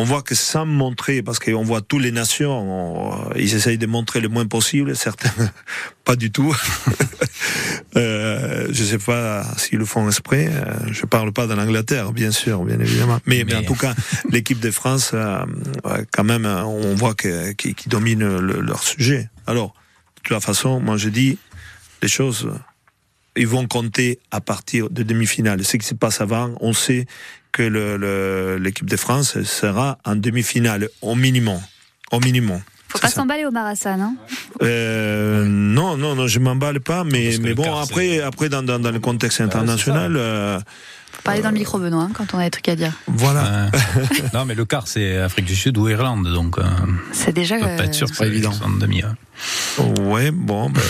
On 0.00 0.04
voit 0.04 0.22
que 0.22 0.34
sans 0.36 0.64
montrer, 0.64 1.22
parce 1.22 1.38
qu'on 1.40 1.64
voit 1.64 1.80
toutes 1.80 2.02
les 2.02 2.12
nations, 2.12 2.52
on- 2.52 3.32
ils 3.34 3.54
essayent 3.54 3.78
de 3.78 3.86
montrer 3.86 4.20
le 4.20 4.28
moins 4.28 4.46
possible, 4.46 4.94
certains 4.96 5.30
pas 6.04 6.14
du 6.16 6.30
tout. 6.30 6.54
euh, 7.96 8.68
je 8.70 8.84
sais 8.84 8.98
pas 8.98 9.44
s'ils 9.56 9.78
le 9.78 9.84
font 9.84 10.06
exprès. 10.06 10.48
euh, 10.52 10.74
Je 10.92 11.04
parle 11.06 11.32
pas 11.32 11.46
de 11.46 11.54
l'Angleterre, 11.54 12.12
bien 12.12 12.30
sûr, 12.30 12.64
bien 12.64 12.78
évidemment. 12.80 13.18
Mais, 13.26 13.44
mais... 13.44 13.54
en 13.56 13.62
tout 13.62 13.74
cas, 13.74 13.94
l'équipe 14.30 14.60
de 14.60 14.70
France, 14.70 15.10
euh, 15.14 15.44
quand 16.12 16.24
même, 16.24 16.46
euh, 16.46 16.62
on 16.64 16.94
voit 16.94 17.14
qu'ils 17.14 17.74
dominent 17.88 18.38
le- 18.38 18.60
leur 18.60 18.82
sujet. 18.82 19.30
Alors, 19.46 19.74
de 20.24 20.28
toute 20.34 20.42
façon, 20.44 20.80
moi 20.80 20.96
je 20.96 21.08
dis 21.08 21.38
les 22.02 22.08
choses. 22.08 22.48
Ils 23.38 23.46
vont 23.46 23.66
compter 23.66 24.18
à 24.30 24.40
partir 24.40 24.90
de 24.90 25.02
demi-finale. 25.02 25.64
Ce 25.64 25.76
qui 25.76 25.86
se 25.86 25.94
passe 25.94 26.20
avant, 26.20 26.54
on 26.60 26.72
sait 26.72 27.06
que 27.52 27.62
le- 27.62 27.96
le- 27.96 28.58
l'équipe 28.58 28.88
de 28.90 28.96
France 28.96 29.40
sera 29.44 29.98
en 30.04 30.16
demi-finale 30.16 30.88
au 31.02 31.14
minimum. 31.14 31.60
Au 32.12 32.20
minimum. 32.20 32.60
Faut 32.88 32.98
pas 32.98 33.08
s'emballer 33.10 33.44
Omar 33.44 33.66
Hassan, 33.66 34.00
hein 34.00 34.16
Euh, 34.62 35.44
non, 35.46 35.96
non, 35.96 36.14
non, 36.14 36.26
je 36.26 36.38
m'emballe 36.38 36.80
pas, 36.80 37.04
mais, 37.04 37.36
mais 37.40 37.54
bon, 37.54 37.74
après, 37.76 38.20
après 38.20 38.48
dans, 38.48 38.62
dans, 38.62 38.78
dans 38.78 38.90
le 38.90 38.98
contexte 38.98 39.40
international, 39.40 40.14
euh, 40.16 40.58
Faut 41.28 41.32
parler 41.32 41.42
dans 41.42 41.50
le 41.50 41.58
micro, 41.58 41.78
Benoît, 41.78 42.04
hein, 42.04 42.10
quand 42.14 42.34
on 42.34 42.38
a 42.38 42.44
des 42.44 42.50
trucs 42.50 42.68
à 42.68 42.76
dire. 42.76 42.92
voilà. 43.06 43.70
non, 44.34 44.44
mais 44.44 44.54
le 44.54 44.64
quart, 44.64 44.88
c'est 44.88 45.18
Afrique 45.18 45.44
du 45.44 45.56
Sud 45.56 45.76
ou 45.78 45.88
Irlande, 45.88 46.26
donc. 46.32 46.58
Euh, 46.58 46.62
C'est 47.12 47.32
déjà. 47.32 47.56
peut 47.56 47.62
pas 47.62 47.70
euh, 47.70 47.84
être 47.84 47.94
sûr 47.94 48.08
que 48.10 48.16
c'est 48.16 48.26
évident. 48.26 48.52
En 48.64 48.70
demi, 48.70 49.02
hein. 49.02 49.16
Ouais, 50.00 50.30
bon, 50.30 50.70
ben, 50.70 50.80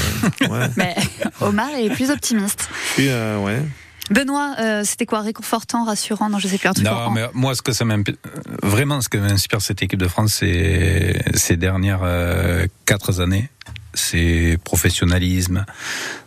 ouais. 0.51 0.69
Mais 0.77 0.97
Omar 1.41 1.69
est 1.77 1.91
plus 1.91 2.11
optimiste. 2.11 2.69
Puis, 2.95 3.09
euh, 3.09 3.39
ouais. 3.41 3.63
Benoît, 4.11 4.55
euh, 4.59 4.83
c'était 4.85 5.07
quoi 5.07 5.21
Réconfortant, 5.21 5.85
rassurant 5.85 6.31
Non, 6.31 6.39
je 6.39 6.49
sais 6.49 6.59
plus. 6.59 6.69
Un 6.69 6.73
truc 6.73 6.87
Non, 6.87 7.11
mais 7.11 7.29
moi, 7.35 7.55
ce 7.55 7.63
que 7.63 7.73
ça 7.73 7.85
m'inspire, 7.85 8.15
vraiment, 8.63 9.01
ce 9.01 9.09
que 9.09 9.19
m'inspire 9.19 9.61
cette 9.61 9.83
équipe 9.83 9.99
de 9.99 10.09
France, 10.09 10.35
c'est 10.39 11.23
ces 11.35 11.57
dernières 11.57 12.01
euh, 12.03 12.67
quatre 12.87 13.21
années, 13.21 13.51
c'est 13.95 14.59
professionnalisme. 14.65 15.67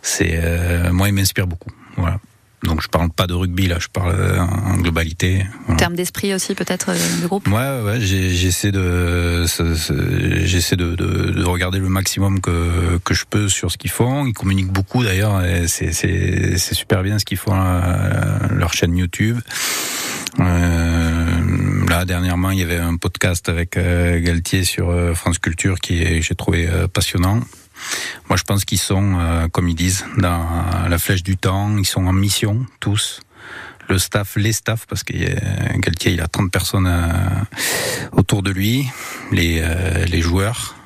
C'est 0.00 0.32
euh, 0.34 0.92
moi, 0.92 1.08
il 1.08 1.14
m'inspire 1.14 1.46
beaucoup. 1.46 1.70
Voilà. 1.96 2.18
Donc, 2.62 2.80
je 2.80 2.88
parle 2.88 3.10
pas 3.10 3.26
de 3.26 3.34
rugby 3.34 3.66
là, 3.66 3.78
je 3.80 3.88
parle 3.88 4.14
euh, 4.16 4.40
en 4.40 4.76
globalité. 4.76 5.44
En 5.68 5.76
termes 5.76 5.96
d'esprit 5.96 6.32
aussi, 6.32 6.54
peut-être, 6.54 6.90
euh, 6.90 7.20
du 7.20 7.26
groupe? 7.26 7.48
Ouais, 7.48 7.80
ouais, 7.82 8.00
j'essaie 8.00 8.70
de, 8.70 9.44
j'essaie 10.44 10.76
de, 10.76 10.94
de, 10.94 11.30
de 11.32 11.44
regarder 11.44 11.80
le 11.80 11.88
maximum 11.88 12.40
que 12.40 12.98
que 13.04 13.14
je 13.14 13.24
peux 13.28 13.48
sur 13.48 13.70
ce 13.72 13.78
qu'ils 13.78 13.90
font. 13.90 14.26
Ils 14.26 14.32
communiquent 14.32 14.72
beaucoup 14.72 15.02
d'ailleurs, 15.02 15.44
et 15.44 15.66
c'est 15.66 15.92
super 16.58 17.02
bien 17.02 17.18
ce 17.18 17.24
qu'ils 17.24 17.38
font 17.38 17.52
à 17.54 18.48
leur 18.50 18.72
chaîne 18.74 18.96
YouTube. 18.96 19.38
Euh, 20.40 21.86
là 21.88 22.04
dernièrement, 22.04 22.50
il 22.50 22.58
y 22.58 22.62
avait 22.62 22.78
un 22.78 22.96
podcast 22.96 23.48
avec 23.48 23.76
euh, 23.76 24.18
Galtier 24.20 24.64
sur 24.64 24.88
euh, 24.88 25.14
France 25.14 25.38
Culture 25.38 25.78
qui 25.78 26.22
j'ai 26.22 26.34
trouvé 26.34 26.68
euh, 26.68 26.88
passionnant. 26.88 27.40
Moi, 28.28 28.36
je 28.36 28.42
pense 28.44 28.64
qu'ils 28.64 28.78
sont, 28.80 29.18
euh, 29.18 29.48
comme 29.48 29.68
ils 29.68 29.74
disent, 29.74 30.04
dans 30.18 30.46
la 30.88 30.98
flèche 30.98 31.22
du 31.22 31.36
temps. 31.36 31.76
Ils 31.78 31.86
sont 31.86 32.06
en 32.06 32.12
mission 32.12 32.64
tous 32.80 33.20
le 33.88 33.98
staff, 33.98 34.36
les 34.36 34.52
staffs, 34.52 34.86
parce 34.86 35.02
que 35.04 35.12
Galtier, 35.78 36.12
il 36.12 36.20
a 36.20 36.28
30 36.28 36.50
personnes 36.52 36.86
euh, 36.86 37.08
autour 38.12 38.42
de 38.42 38.50
lui, 38.50 38.86
les, 39.32 39.60
euh, 39.62 40.04
les 40.06 40.20
joueurs. 40.22 40.76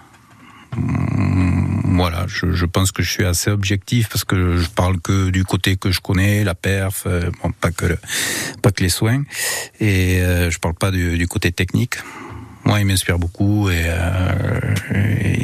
Mm, 0.76 1.96
Voilà, 1.96 2.26
je, 2.26 2.52
je 2.52 2.66
pense 2.66 2.92
que 2.92 3.02
je 3.02 3.11
suis 3.11 3.24
assez 3.24 3.50
objectif 3.50 4.09
parce 4.11 4.24
que 4.24 4.56
je 4.59 4.68
parle 4.68 5.00
que 5.00 5.30
du 5.30 5.44
côté 5.44 5.76
que 5.76 5.90
je 5.92 6.00
connais, 6.00 6.44
la 6.44 6.54
perf, 6.54 7.04
euh, 7.06 7.30
bon, 7.42 7.52
pas 7.52 7.70
que 7.70 7.87
le- 7.87 7.98
pas 8.62 8.70
que 8.72 8.82
les 8.82 8.90
soins, 8.90 9.22
et 9.80 10.20
euh, 10.20 10.50
je 10.50 10.59
parle 10.59 10.74
pas 10.74 10.90
du, 10.90 11.16
du 11.16 11.26
côté 11.28 11.52
technique. 11.52 11.96
Moi, 12.66 12.81
il 12.81 12.87
m'inspire 12.87 13.18
beaucoup 13.18 13.70
et, 13.70 13.85
euh, 13.87 14.74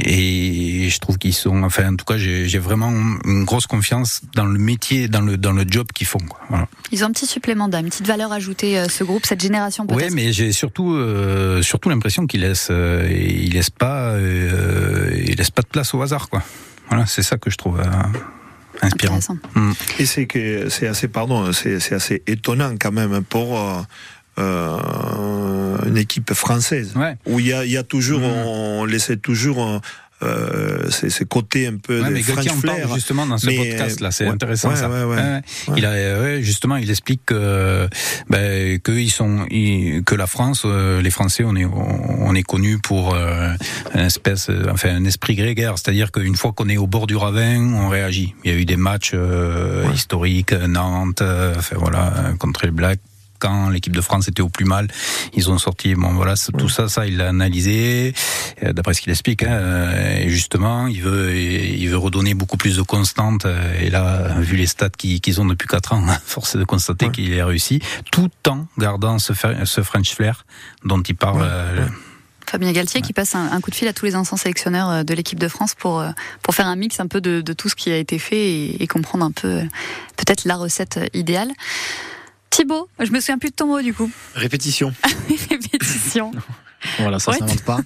et, 0.05 0.87
et 0.87 0.89
je 0.91 0.99
trouve 0.99 1.19
qu'ils 1.19 1.35
sont, 1.35 1.63
enfin, 1.63 1.93
en 1.93 1.97
tout 1.97 2.05
cas, 2.05 2.17
j'ai 2.19 2.59
vraiment 2.59 2.91
une 3.25 3.45
grosse 3.45 3.69
confiance 3.69 4.23
dans 4.35 4.45
le 4.45 4.59
métier, 4.59 5.07
dans 5.07 5.21
le 5.21 5.37
dans 5.37 5.53
le 5.53 5.65
job 5.67 5.87
qu'ils 5.95 6.09
font. 6.09 6.19
Quoi. 6.19 6.41
Voilà. 6.49 6.69
Ils 6.91 7.05
ont 7.05 7.07
un 7.07 7.13
petit 7.13 7.27
supplément 7.27 7.69
d'âme, 7.69 7.85
une 7.85 7.91
petite 7.91 8.09
valeur 8.09 8.33
ajoutée, 8.33 8.77
euh, 8.77 8.89
ce 8.89 9.05
groupe, 9.05 9.25
cette 9.25 9.41
génération. 9.41 9.87
Ouais, 9.91 10.11
mais 10.11 10.33
j'ai 10.33 10.51
surtout 10.51 10.95
euh, 10.95 11.63
surtout 11.63 11.89
l'impression 11.89 12.27
qu'il 12.27 12.41
laisse 12.41 12.69
euh, 12.71 13.09
il 13.11 13.53
laisse 13.53 13.71
pas 13.71 14.11
euh, 14.11 15.11
il 15.25 15.37
laisse 15.37 15.53
pas 15.53 15.63
de 15.63 15.69
place 15.69 15.95
au 15.95 16.03
hasard 16.03 16.29
quoi. 16.29 16.43
Voilà, 16.89 17.07
c'est 17.07 17.23
ça 17.23 17.39
que 17.39 17.51
je 17.51 17.57
trouve 17.57 17.81
euh, 17.81 17.85
inspirant. 18.83 19.21
Mm. 19.55 19.73
Et 20.01 20.07
c'est 20.07 20.27
que 20.27 20.69
c'est 20.69 20.89
assez, 20.89 21.07
pardon, 21.07 21.53
c'est 21.53 21.79
c'est 21.79 21.95
assez 21.95 22.23
étonnant 22.27 22.75
quand 22.81 22.93
même 22.93 23.23
pour 23.23 23.57
une 24.39 25.97
équipe 25.97 26.33
française 26.35 26.95
où 27.27 27.41
il 27.41 27.47
y 27.49 27.53
a, 27.53 27.65
il 27.65 27.71
y 27.71 27.77
a 27.77 27.83
toujours, 27.83 28.21
Mm. 28.21 28.25
on, 28.47 28.85
laissait 28.85 29.17
toujours. 29.17 29.81
Euh, 30.25 30.89
ces, 30.89 31.25
côtés 31.25 31.67
un 31.67 31.79
peu 31.79 32.01
Ouais, 32.01 32.09
de 32.09 32.15
mais 32.15 32.23
French 32.23 32.47
en 32.49 32.55
flair. 32.55 32.83
parle 32.87 32.95
justement 32.95 33.27
dans 33.27 33.39
ce 33.39 33.47
Mais, 33.49 33.57
podcast 33.57 33.99
là, 34.01 34.13
c'est 34.13 34.23
ouais, 34.27 34.31
intéressant 34.31 34.69
ouais, 34.71 34.77
ça. 34.77 34.89
ouais, 34.89 35.03
ouais. 35.03 35.17
Ouais, 35.17 35.41
ouais. 35.67 35.75
Il 35.79 35.85
a 35.85 35.91
ouais, 36.21 36.39
justement, 36.43 36.77
il 36.77 36.89
explique 36.91 37.23
que 37.27 37.89
ben, 38.31 38.79
que 38.79 38.93
ils 38.93 39.11
sont 39.11 39.47
que 40.07 40.15
la 40.15 40.29
France, 40.29 40.63
euh, 40.65 41.03
les 41.03 41.11
Français, 41.11 41.43
on 41.45 41.57
est 41.57 41.65
on 41.65 42.33
est 42.37 42.45
connu 42.45 42.79
pour 42.79 43.15
euh, 43.17 43.53
une 43.95 44.01
espèce, 44.03 44.49
euh, 44.49 44.67
enfin 44.71 44.91
un 44.95 45.05
esprit 45.07 45.35
grégaire, 45.35 45.73
c'est-à-dire 45.77 46.13
qu'une 46.13 46.37
fois 46.37 46.53
qu'on 46.53 46.69
est 46.69 46.77
au 46.77 46.87
bord 46.87 47.09
du 47.09 47.17
ravin, 47.17 47.75
on 47.75 47.89
réagit. 47.89 48.37
Il 48.45 48.53
y 48.53 48.55
a 48.55 48.57
eu 48.57 48.65
des 48.65 48.77
matchs 48.77 49.11
euh, 49.15 49.87
historiques, 49.93 50.53
Nantes, 50.53 51.21
euh, 51.21 51.55
enfin 51.59 51.75
voilà, 51.81 52.13
euh, 52.19 52.33
contre 52.37 52.65
les 52.65 52.71
Blacks. 52.71 53.01
Quand 53.43 53.71
l'équipe 53.71 53.93
de 53.97 54.01
France 54.01 54.29
était 54.29 54.41
au 54.43 54.49
plus 54.49 54.65
mal, 54.65 54.87
ils 55.35 55.51
ont 55.51 55.59
sorti. 55.59 55.97
Bon 55.97 56.13
voilà, 56.15 56.35
tout 56.59 56.69
ça, 56.69 56.87
ça 56.89 57.07
il 57.09 57.17
l'a 57.17 57.29
analysé. 57.31 58.15
euh, 58.63 58.73
D'après 58.73 58.95
ce 58.95 59.01
qu'il 59.03 59.11
explique, 59.11 59.43
hein, 59.43 59.51
euh, 59.51 60.19
et 60.23 60.29
justement, 60.29 60.87
il 60.87 61.03
veut, 61.03 61.35
il 61.37 61.89
veut 61.89 61.97
redonner 61.99 62.35
beaucoup 62.35 62.57
plus 62.57 62.77
de 62.77 62.83
constante. 62.83 63.45
euh, 63.45 63.81
Et 63.81 63.91
là, 63.91 64.35
vu 64.39 64.55
les 64.57 64.67
stats 64.69 64.91
qu'ils 64.97 65.41
ont 65.41 65.45
depuis 65.47 65.67
4 65.67 65.93
ans, 65.95 66.07
force 66.25 66.55
est 66.55 66.59
de 66.59 66.65
constater 66.65 67.11
qu'il 67.11 67.39
a 67.41 67.47
réussi, 67.47 67.81
tout 68.13 68.31
en 68.49 68.67
gardant 68.79 69.19
ce, 69.19 69.33
ce 69.65 69.83
French 69.83 70.15
flair 70.15 70.47
dont 70.85 71.03
il 71.03 71.17
parle. 71.17 71.43
euh, 71.43 71.87
Fabien 72.49 72.73
Galtier 72.73 73.01
qui 73.01 73.13
passe 73.13 73.35
un, 73.35 73.51
un 73.51 73.61
coup 73.61 73.71
de 73.71 73.75
fil 73.77 73.89
à 73.89 73.93
tous 73.93 74.05
les 74.05 74.15
anciens 74.15 74.37
sélectionneurs 74.37 75.05
de 75.05 75.15
l'équipe 75.15 75.39
de 75.39 75.49
France 75.49 75.75
pour, 75.75 76.05
pour 76.43 76.55
faire 76.55 76.67
un 76.67 76.77
mix 76.77 77.01
un 77.01 77.07
peu 77.07 77.21
de, 77.21 77.41
de 77.41 77.53
tout 77.55 77.69
ce 77.69 77.75
qui 77.75 77.91
a 77.91 77.97
été 77.97 78.19
fait 78.19 78.37
et, 78.37 78.83
et 78.83 78.87
comprendre 78.87 79.25
un 79.25 79.31
peu 79.33 79.63
peut-être 80.17 80.45
la 80.45 80.57
recette 80.57 81.01
idéale. 81.15 81.51
Thibaut, 82.53 82.89
je 83.01 83.11
me 83.11 83.19
souviens 83.19 83.39
plus 83.39 83.49
de 83.51 83.55
ton 83.57 83.67
mot 83.67 83.83
du 83.83 83.93
coup. 83.95 84.11
Répétition. 84.35 84.93
Répétition. 85.51 86.31
Voilà, 86.99 87.19
ça 87.19 87.31
Ouais. 87.33 87.39
s'invente 87.39 87.63
pas. 87.65 87.81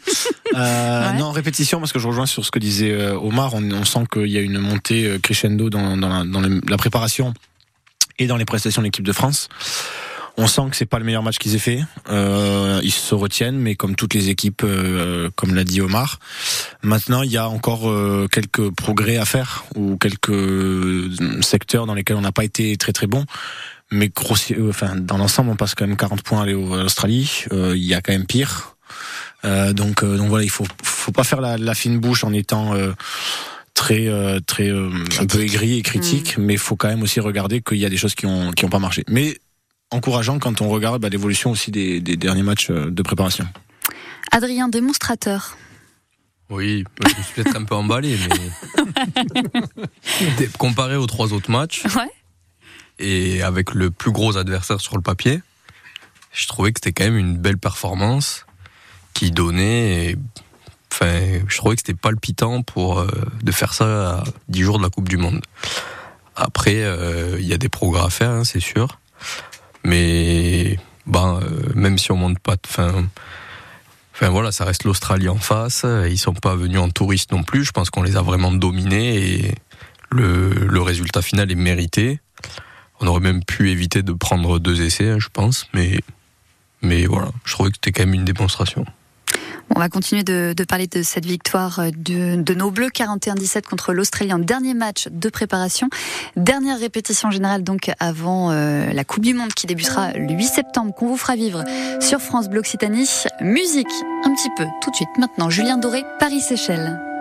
Euh, 0.54 1.10
Ouais. 1.12 1.18
Non, 1.18 1.30
répétition, 1.30 1.78
parce 1.80 1.92
que 1.92 1.98
je 1.98 2.06
rejoins 2.08 2.26
sur 2.26 2.44
ce 2.44 2.50
que 2.50 2.58
disait 2.58 2.90
euh, 2.92 3.16
Omar. 3.18 3.54
On, 3.54 3.62
on 3.72 3.84
sent 3.84 4.04
qu'il 4.12 4.26
y 4.28 4.38
a 4.38 4.40
une 4.40 4.58
montée 4.58 5.06
euh, 5.06 5.18
crescendo 5.18 5.70
dans, 5.70 5.96
dans, 5.96 6.08
la, 6.08 6.24
dans 6.24 6.40
la 6.40 6.76
préparation 6.76 7.32
et 8.18 8.26
dans 8.26 8.36
les 8.36 8.44
prestations 8.44 8.82
de 8.82 8.86
l'équipe 8.86 9.04
de 9.04 9.12
France. 9.12 9.48
On 10.38 10.46
sent 10.46 10.62
que 10.70 10.76
c'est 10.76 10.84
pas 10.86 10.98
le 10.98 11.04
meilleur 11.06 11.22
match 11.22 11.38
qu'ils 11.38 11.54
aient 11.54 11.58
fait. 11.58 11.80
Euh, 12.10 12.80
ils 12.82 12.90
se 12.92 13.14
retiennent, 13.14 13.56
mais 13.58 13.74
comme 13.74 13.94
toutes 13.96 14.12
les 14.14 14.28
équipes, 14.28 14.62
euh, 14.64 15.30
comme 15.36 15.54
l'a 15.54 15.64
dit 15.64 15.80
Omar. 15.80 16.18
Maintenant, 16.82 17.22
il 17.22 17.30
y 17.30 17.38
a 17.38 17.48
encore 17.48 17.88
euh, 17.88 18.28
quelques 18.30 18.70
progrès 18.74 19.16
à 19.16 19.24
faire 19.24 19.64
ou 19.76 19.96
quelques 19.96 20.30
euh, 20.30 21.10
secteurs 21.40 21.86
dans 21.86 21.94
lesquels 21.94 22.16
on 22.16 22.20
n'a 22.22 22.32
pas 22.32 22.44
été 22.44 22.76
très 22.76 22.92
très 22.92 23.06
bon. 23.06 23.24
Mais 23.92 24.08
grossi- 24.08 24.54
euh, 24.54 24.70
enfin, 24.70 24.96
dans 24.96 25.16
l'ensemble, 25.18 25.50
on 25.50 25.56
passe 25.56 25.74
quand 25.74 25.86
même 25.86 25.96
40 25.96 26.22
points 26.22 26.40
à 26.40 26.42
aller 26.44 26.54
au- 26.54 26.74
à 26.74 26.82
l'Australie. 26.82 27.44
Euh, 27.52 27.74
Il 27.76 27.84
y 27.84 27.94
a 27.94 28.00
quand 28.02 28.12
même 28.12 28.26
pire. 28.26 28.76
Euh, 29.44 29.72
donc, 29.72 30.02
euh, 30.02 30.16
donc 30.16 30.28
voilà, 30.28 30.44
il 30.44 30.50
faut, 30.50 30.64
faut 30.82 31.12
pas 31.12 31.22
faire 31.24 31.40
la, 31.40 31.56
la 31.56 31.74
fine 31.74 31.98
bouche 32.00 32.24
en 32.24 32.32
étant 32.32 32.74
euh, 32.74 32.92
très, 33.74 34.08
euh, 34.08 34.40
très, 34.44 34.68
euh, 34.70 34.90
un 35.20 35.26
peu 35.26 35.40
aigri 35.40 35.78
et 35.78 35.82
critique, 35.82 36.36
mais 36.38 36.54
il 36.54 36.58
faut 36.58 36.74
quand 36.76 36.88
même 36.88 37.02
aussi 37.02 37.20
regarder 37.20 37.60
qu'il 37.62 37.78
y 37.78 37.84
a 37.84 37.88
des 37.90 37.96
choses 37.96 38.14
qui 38.16 38.26
ont, 38.26 38.50
qui 38.52 38.64
ont 38.64 38.68
pas 38.70 38.78
marché. 38.80 39.04
Mais 39.08 39.38
encourageant 39.92 40.38
quand 40.40 40.60
on 40.62 40.68
regarde 40.68 41.00
bah, 41.02 41.08
l'évolution 41.08 41.50
aussi 41.52 41.70
des, 41.70 42.00
des 42.00 42.16
derniers 42.16 42.42
matchs 42.42 42.70
de 42.70 43.02
préparation. 43.02 43.46
Adrien, 44.32 44.68
démonstrateur. 44.68 45.56
Oui, 46.50 46.82
je 47.04 47.08
me 47.08 47.22
suis 47.22 47.32
peut-être 47.34 47.56
un 47.56 47.64
peu 47.64 47.74
emballé, 47.76 48.16
mais 48.28 48.36
comparé 50.58 50.96
aux 50.96 51.06
trois 51.06 51.32
autres 51.32 51.50
matchs 51.50 51.82
Ouais. 51.94 52.10
Et 52.98 53.42
avec 53.42 53.74
le 53.74 53.90
plus 53.90 54.12
gros 54.12 54.36
adversaire 54.36 54.80
sur 54.80 54.96
le 54.96 55.02
papier, 55.02 55.42
je 56.32 56.46
trouvais 56.46 56.72
que 56.72 56.80
c'était 56.82 56.92
quand 56.92 57.04
même 57.04 57.18
une 57.18 57.36
belle 57.36 57.58
performance 57.58 58.46
qui 59.14 59.30
donnait. 59.30 60.16
Enfin, 60.92 61.40
je 61.48 61.56
trouvais 61.56 61.76
que 61.76 61.80
c'était 61.80 61.94
palpitant 61.94 62.62
pour 62.62 63.00
euh, 63.00 63.08
de 63.42 63.52
faire 63.52 63.74
ça 63.74 64.18
à 64.18 64.24
10 64.48 64.62
jours 64.62 64.78
de 64.78 64.82
la 64.82 64.90
Coupe 64.90 65.08
du 65.08 65.16
Monde. 65.16 65.42
Après, 66.36 66.82
euh, 66.82 67.36
il 67.40 67.46
y 67.46 67.54
a 67.54 67.58
des 67.58 67.70
progrès 67.70 68.04
à 68.04 68.10
faire, 68.10 68.30
hein, 68.30 68.44
c'est 68.44 68.60
sûr. 68.60 68.98
Mais 69.84 70.78
ben, 71.06 71.40
euh, 71.42 71.72
même 71.74 71.96
si 71.98 72.12
on 72.12 72.16
monte 72.16 72.38
pas, 72.38 72.56
enfin, 72.66 73.06
Enfin 74.12 74.30
voilà, 74.30 74.50
ça 74.50 74.64
reste 74.64 74.84
l'Australie 74.84 75.28
en 75.28 75.36
face. 75.36 75.84
Ils 76.08 76.16
sont 76.16 76.32
pas 76.32 76.56
venus 76.56 76.78
en 76.78 76.88
touristes 76.88 77.32
non 77.32 77.42
plus. 77.42 77.64
Je 77.64 77.72
pense 77.72 77.90
qu'on 77.90 78.02
les 78.02 78.16
a 78.16 78.22
vraiment 78.22 78.50
dominés 78.50 79.16
et 79.16 79.54
le 80.10 80.80
résultat 80.80 81.20
final 81.20 81.52
est 81.52 81.54
mérité. 81.54 82.20
On 83.00 83.06
aurait 83.06 83.20
même 83.20 83.44
pu 83.44 83.70
éviter 83.70 84.02
de 84.02 84.12
prendre 84.12 84.58
deux 84.58 84.82
essais, 84.82 85.10
hein, 85.10 85.18
je 85.18 85.28
pense. 85.32 85.66
Mais, 85.74 86.00
mais 86.82 87.06
voilà, 87.06 87.28
je 87.44 87.52
trouvais 87.52 87.70
que 87.70 87.76
c'était 87.76 87.92
quand 87.92 88.06
même 88.06 88.14
une 88.14 88.24
démonstration. 88.24 88.84
On 89.74 89.80
va 89.80 89.88
continuer 89.88 90.22
de, 90.22 90.54
parler 90.64 90.86
de 90.86 91.02
cette 91.02 91.26
victoire 91.26 91.80
de, 91.96 92.54
nos 92.54 92.70
Bleus 92.70 92.88
41-17 92.88 93.62
contre 93.62 93.92
l'Australie 93.92 94.32
en 94.32 94.38
dernier 94.38 94.74
match 94.74 95.08
de 95.10 95.28
préparation. 95.28 95.88
Dernière 96.36 96.78
répétition 96.78 97.30
générale 97.30 97.64
donc 97.64 97.90
avant 97.98 98.52
euh, 98.52 98.92
la 98.92 99.04
Coupe 99.04 99.24
du 99.24 99.34
Monde 99.34 99.52
qui 99.52 99.66
débutera 99.66 100.12
le 100.12 100.32
8 100.32 100.44
septembre 100.44 100.94
qu'on 100.94 101.08
vous 101.08 101.16
fera 101.16 101.34
vivre 101.34 101.64
sur 102.00 102.20
France 102.20 102.48
Bleu 102.48 102.60
Occitanie. 102.60 103.08
Musique 103.40 103.86
un 104.24 104.32
petit 104.34 104.50
peu 104.56 104.64
tout 104.82 104.90
de 104.90 104.96
suite 104.96 105.08
maintenant. 105.18 105.50
Julien 105.50 105.78
Doré, 105.78 106.04
Paris-Séchelles. 106.20 107.15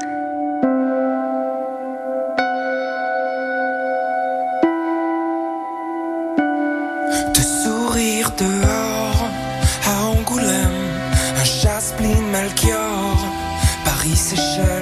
Melchior, 12.36 13.16
Paris 13.86 14.32
Seychelles, 14.32 14.75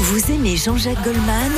Vous 0.00 0.30
aimez 0.30 0.56
Jean-Jacques 0.56 1.02
Goldman? 1.02 1.50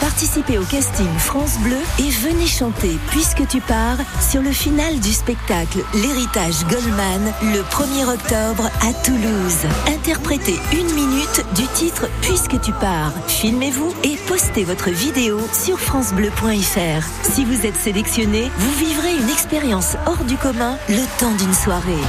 Participez 0.00 0.58
au 0.58 0.64
casting 0.64 1.08
France 1.18 1.56
Bleu 1.60 1.76
et 2.00 2.10
venez 2.10 2.48
chanter 2.48 2.98
Puisque 3.10 3.46
tu 3.46 3.60
pars 3.60 3.98
sur 4.20 4.42
le 4.42 4.50
final 4.50 4.98
du 4.98 5.12
spectacle 5.12 5.84
L'héritage 5.94 6.64
Goldman 6.68 7.32
le 7.42 7.62
1er 7.62 8.12
octobre 8.12 8.68
à 8.82 8.92
Toulouse. 9.04 9.66
Interprétez 9.86 10.58
une 10.72 10.92
minute 10.94 11.44
du 11.54 11.66
titre 11.74 12.08
Puisque 12.22 12.60
tu 12.60 12.72
pars. 12.72 13.12
Filmez-vous 13.28 13.94
et 14.02 14.16
postez 14.26 14.64
votre 14.64 14.90
vidéo 14.90 15.38
sur 15.52 15.78
francebleu.fr. 15.78 17.06
Si 17.22 17.44
vous 17.44 17.64
êtes 17.64 17.76
sélectionné, 17.76 18.50
vous 18.58 18.72
vivrez 18.84 19.14
une 19.16 19.30
expérience 19.30 19.96
hors 20.06 20.24
du 20.24 20.36
commun 20.36 20.76
le 20.88 21.20
temps 21.20 21.34
d'une 21.36 21.54
soirée. 21.54 22.02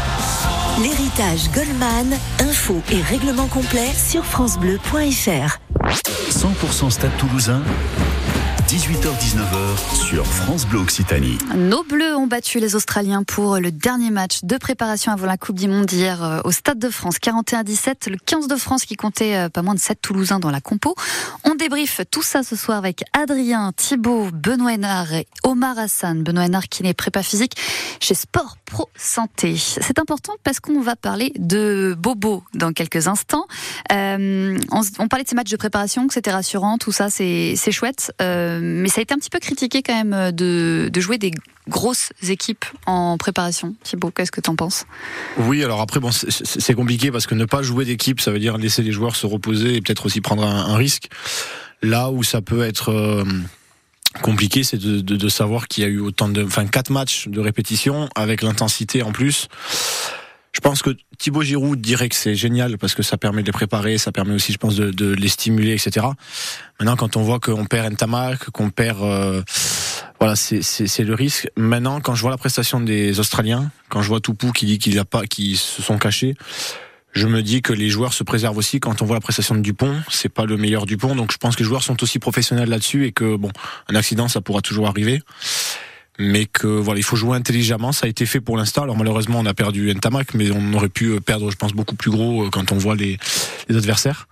L'héritage 0.82 1.50
Goldman, 1.52 2.18
info 2.56 2.82
et 2.90 3.02
règlement 3.02 3.48
complet 3.48 3.90
sur 3.94 4.24
francebleu.fr. 4.24 5.60
100% 6.30 6.90
Stade 6.90 7.12
Toulousain, 7.18 7.62
18h-19h 8.70 9.94
sur 9.94 10.26
France 10.26 10.66
Bleu 10.66 10.80
Occitanie. 10.80 11.38
Nos 11.54 11.84
Bleus 11.84 12.16
ont 12.16 12.28
battu 12.28 12.62
les 12.62 12.78
Australiens 12.78 13.24
pour 13.24 13.58
le 13.58 13.74
dernier 13.74 14.10
match 14.10 14.40
de 14.44 14.56
préparation 14.58 15.12
avant 15.12 15.26
la 15.26 15.36
Coupe 15.36 15.60
du 15.60 15.68
Monde 15.68 15.92
hier 15.92 16.24
euh, 16.24 16.40
au 16.46 16.52
Stade 16.52 16.80
de 16.80 16.90
France, 16.90 17.18
41-17. 17.18 18.10
Le 18.10 18.18
15 18.26 18.48
de 18.48 18.56
France 18.56 18.86
qui 18.86 18.96
comptait 18.96 19.36
euh, 19.36 19.50
pas 19.50 19.62
moins 19.62 19.76
de 19.76 19.80
7 19.80 20.00
Toulousains 20.02 20.40
dans 20.40 20.50
la 20.50 20.62
compo. 20.62 20.96
On 21.44 21.56
débriefe 21.56 22.02
tout 22.10 22.24
ça 22.24 22.42
ce 22.42 22.56
soir 22.56 22.78
avec 22.78 23.04
Adrien, 23.12 23.74
Thibaut, 23.76 24.30
Benoît 24.32 24.76
Hénard 24.76 25.12
et 25.12 25.28
Omar 25.44 25.78
Hassan. 25.78 26.24
Benoît 26.24 26.46
Hénard 26.46 26.70
qui 26.70 26.88
est 26.88 26.94
prépa 26.94 27.22
physique 27.22 27.58
chez 28.00 28.14
Sport 28.14 28.56
Pro 28.66 28.90
Santé. 28.96 29.56
C'est 29.58 30.00
important 30.00 30.34
parce 30.44 30.60
qu'on 30.60 30.82
va 30.82 30.96
parler 30.96 31.32
de 31.38 31.96
Bobo 31.98 32.44
dans 32.54 32.74
quelques 32.74 33.08
instants. 33.08 33.46
Euh, 33.92 34.58
on, 34.72 35.08
parlait 35.08 35.24
de 35.24 35.30
ces 35.30 35.36
matchs 35.36 35.52
de 35.52 35.58
préparation, 35.58 36.08
que 36.08 36.14
c'était 36.14 36.32
rassurant, 36.32 36.78
tout 36.78 36.92
ça, 36.92 37.10
c'est 37.10 37.72
chouette. 37.72 38.12
Euh, 38.22 38.60
mais 38.62 38.90
ça 38.90 39.00
a 39.00 39.04
été 39.04 39.14
un 39.14 39.18
petit 39.18 39.30
peu 39.30 39.40
critiqué 39.40 39.82
quand 39.84 39.94
même 39.94 40.14
euh, 40.14 40.32
de, 40.32 40.90
de 40.92 41.02
jouer 41.02 41.18
des 41.18 41.32
grosses 41.68 42.12
équipes 42.28 42.66
en 42.86 43.18
préparation. 43.18 43.76
Thibaut, 43.84 44.12
qu'est-ce 44.12 44.32
que 44.32 44.42
t'en 44.42 44.56
penses? 44.56 44.86
Oui, 45.38 45.64
alors 45.64 45.82
après, 45.82 46.00
bon, 46.00 46.12
c'est- 46.12 46.74
compliqué 46.74 47.12
parce 47.12 47.26
que 47.26 47.36
ne 47.36 47.46
pas 47.46 47.62
jouer 47.62 47.86
d'équipe, 47.86 48.20
ça 48.20 48.32
veut 48.32 48.40
dire 48.40 48.58
laisser 48.58 48.84
les 48.84 48.92
joueurs 48.92 49.16
se 49.16 49.26
reposer 49.26 49.76
et 49.76 49.82
peut-être 49.82 50.06
aussi 50.08 50.22
prendre 50.22 50.44
un, 50.44 50.76
risque. 50.76 51.10
Là 51.82 52.12
où 52.12 52.24
ça 52.24 52.42
peut 52.42 52.64
être 52.64 53.24
compliqué, 54.22 54.64
c'est 54.64 54.78
de, 54.78 55.02
de- 55.02 55.16
de 55.18 55.30
savoir 55.30 55.68
qu'il 55.68 55.84
y 55.84 55.88
a 55.88 55.90
eu 55.90 56.00
autant 56.00 56.30
de, 56.30 56.44
enfin, 56.44 56.66
quatre 56.66 56.90
matchs 56.90 57.28
de 57.28 57.40
répétition 57.40 58.10
avec 58.16 58.42
l'intensité 58.42 59.04
en 59.04 59.12
plus. 59.12 59.48
Je 60.54 60.62
pense 60.62 60.82
que 60.82 60.92
Thibaut 61.18 61.42
Giroud 61.42 61.82
dirait 61.82 62.08
que 62.08 62.16
c'est 62.16 62.34
génial 62.36 62.78
parce 62.78 62.96
que 62.96 63.04
ça 63.04 63.18
permet 63.18 63.42
de 63.42 63.48
les 63.48 63.52
préparer, 63.52 63.98
ça 63.98 64.14
permet 64.14 64.34
aussi, 64.34 64.54
je 64.54 64.58
pense, 64.58 64.76
de, 64.76 64.90
de 64.90 65.14
les 65.14 65.28
stimuler, 65.28 65.74
etc. 65.74 66.06
Maintenant, 66.80 66.96
quand 66.96 67.18
on 67.18 67.24
voit 67.24 67.42
qu'on 67.42 67.66
perd 67.66 67.92
Ntamak, 67.94 68.50
qu'on 68.52 68.70
perd, 68.70 69.02
euh, 69.04 69.44
voilà, 70.20 70.38
c'est- 70.38 71.04
le 71.04 71.14
risque. 71.14 71.50
Maintenant, 71.58 72.00
quand 72.00 72.16
je 72.16 72.22
vois 72.22 72.32
la 72.32 72.38
prestation 72.38 72.80
des 72.80 73.20
Australiens, 73.20 73.70
quand 73.90 74.02
je 74.02 74.08
vois 74.08 74.22
Toupou 74.22 74.54
qui 74.54 74.66
dit 74.66 74.80
qu'il 74.80 74.98
a 74.98 75.04
pas, 75.04 75.26
qui 75.26 75.58
se 75.58 75.82
sont 75.82 75.98
cachés, 75.98 76.36
je 77.16 77.28
me 77.28 77.42
dis 77.42 77.62
que 77.62 77.74
les 77.74 77.90
joueurs 77.90 78.14
se 78.14 78.24
préservent 78.24 78.58
aussi. 78.58 78.80
Quand 78.80 79.02
on 79.02 79.06
voit 79.06 79.16
la 79.16 79.22
prestation 79.22 79.56
de 79.56 79.62
Dupont, 79.62 79.96
c'est 80.10 80.30
pas 80.30 80.46
le 80.46 80.58
meilleur 80.58 80.86
Dupont, 80.86 81.16
donc 81.16 81.32
je 81.32 81.38
pense 81.38 81.56
que 81.56 81.64
les 81.64 81.68
joueurs 81.68 81.84
sont 81.84 82.04
aussi 82.04 82.20
professionnels 82.20 82.70
là-dessus 82.70 83.06
et 83.06 83.12
que 83.12 83.36
bon, 83.36 83.52
un 83.90 83.96
accident, 83.96 84.28
ça 84.28 84.42
pourra 84.42 84.62
toujours 84.62 84.88
arriver. 84.88 85.22
Mais 86.18 86.46
que 86.46 86.68
voilà, 86.68 87.00
il 87.00 87.04
faut 87.04 87.18
jouer 87.18 87.36
intelligemment. 87.36 87.92
Ça 87.92 88.06
a 88.06 88.10
été 88.10 88.26
fait 88.26 88.40
pour 88.40 88.56
l'instant. 88.56 88.84
Alors 88.84 88.96
malheureusement, 88.96 89.40
on 89.40 89.46
a 89.46 89.54
perdu 89.54 89.94
Ntamak, 89.94 90.34
mais 90.34 90.50
on 90.52 90.74
aurait 90.74 90.88
pu 90.88 91.08
euh, 91.08 91.20
perdre, 91.20 91.52
je 91.52 91.58
pense, 91.58 91.74
beaucoup 91.74 91.96
plus 91.96 92.12
gros 92.12 92.46
euh, 92.46 92.50
quand 92.50 92.72
on 92.72 92.78
voit 92.78 92.96
les, 92.96 93.18
les 93.68 93.76
adversaires. 93.76 94.28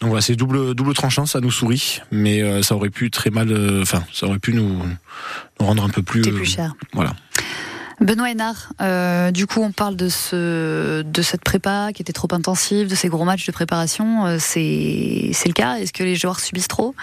Donc 0.00 0.10
voilà, 0.10 0.20
c'est 0.20 0.36
double 0.36 0.74
double 0.74 0.92
tranchant, 0.92 1.24
ça 1.24 1.40
nous 1.40 1.50
sourit, 1.50 2.00
mais 2.10 2.42
euh, 2.42 2.62
ça 2.62 2.74
aurait 2.74 2.90
pu 2.90 3.10
très 3.10 3.30
mal, 3.30 3.50
euh, 3.50 3.82
enfin, 3.82 4.04
ça 4.12 4.26
aurait 4.26 4.38
pu 4.38 4.52
nous, 4.52 4.82
nous 5.60 5.66
rendre 5.66 5.84
un 5.84 5.88
peu 5.88 6.02
plus, 6.02 6.20
Coûter 6.20 6.32
plus 6.32 6.44
cher. 6.44 6.74
Voilà. 6.92 7.14
Benoît 8.00 8.30
Hénard, 8.30 8.72
euh, 8.80 9.30
du 9.30 9.46
coup, 9.46 9.60
on 9.60 9.70
parle 9.72 9.96
de 9.96 10.08
ce, 10.08 11.02
de 11.02 11.22
cette 11.22 11.42
prépa 11.44 11.90
qui 11.94 12.02
était 12.02 12.12
trop 12.12 12.28
intensive, 12.32 12.88
de 12.88 12.94
ces 12.94 13.08
gros 13.08 13.24
matchs 13.24 13.46
de 13.46 13.52
préparation. 13.52 14.26
euh, 14.26 14.36
c'est, 14.40 15.30
c'est 15.32 15.48
le 15.48 15.54
cas? 15.54 15.76
Est-ce 15.78 15.92
que 15.92 16.02
les 16.02 16.16
joueurs 16.16 16.40
subissent 16.40 16.68
trop? 16.68 16.94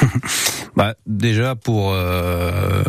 Bah, 0.76 0.94
déjà 1.06 1.54
pour 1.54 1.92
euh, 1.92 2.82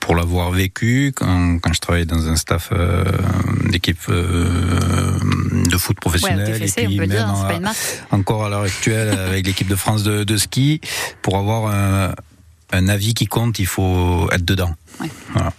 pour 0.00 0.14
l'avoir 0.16 0.50
vécu 0.50 1.12
quand, 1.14 1.58
quand 1.58 1.72
je 1.74 1.80
travaillais 1.80 2.06
dans 2.06 2.28
un 2.28 2.36
staff 2.36 2.72
d'équipe 3.68 3.98
de 4.10 5.76
foot 5.76 6.00
professionnel 6.00 6.46
Ouais, 6.48 6.54
au 6.54 6.58
TFC, 6.58 6.80
et 6.80 6.86
puis 6.86 6.94
on 6.94 6.96
peut 6.96 7.00
même 7.00 7.10
dire, 7.10 7.28
hein, 7.28 7.34
c'est 7.36 7.44
à- 7.44 7.48
pas 7.48 7.54
une 7.56 7.62
marque. 7.62 7.76
encore 8.10 8.44
à 8.46 8.48
l'heure 8.48 8.62
actuelle 8.62 9.10
avec 9.10 9.46
l'équipe 9.46 9.68
de 9.68 9.76
France 9.76 10.02
de, 10.02 10.24
de 10.24 10.36
ski 10.38 10.80
pour 11.20 11.36
avoir 11.36 11.66
un, 11.74 12.14
un 12.72 12.88
avis 12.88 13.12
qui 13.12 13.26
compte 13.26 13.58
il 13.58 13.66
faut 13.66 14.26
être 14.32 14.44
dedans 14.46 14.74
voilà. 15.34 15.52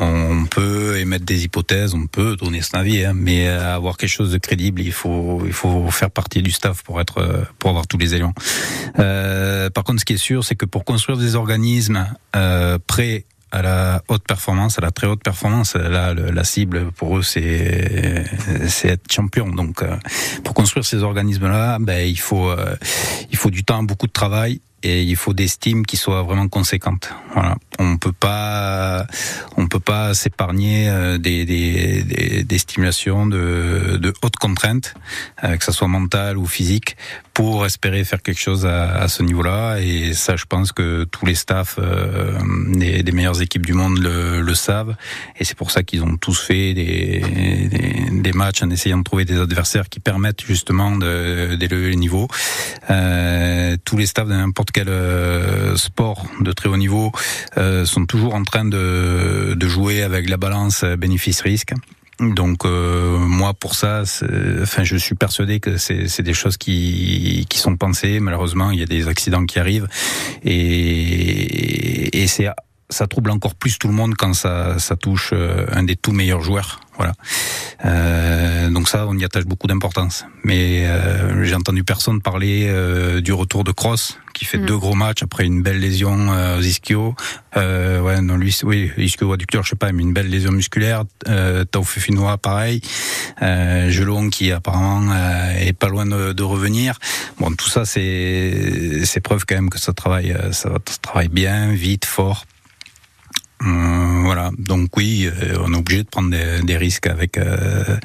On 0.00 0.44
peut 0.46 0.98
émettre 0.98 1.24
des 1.24 1.44
hypothèses, 1.44 1.94
on 1.94 2.06
peut 2.06 2.36
donner 2.36 2.62
son 2.62 2.76
avis, 2.76 3.04
hein, 3.04 3.12
mais 3.14 3.48
euh, 3.48 3.74
avoir 3.74 3.96
quelque 3.96 4.10
chose 4.10 4.30
de 4.30 4.38
crédible, 4.38 4.80
il 4.80 4.92
faut, 4.92 5.42
il 5.44 5.52
faut 5.52 5.90
faire 5.90 6.10
partie 6.10 6.40
du 6.42 6.50
staff 6.52 6.82
pour 6.82 7.00
être, 7.00 7.18
euh, 7.18 7.42
pour 7.58 7.70
avoir 7.70 7.86
tous 7.86 7.98
les 7.98 8.14
éléments. 8.14 8.34
Euh, 8.98 9.70
par 9.70 9.84
contre, 9.84 10.00
ce 10.00 10.04
qui 10.04 10.12
est 10.14 10.16
sûr, 10.16 10.44
c'est 10.44 10.54
que 10.54 10.66
pour 10.66 10.84
construire 10.84 11.18
des 11.18 11.34
organismes 11.34 12.06
euh, 12.36 12.78
prêts 12.86 13.24
à 13.50 13.62
la 13.62 14.02
haute 14.08 14.24
performance, 14.26 14.78
à 14.78 14.82
la 14.82 14.90
très 14.90 15.06
haute 15.06 15.22
performance, 15.22 15.74
là, 15.74 16.12
le- 16.12 16.30
la 16.30 16.44
cible 16.44 16.92
pour 16.92 17.16
eux, 17.18 17.22
c'est 17.22 18.24
c'est 18.68 18.88
être 18.88 19.10
champion. 19.10 19.48
Donc, 19.48 19.82
euh, 19.82 19.96
pour 20.44 20.52
construire 20.52 20.84
ces 20.84 21.02
organismes-là, 21.02 21.78
ben 21.80 22.06
il 22.06 22.18
faut 22.20 22.50
euh, 22.50 22.76
il 23.30 23.38
faut 23.38 23.50
du 23.50 23.64
temps, 23.64 23.82
beaucoup 23.82 24.06
de 24.06 24.12
travail. 24.12 24.60
Il 24.88 25.16
faut 25.16 25.34
des 25.34 25.48
stimes 25.48 25.84
qui 25.86 25.96
soient 25.96 26.22
vraiment 26.22 26.48
conséquentes. 26.48 27.12
Voilà, 27.34 27.56
on 27.78 27.96
peut 27.96 28.12
pas, 28.12 29.06
on 29.56 29.68
peut 29.68 29.80
pas 29.80 30.14
s'épargner 30.14 30.88
euh, 30.88 31.18
des, 31.18 31.44
des, 31.44 32.42
des, 32.44 32.58
stimulations 32.58 33.26
de, 33.26 33.98
de 34.00 34.12
haute 34.22 34.36
contrainte, 34.36 34.94
euh, 35.44 35.56
que 35.56 35.64
ça 35.64 35.72
soit 35.72 35.88
mentale 35.88 36.38
ou 36.38 36.46
physique, 36.46 36.96
pour 37.34 37.64
espérer 37.64 38.02
faire 38.04 38.20
quelque 38.22 38.40
chose 38.40 38.66
à, 38.66 39.06
ce 39.06 39.22
niveau-là. 39.22 39.78
Et 39.80 40.12
ça, 40.12 40.34
je 40.34 40.44
pense 40.44 40.72
que 40.72 41.04
tous 41.04 41.24
les 41.24 41.36
staffs 41.36 41.76
euh, 41.78 42.38
des, 42.74 43.12
meilleures 43.12 43.40
équipes 43.40 43.64
du 43.64 43.74
monde 43.74 43.98
le, 43.98 44.54
savent. 44.54 44.96
Et 45.38 45.44
c'est 45.44 45.56
pour 45.56 45.70
ça 45.70 45.84
qu'ils 45.84 46.02
ont 46.02 46.16
tous 46.16 46.40
fait 46.40 46.74
des, 46.74 47.22
des, 48.10 48.32
matchs 48.32 48.62
en 48.62 48.70
essayant 48.70 48.98
de 48.98 49.04
trouver 49.04 49.24
des 49.24 49.38
adversaires 49.38 49.88
qui 49.88 50.00
permettent 50.00 50.44
justement 50.44 50.96
d'élever 50.96 51.90
le 51.90 51.94
niveau. 51.94 52.26
Tous 53.84 53.96
les 53.96 54.06
staffs 54.06 54.26
de 54.26 54.34
n'importe 54.34 54.72
quel 54.78 54.90
euh, 54.90 55.74
sport 55.74 56.24
de 56.40 56.52
très 56.52 56.68
haut 56.68 56.76
niveau 56.76 57.10
euh, 57.56 57.84
sont 57.84 58.06
toujours 58.06 58.36
en 58.36 58.44
train 58.44 58.64
de, 58.64 59.58
jouer 59.60 60.04
avec 60.04 60.28
la 60.28 60.36
balance 60.36 60.84
bénéfice-risque. 60.84 61.74
Donc 62.20 62.64
euh, 62.64 63.18
moi 63.18 63.54
pour 63.54 63.74
ça, 63.74 64.04
enfin 64.62 64.84
je 64.84 64.96
suis 64.96 65.16
persuadé 65.16 65.58
que 65.58 65.78
c'est 65.78 66.22
des 66.22 66.32
choses 66.32 66.56
qui 66.56 67.44
sont 67.52 67.76
pensées. 67.76 68.20
Malheureusement, 68.20 68.70
il 68.70 68.78
y 68.78 68.82
a 68.84 68.86
des 68.86 69.08
accidents 69.08 69.46
qui 69.46 69.58
arrivent 69.58 69.88
et 70.44 72.24
c'est 72.28 72.46
ça 72.90 73.06
trouble 73.06 73.30
encore 73.30 73.54
plus 73.54 73.78
tout 73.78 73.88
le 73.88 73.94
monde 73.94 74.14
quand 74.16 74.34
ça 74.34 74.76
touche 75.00 75.30
euh, 75.32 75.66
un 75.72 75.82
des 75.82 75.96
tout 75.96 76.12
meilleurs 76.12 76.40
joueurs. 76.40 76.80
Voilà. 76.96 77.12
Euh, 77.84 78.27
donc 78.70 78.88
ça, 78.88 79.06
on 79.08 79.16
y 79.16 79.24
attache 79.24 79.44
beaucoup 79.44 79.66
d'importance. 79.66 80.24
Mais 80.44 80.86
euh, 80.86 81.44
j'ai 81.44 81.54
entendu 81.54 81.84
personne 81.84 82.20
parler 82.20 82.66
euh, 82.68 83.20
du 83.20 83.32
retour 83.32 83.64
de 83.64 83.72
Cross, 83.72 84.18
qui 84.34 84.44
fait 84.44 84.58
Mm. 84.58 84.66
deux 84.66 84.78
gros 84.78 84.94
matchs 84.94 85.22
après 85.22 85.44
une 85.44 85.62
belle 85.62 85.80
lésion 85.80 86.32
euh, 86.32 86.58
aux 86.58 86.62
ischio. 86.62 87.14
Euh, 87.56 88.00
ouais, 88.00 88.20
non, 88.20 88.36
lui, 88.36 88.56
oui, 88.64 88.90
ischio-adducteur, 88.96 89.62
je 89.64 89.70
sais 89.70 89.76
pas, 89.76 89.92
mais 89.92 90.02
une 90.02 90.12
belle 90.12 90.28
lésion 90.28 90.52
musculaire. 90.52 91.04
Euh, 91.28 91.64
Taufifinois, 91.64 92.38
pareil. 92.38 92.80
Euh, 93.42 93.90
Gelon, 93.90 94.30
qui 94.30 94.52
apparemment 94.52 95.12
euh, 95.12 95.56
est 95.58 95.72
pas 95.72 95.88
loin 95.88 96.06
de, 96.06 96.32
de 96.32 96.42
revenir. 96.42 96.98
Bon, 97.38 97.52
tout 97.52 97.68
ça, 97.68 97.84
c'est 97.84 99.04
c'est 99.04 99.20
preuve 99.20 99.44
quand 99.46 99.54
même 99.54 99.70
que 99.70 99.78
ça 99.78 99.92
travaille, 99.92 100.32
euh, 100.32 100.52
ça 100.52 100.70
travaille 101.02 101.28
bien, 101.28 101.72
vite, 101.72 102.04
fort. 102.04 102.44
Euh, 103.66 104.20
voilà, 104.24 104.50
donc 104.58 104.96
oui, 104.96 105.26
euh, 105.28 105.58
on 105.64 105.72
est 105.74 105.76
obligé 105.76 106.02
de 106.04 106.08
prendre 106.08 106.30
des, 106.30 106.60
des 106.62 106.76
risques 106.76 107.06
avec 107.06 107.38
euh, 107.38 107.96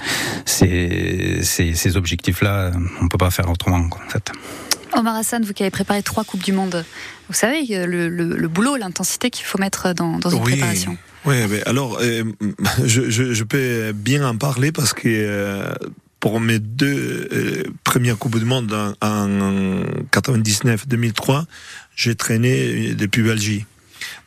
ces, 0.46 1.40
ces, 1.44 1.74
ces 1.76 1.98
objectifs-là. 1.98 2.72
On 3.02 3.08
peut 3.08 3.18
pas 3.18 3.30
faire 3.32 3.50
autrement, 3.50 3.88
quoi, 3.90 4.02
en 4.06 4.10
fait. 4.10 4.32
Omar 4.96 5.16
Hassan, 5.16 5.44
vous 5.44 5.54
qui 5.54 5.64
avez 5.64 5.72
préparé 5.72 6.04
trois 6.04 6.24
Coupes 6.24 6.44
du 6.44 6.52
Monde, 6.54 6.86
vous 7.28 7.34
savez 7.34 7.66
le, 7.68 8.10
le- 8.10 8.36
le 8.38 8.48
boulot, 8.48 8.76
l'intensité 8.78 9.30
qu'il 9.32 9.46
faut 9.46 9.58
mettre 9.58 9.94
dans, 9.94 10.20
dans 10.20 10.30
une 10.30 10.42
Oui. 10.44 10.52
préparation. 10.54 10.98
Oui, 11.26 11.36
mais 11.50 11.64
alors, 11.68 12.00
euh, 12.02 12.24
je, 12.86 13.10
je, 13.10 13.34
je 13.34 13.44
peux 13.44 13.92
bien 13.94 14.28
en 14.28 14.36
parler 14.38 14.72
parce 14.72 14.94
que 14.94 15.08
euh, 15.08 15.74
pour 16.20 16.40
mes 16.40 16.60
deux 16.60 17.28
euh, 17.32 17.64
premières 17.84 18.18
Coupes 18.18 18.38
du 18.38 18.46
Monde 18.46 18.72
en, 19.02 19.08
en 19.08 19.84
99-2003, 20.12 21.46
j'ai 21.96 22.16
traîné 22.16 22.94
depuis 22.94 23.24
Belgique. 23.24 23.66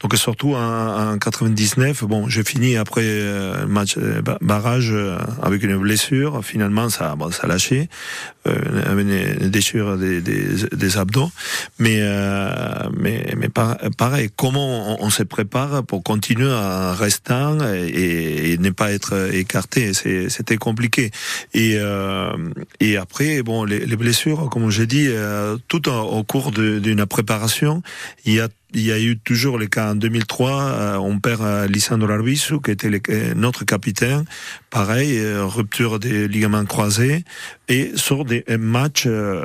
Donc 0.01 0.15
surtout 0.17 0.55
en, 0.55 1.13
en 1.15 1.19
99, 1.19 2.05
bon, 2.05 2.29
j'ai 2.29 2.45
fini 2.45 2.77
après 2.77 3.01
euh, 3.05 3.67
match 3.67 3.97
euh, 3.97 4.21
ba- 4.21 4.39
barrage 4.41 4.91
euh, 4.93 5.17
avec 5.43 5.63
une 5.63 5.77
blessure. 5.79 6.45
Finalement, 6.45 6.89
ça, 6.91 7.17
bon, 7.17 7.31
ça 7.31 7.45
a 7.45 7.47
lâché, 7.47 7.89
une, 8.47 9.11
une 9.41 9.51
déchirure 9.51 9.97
des, 9.99 10.21
des, 10.21 10.67
des 10.73 10.97
abdos. 10.99 11.31
Mais, 11.79 11.99
euh, 12.01 12.89
mais, 12.97 13.35
mais 13.37 13.49
par- 13.49 13.77
pareil, 13.97 14.31
comment 14.35 15.01
on, 15.01 15.07
on 15.07 15.11
se 15.11 15.23
prépare 15.23 15.85
pour 15.85 16.03
continuer 16.03 16.51
en 16.53 16.95
restant 16.95 17.59
et, 17.75 18.53
et 18.53 18.59
ne 18.59 18.71
pas 18.71 18.93
être 18.93 19.35
écarté? 19.35 19.93
C'était 19.95 20.57
compliqué. 20.57 21.11
Et, 21.55 21.75
euh, 21.77 22.31
et 22.81 22.97
après, 22.97 23.43
bon, 23.43 23.65
les, 23.65 23.85
les 23.87 23.97
blessures, 23.97 24.49
comme 24.51 24.71
j'ai 24.71 24.87
dit, 24.87 25.07
euh, 25.09 25.57
tout 25.69 25.89
au, 25.89 25.93
au 25.93 26.23
cours 26.25 26.53
d'une 26.53 27.07
préparation, 27.07 27.83
il 28.25 28.35
y 28.35 28.41
a 28.41 28.49
il 28.75 28.83
y 28.83 28.93
a 28.93 28.99
eu 29.01 29.17
toujours 29.17 29.59
les 29.59 29.69
cas 29.69 29.93
en 29.93 29.95
2003, 29.95 30.51
euh, 30.63 30.97
on 30.97 31.19
perd 31.21 31.41
euh, 31.41 31.67
Lisandro 31.69 32.11
Arbizu, 32.11 32.61
qui 32.61 32.73
était 32.73 32.91
le- 32.91 33.01
euh, 33.09 33.33
notre 33.35 33.65
capitaine, 33.65 34.25
pareil, 34.77 35.17
euh, 35.17 35.47
rupture 35.47 35.99
des 35.99 36.29
ligaments 36.29 36.67
croisés, 36.67 37.25
et 37.67 37.93
sur 37.95 38.27
des 38.27 38.45
matchs 38.59 39.05
euh, 39.07 39.43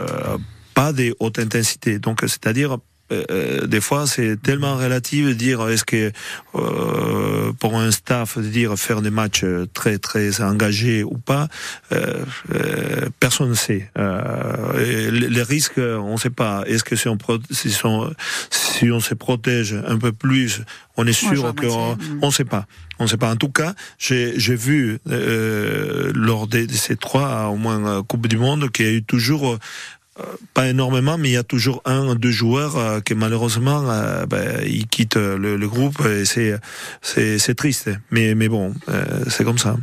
pas 0.73 0.91
de 0.91 1.15
haute 1.19 1.39
intensité. 1.39 1.99
Donc, 1.99 2.19
c'est-à-dire, 2.23 2.79
euh, 3.11 3.23
euh, 3.31 3.67
des 3.67 3.81
fois, 3.81 4.07
c'est 4.07 4.41
tellement 4.41 4.77
relatif 4.77 5.27
de 5.27 5.33
dire 5.33 5.67
est-ce 5.67 5.83
que 5.83 6.11
euh, 6.55 7.51
pour 7.59 7.77
un 7.77 7.91
staff 7.91 8.37
de 8.37 8.43
dire 8.43 8.75
faire 8.77 9.01
des 9.01 9.09
matchs 9.09 9.45
très 9.73 9.97
très 9.97 10.41
engagés 10.41 11.03
ou 11.03 11.17
pas, 11.17 11.47
euh, 11.91 12.23
euh, 12.53 13.09
personne 13.19 13.49
ne 13.49 13.53
sait. 13.53 13.89
Euh, 13.97 15.11
les 15.11 15.29
les 15.29 15.43
risques, 15.43 15.77
on 15.77 16.13
ne 16.13 16.17
sait 16.17 16.29
pas. 16.29 16.63
Est-ce 16.67 16.83
que 16.83 16.95
si 16.95 17.07
on, 17.07 17.17
si 17.49 17.85
on, 17.85 18.13
si 18.49 18.91
on 18.91 18.99
se 18.99 19.13
protège 19.13 19.75
un 19.87 19.97
peu 19.97 20.11
plus, 20.11 20.61
on 20.97 21.05
est 21.05 21.13
sûr 21.13 21.53
qu'on 21.55 21.95
mm. 21.95 22.19
on 22.21 22.27
ne 22.27 22.31
sait 22.31 22.45
pas. 22.45 22.65
On 22.99 23.03
ne 23.03 23.09
sait 23.09 23.17
pas. 23.17 23.31
En 23.31 23.35
tout 23.35 23.49
cas, 23.49 23.73
j'ai 23.97 24.39
j'ai 24.39 24.55
vu 24.55 24.99
euh, 25.09 26.11
lors 26.13 26.47
de, 26.47 26.65
de 26.65 26.73
ces 26.73 26.95
trois 26.95 27.47
au 27.47 27.57
moins 27.57 28.03
coupes 28.03 28.27
du 28.27 28.37
monde 28.37 28.69
qu'il 28.71 28.85
y 28.85 28.89
a 28.89 28.91
eu 28.93 29.03
toujours 29.03 29.57
pas 30.53 30.67
énormément, 30.67 31.17
mais 31.17 31.29
il 31.29 31.33
y 31.33 31.37
a 31.37 31.43
toujours 31.43 31.81
un, 31.85 32.15
deux 32.15 32.31
joueurs 32.31 32.77
euh, 32.77 32.99
qui 32.99 33.15
malheureusement 33.15 33.89
euh, 33.89 34.25
ben, 34.25 34.61
ils 34.65 34.87
quittent 34.87 35.15
le, 35.15 35.67
groupe 35.67 36.05
et 36.05 36.25
c'est 36.25 36.59
c'est 37.01 37.55
triste. 37.55 37.89
Mais 38.11 38.35
mais 38.35 38.49
bon, 38.49 38.73
euh, 38.89 39.23
c'est 39.29 39.43
comme 39.43 39.57
ça. 39.57 39.77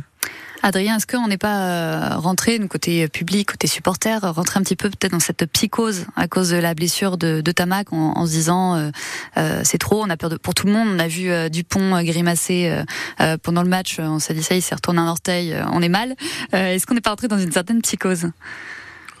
Adrien, 0.61 0.97
est-ce 0.97 1.07
qu'on 1.07 1.27
n'est 1.27 1.37
pas 1.37 1.61
euh, 1.61 2.17
rentré, 2.17 2.59
côté 2.67 3.07
public, 3.07 3.51
côté 3.51 3.67
supporter, 3.67 4.19
rentré 4.21 4.59
un 4.59 4.63
petit 4.63 4.75
peu 4.75 4.89
peut-être 4.89 5.13
dans 5.13 5.19
cette 5.19 5.45
psychose 5.45 6.05
à 6.17 6.27
cause 6.27 6.49
de 6.49 6.57
la 6.57 6.73
blessure 6.73 7.17
de, 7.17 7.39
de 7.39 7.51
Tamac 7.51 7.93
en, 7.93 8.25
se 8.25 8.31
disant 8.31 8.75
euh, 8.75 8.89
euh, 9.37 9.61
c'est 9.63 9.77
trop, 9.77 10.03
on 10.03 10.09
a 10.09 10.17
peur 10.17 10.29
de, 10.29 10.35
pour 10.35 10.53
tout 10.53 10.67
le 10.67 10.73
monde. 10.73 10.89
On 10.91 10.99
a 10.99 11.07
vu 11.07 11.31
euh, 11.31 11.47
Dupont 11.47 11.95
euh, 11.95 12.03
grimacer 12.03 12.69
euh, 12.69 12.83
euh, 13.21 13.37
pendant 13.41 13.63
le 13.63 13.69
match, 13.69 13.99
on 13.99 14.19
s'est 14.19 14.33
dit 14.33 14.43
ça, 14.43 14.55
il 14.55 14.61
s'est 14.61 14.75
retourné 14.75 14.99
un 14.99 15.07
orteil, 15.07 15.53
euh, 15.53 15.63
on 15.71 15.81
est 15.81 15.89
mal. 15.89 16.15
Euh, 16.53 16.73
est-ce 16.73 16.85
qu'on 16.85 16.93
n'est 16.93 17.01
pas 17.01 17.11
rentré 17.11 17.29
dans 17.29 17.39
une 17.39 17.51
certaine 17.51 17.81
psychose? 17.81 18.29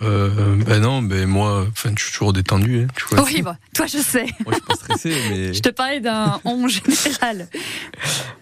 Euh, 0.01 0.55
ben 0.65 0.81
non, 0.81 1.01
ben 1.01 1.25
moi, 1.27 1.65
enfin, 1.69 1.91
je 1.97 2.03
suis 2.03 2.13
toujours 2.13 2.33
détendu. 2.33 2.83
Hein, 2.83 2.87
tu 2.95 3.05
vois. 3.15 3.23
Oui, 3.25 3.41
bah, 3.41 3.57
toi 3.73 3.85
je 3.85 3.97
sais. 3.97 4.25
Moi, 4.45 4.53
je 4.53 4.53
suis 4.53 4.61
pas 4.61 4.75
stressé, 4.75 5.09
mais 5.29 5.53
Je 5.53 5.61
te 5.61 5.69
parlais 5.69 5.99
d'un 5.99 6.39
on 6.45 6.67
général. 6.67 7.47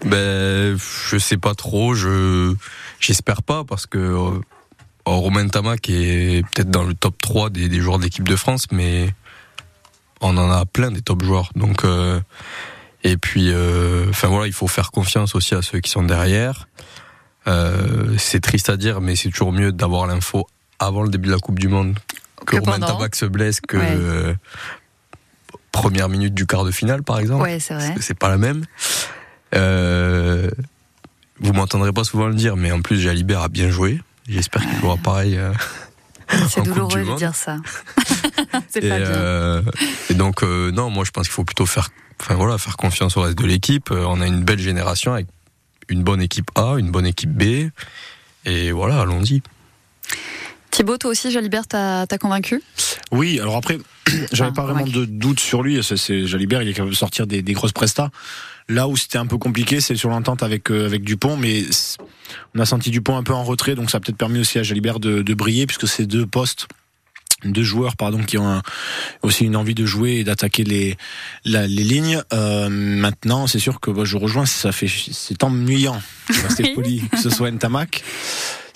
ben, 0.05 0.77
je 1.09 1.17
sais 1.17 1.37
pas 1.37 1.55
trop. 1.55 1.95
Je 1.95 2.53
j'espère 2.99 3.41
pas 3.41 3.63
parce 3.63 3.85
que 3.87 3.97
euh, 3.97 4.39
Romain 5.05 5.47
Tamac 5.47 5.89
est 5.89 6.43
peut-être 6.53 6.69
dans 6.69 6.83
le 6.83 6.93
top 6.93 7.15
3 7.21 7.49
des, 7.49 7.69
des 7.69 7.79
joueurs 7.79 7.99
d'équipe 7.99 8.27
de 8.27 8.35
France, 8.35 8.67
mais 8.71 9.13
on 10.21 10.37
en 10.37 10.51
a 10.51 10.65
plein 10.65 10.91
des 10.91 11.01
top 11.01 11.23
joueurs. 11.23 11.51
Donc 11.55 11.83
euh, 11.85 12.19
et 13.03 13.17
puis, 13.17 13.51
euh, 13.51 14.07
enfin 14.09 14.27
voilà, 14.27 14.47
il 14.47 14.53
faut 14.53 14.67
faire 14.67 14.91
confiance 14.91 15.35
aussi 15.35 15.55
à 15.55 15.61
ceux 15.61 15.79
qui 15.79 15.89
sont 15.89 16.03
derrière. 16.03 16.67
Euh, 17.47 18.15
c'est 18.17 18.41
triste 18.41 18.69
à 18.69 18.77
dire, 18.77 18.99
mais 18.99 19.15
c'est 19.15 19.29
toujours 19.29 19.53
mieux 19.53 19.71
d'avoir 19.71 20.07
l'info 20.07 20.47
avant 20.79 21.03
le 21.03 21.09
début 21.09 21.27
de 21.27 21.33
la 21.33 21.39
Coupe 21.39 21.59
du 21.59 21.67
Monde 21.67 21.97
que, 22.45 22.57
Que 22.57 22.61
Romain. 22.61 22.79
Tabac 22.85 23.09
se 23.15 23.25
blesse 23.25 23.59
que 23.61 23.77
Ouais. 23.77 23.87
euh, 23.89 24.33
première 25.71 26.09
minute 26.09 26.33
du 26.33 26.45
quart 26.45 26.63
de 26.65 26.71
finale, 26.71 27.03
par 27.03 27.19
exemple. 27.19 27.43
Ouais, 27.43 27.59
c'est 27.59 27.73
vrai. 27.73 27.95
C'est- 27.99 28.13
pas 28.17 28.29
la 28.29 28.37
même. 28.37 28.63
Euh, 29.55 30.49
vous 31.39 31.53
m'entendrez 31.53 31.91
pas 31.93 32.03
souvent 32.03 32.27
le 32.27 32.35
dire, 32.35 32.55
mais 32.57 32.71
en 32.71 32.81
plus 32.81 32.99
Jalibert 32.99 33.41
a 33.41 33.47
bien 33.47 33.69
joué. 33.69 34.01
J'espère 34.27 34.61
qu'il 34.67 34.77
jouera 34.79 34.97
pareil. 34.97 35.37
euh, 35.37 35.53
C'est 36.49 36.59
en 36.59 36.63
Coupe 36.63 36.63
du 36.63 36.69
douloureux 36.79 36.99
de 36.99 37.05
Monde. 37.05 37.17
dire 37.17 37.35
ça. 37.35 37.57
C'est 38.69 38.83
et, 38.83 38.89
pas 38.89 38.97
bien. 38.99 39.07
euh, 39.07 39.61
et 40.09 40.13
donc 40.13 40.43
euh, 40.43 40.71
non, 40.71 40.89
moi 40.89 41.05
je 41.05 41.11
pense 41.11 41.27
qu'il 41.27 41.33
faut 41.33 41.45
plutôt 41.45 41.65
faire, 41.65 41.89
enfin 42.21 42.35
voilà, 42.35 42.57
faire 42.57 42.75
confiance 42.75 43.15
au 43.17 43.21
reste 43.21 43.37
de 43.37 43.45
l'équipe. 43.45 43.91
Euh, 43.91 44.03
On 44.07 44.19
a 44.19 44.27
une 44.27 44.43
belle 44.43 44.59
génération 44.59 45.13
avec 45.13 45.27
une 45.89 46.03
bonne 46.03 46.21
équipe 46.21 46.51
A, 46.55 46.75
une 46.77 46.91
bonne 46.91 47.05
équipe 47.05 47.31
B, 47.31 47.69
et 48.45 48.71
voilà, 48.73 48.99
allons-y. 49.01 49.41
Thibaut, 50.77 50.97
toi 50.97 51.09
aussi, 51.09 51.31
Jalibert, 51.31 51.65
t'as 51.65 52.05
t'as 52.05 52.19
convaincu? 52.19 52.61
Oui, 53.11 53.39
alors 53.39 53.55
après, 53.55 53.79
j'avais 54.31 54.51
Ah, 54.51 54.53
pas 54.53 54.61
vraiment 54.65 54.85
de 54.85 55.05
doute 55.05 55.39
sur 55.39 55.63
lui. 55.63 55.83
C'est- 55.83 56.27
Jalibert, 56.27 56.61
il 56.61 56.69
est 56.69 56.73
capable 56.73 56.91
de 56.91 56.95
sortir 56.95 57.25
des, 57.25 57.41
des 57.41 57.53
grosses 57.53 57.71
prestats. 57.71 58.11
Là 58.69 58.87
où 58.87 58.95
c'était 58.95 59.17
un 59.17 59.25
peu 59.25 59.39
compliqué, 59.39 59.81
c'est 59.81 59.95
sur 59.95 60.09
l'entente 60.11 60.43
avec 60.43 60.69
euh, 60.69 60.85
avec 60.85 61.03
Dupont, 61.03 61.35
mais 61.35 61.63
on 62.53 62.59
a 62.59 62.65
senti 62.67 62.91
Dupont 62.91 63.17
un 63.17 63.23
peu 63.23 63.33
en 63.33 63.43
retrait, 63.43 63.73
donc 63.73 63.89
ça 63.89 63.97
a 63.97 64.01
peut-être 64.01 64.17
permis 64.19 64.37
aussi 64.39 64.59
à 64.59 64.63
Jalibert 64.63 64.99
de, 64.99 65.23
de 65.23 65.33
briller, 65.33 65.65
puisque 65.65 65.87
c'est 65.87 66.05
deux 66.05 66.27
postes. 66.27 66.67
Deux 67.43 67.63
joueurs, 67.63 67.95
pardon, 67.95 68.23
qui 68.23 68.37
ont 68.37 68.47
un- 68.47 68.61
aussi 69.23 69.45
une 69.45 69.55
envie 69.55 69.73
de 69.75 69.85
jouer 69.85 70.17
et 70.17 70.23
d'attaquer 70.23 70.63
les 70.63 70.95
la- 71.43 71.65
les 71.65 71.83
lignes. 71.83 72.21
Euh, 72.33 72.69
maintenant, 72.69 73.47
c'est 73.47 73.59
sûr 73.59 73.79
que 73.79 73.89
moi, 73.89 74.05
je 74.05 74.17
rejoins, 74.17 74.45
ça 74.45 74.71
fait 74.71 74.87
c'est 74.87 75.43
ennuyant. 75.43 75.99
Rester 76.29 76.73
poli, 76.75 77.01
que 77.11 77.17
ce 77.17 77.31
soit 77.31 77.49
Ntamak. 77.49 78.03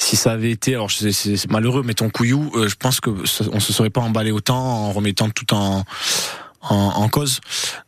Si 0.04 0.16
ça 0.16 0.32
avait 0.32 0.50
été, 0.50 0.74
alors 0.74 0.90
c'est- 0.90 1.48
malheureux, 1.52 1.84
mais 1.86 1.94
ton 1.94 2.10
couillou, 2.10 2.52
euh, 2.56 2.68
je 2.68 2.76
pense 2.76 3.00
que 3.00 3.12
on 3.52 3.60
se 3.60 3.72
serait 3.72 3.92
pas 3.92 4.02
emballé 4.02 4.32
autant 4.32 4.58
en 4.58 4.92
remettant 4.92 5.30
tout 5.30 5.54
en 5.54 5.86
en, 6.62 6.76
en 6.76 7.08
cause. 7.08 7.40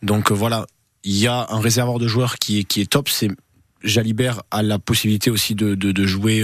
Donc 0.03 0.29
euh, 0.31 0.35
voilà, 0.35 0.67
il 1.03 1.17
y 1.17 1.25
a 1.25 1.47
un 1.49 1.59
réservoir 1.59 1.97
de 1.97 2.07
joueurs 2.07 2.35
qui 2.35 2.59
est 2.59 2.63
qui 2.65 2.81
est 2.81 2.85
top. 2.91 3.09
C'est 3.09 3.29
Jalibert 3.83 4.43
a 4.51 4.63
la 4.63 4.79
possibilité 4.79 5.29
aussi 5.29 5.55
de, 5.55 5.75
de, 5.75 5.91
de 5.91 6.05
jouer 6.05 6.41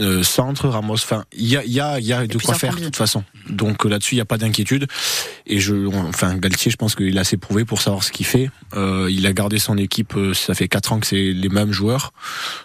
euh, 0.00 0.22
centre, 0.22 0.68
Ramos. 0.68 0.94
Enfin, 0.94 1.24
il 1.36 1.46
y 1.46 1.56
a, 1.56 1.64
il 1.64 1.72
y 1.72 1.80
a, 1.80 1.98
il 1.98 2.06
y 2.06 2.12
a 2.12 2.26
de 2.26 2.38
quoi 2.38 2.54
faire 2.54 2.74
de 2.74 2.84
toute 2.84 2.96
façon. 2.96 3.24
Donc 3.48 3.84
euh, 3.84 3.88
là-dessus, 3.88 4.14
il 4.14 4.18
n'y 4.18 4.22
a 4.22 4.26
pas 4.26 4.38
d'inquiétude. 4.38 4.86
Et 5.46 5.60
je, 5.60 5.86
enfin, 6.08 6.36
Galtier, 6.36 6.70
je 6.70 6.76
pense 6.76 6.94
qu'il 6.94 7.16
a 7.18 7.22
assez 7.22 7.36
prouvé 7.36 7.64
pour 7.64 7.80
savoir 7.82 8.02
ce 8.02 8.12
qu'il 8.12 8.26
fait. 8.26 8.50
Euh, 8.74 9.08
il 9.10 9.26
a 9.26 9.32
gardé 9.32 9.58
son 9.58 9.76
équipe. 9.76 10.16
euh, 10.16 10.34
ça 10.34 10.54
fait 10.54 10.68
quatre 10.68 10.92
ans 10.92 11.00
que 11.00 11.06
c'est 11.06 11.32
les 11.32 11.48
mêmes 11.48 11.72
joueurs. 11.72 12.12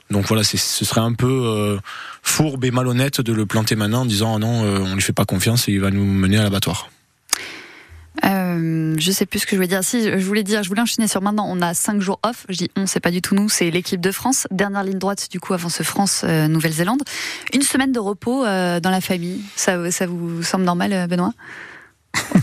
Donc 0.09 0.25
voilà, 0.27 0.43
ce 0.43 0.57
serait 0.57 1.01
un 1.01 1.13
peu 1.13 1.27
euh, 1.45 1.77
fourbe 2.21 2.63
et 2.65 2.71
malhonnête 2.71 3.21
de 3.21 3.33
le 3.33 3.45
planter 3.45 3.75
maintenant 3.75 4.01
en 4.01 4.05
disant 4.05 4.35
oh 4.35 4.39
non, 4.39 4.63
euh, 4.65 4.79
on 4.79 4.95
lui 4.95 5.01
fait 5.01 5.13
pas 5.13 5.25
confiance 5.25 5.67
et 5.67 5.73
il 5.73 5.81
va 5.81 5.91
nous 5.91 6.05
mener 6.05 6.37
à 6.37 6.43
l'abattoir. 6.43 6.89
Euh, 8.27 8.95
je 8.97 9.11
sais 9.11 9.25
plus 9.25 9.39
ce 9.39 9.45
que 9.45 9.51
je 9.51 9.55
voulais 9.55 9.67
dire. 9.67 9.83
Si, 9.83 10.03
je 10.03 10.25
voulais 10.25 10.43
dire, 10.43 10.63
je 10.63 10.69
voulais 10.69 10.81
enchaîner 10.81 11.07
sur 11.07 11.21
maintenant. 11.21 11.45
On 11.47 11.61
a 11.61 11.73
cinq 11.73 12.01
jours 12.01 12.19
off. 12.23 12.45
Je 12.49 12.57
dis 12.57 12.71
on, 12.75 12.85
c'est 12.85 12.99
pas 12.99 13.11
du 13.11 13.21
tout 13.21 13.35
nous, 13.35 13.49
c'est 13.49 13.69
l'équipe 13.71 14.01
de 14.01 14.11
France. 14.11 14.47
Dernière 14.51 14.83
ligne 14.83 14.99
droite, 14.99 15.27
du 15.31 15.39
coup, 15.39 15.53
avant 15.53 15.69
ce 15.69 15.83
France-Nouvelle-Zélande. 15.83 17.03
Une 17.53 17.61
semaine 17.61 17.91
de 17.91 17.99
repos 17.99 18.45
euh, 18.45 18.79
dans 18.79 18.91
la 18.91 19.01
famille. 19.01 19.41
Ça, 19.55 19.91
ça 19.91 20.07
vous 20.07 20.43
semble 20.43 20.65
normal, 20.65 20.93
euh, 20.93 21.07
Benoît? 21.07 21.33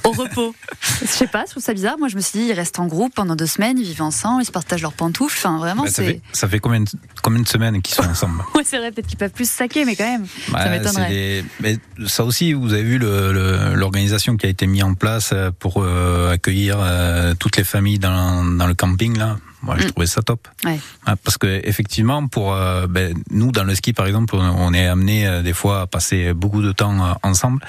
Au 0.05 0.11
repos. 0.12 0.55
Je 1.01 1.07
sais 1.07 1.27
pas, 1.27 1.45
je 1.47 1.53
trouve 1.53 1.62
ça 1.62 1.72
bizarre. 1.75 1.97
Moi, 1.99 2.09
je 2.09 2.16
me 2.16 2.20
suis 2.20 2.39
dit, 2.39 2.47
ils 2.47 2.53
restent 2.53 2.79
en 2.79 2.87
groupe 2.87 3.14
pendant 3.14 3.37
deux 3.37 3.47
semaines, 3.47 3.79
ils 3.79 3.85
vivent 3.85 4.03
ensemble, 4.03 4.43
ils 4.43 4.47
se 4.47 4.53
partagent 4.53 4.83
leurs 4.83 4.93
pantoufles. 4.93 5.37
Enfin, 5.39 5.59
vraiment, 5.59 5.85
Bah, 5.85 5.89
ça, 5.91 6.03
fait, 6.03 6.20
ça 6.33 6.49
fait 6.49 6.59
combien 6.59 6.81
de, 6.81 6.89
combien 7.22 7.41
de 7.43 7.49
semaines 7.49 7.81
qu'ils 7.83 7.95
sont 7.95 8.03
ensemble? 8.09 8.43
Ouais, 8.55 8.62
c'est 8.64 8.79
vrai, 8.79 8.93
peut-être 8.93 9.07
qu'ils 9.07 9.18
peuvent 9.18 9.31
plus 9.31 9.49
se 9.49 9.57
saquer, 9.57 9.85
mais 9.85 9.97
quand 9.97 10.05
même, 10.05 10.27
ça 10.27 10.53
Bah, 10.53 10.68
m'étonnerait. 10.70 11.09
des- 11.09 11.45
mais 11.61 11.79
ça 12.07 12.25
aussi, 12.25 12.53
vous 12.53 12.72
avez 12.72 12.83
vu 12.83 12.99
le- 12.99 13.33
le- 13.33 13.75
l'organisation 13.75 14.37
qui 14.37 14.47
a 14.47 14.49
été 14.49 14.66
mise 14.66 14.83
en 14.85 14.95
place 14.95 15.31
euh, 15.33 15.51
pour 15.59 15.83
euh, 15.83 16.33
accueillir 16.33 16.77
euh, 16.81 17.35
toutes 17.39 17.57
les 17.57 17.64
familles 17.64 17.99
dans, 17.99 18.45
dans 18.45 18.66
le 18.66 18.75
camping 18.75 19.16
là. 19.16 19.37
Moi, 19.62 19.77
je 19.79 19.85
Mm. 19.87 19.91
trouvais 19.93 20.07
ça 20.07 20.20
top. 20.20 20.47
Ouais. 20.66 20.79
Ah, 21.07 21.16
Parce 21.16 21.39
que 21.39 21.62
effectivement, 21.66 22.27
pour 22.29 22.53
euh, 22.53 22.87
ben, 22.87 23.14
nous 23.31 23.51
dans 23.51 23.64
le 23.64 23.75
ski 23.75 23.95
par 23.95 24.07
exemple, 24.07 24.37
on, 24.37 24.41
on 24.43 24.75
est 24.75 24.87
amené 24.87 25.27
euh, 25.27 25.41
des 25.43 25.55
fois 25.55 25.81
à 25.81 25.87
passer 25.87 26.35
beaucoup 26.35 26.61
de 26.61 26.70
temps 26.72 27.03
euh, 27.03 27.12
ensemble, 27.22 27.61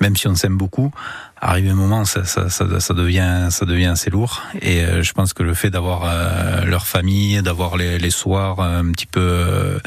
même 0.00 0.14
si 0.16 0.28
on 0.28 0.36
s'aime 0.36 0.56
beaucoup. 0.56 0.92
Arrivé 1.42 1.70
un 1.70 1.74
moment, 1.74 2.04
ça, 2.04 2.24
ça, 2.26 2.50
ça, 2.50 2.94
devient, 2.94 3.48
ça 3.50 3.64
devient 3.64 3.86
assez 3.86 4.10
lourd. 4.10 4.42
Et 4.60 4.84
euh, 4.84 5.02
je 5.02 5.12
pense 5.14 5.32
que 5.32 5.42
le 5.42 5.54
fait 5.54 5.70
d'avoir 5.70 6.02
euh, 6.04 6.66
leur 6.66 6.86
famille, 6.86 7.40
d'avoir 7.40 7.78
les, 7.78 7.98
les 7.98 8.10
soirs 8.10 8.60
euh, 8.60 8.80
un 8.80 8.92
petit 8.92 9.06
peu 9.06 9.20
euh, 9.20 9.78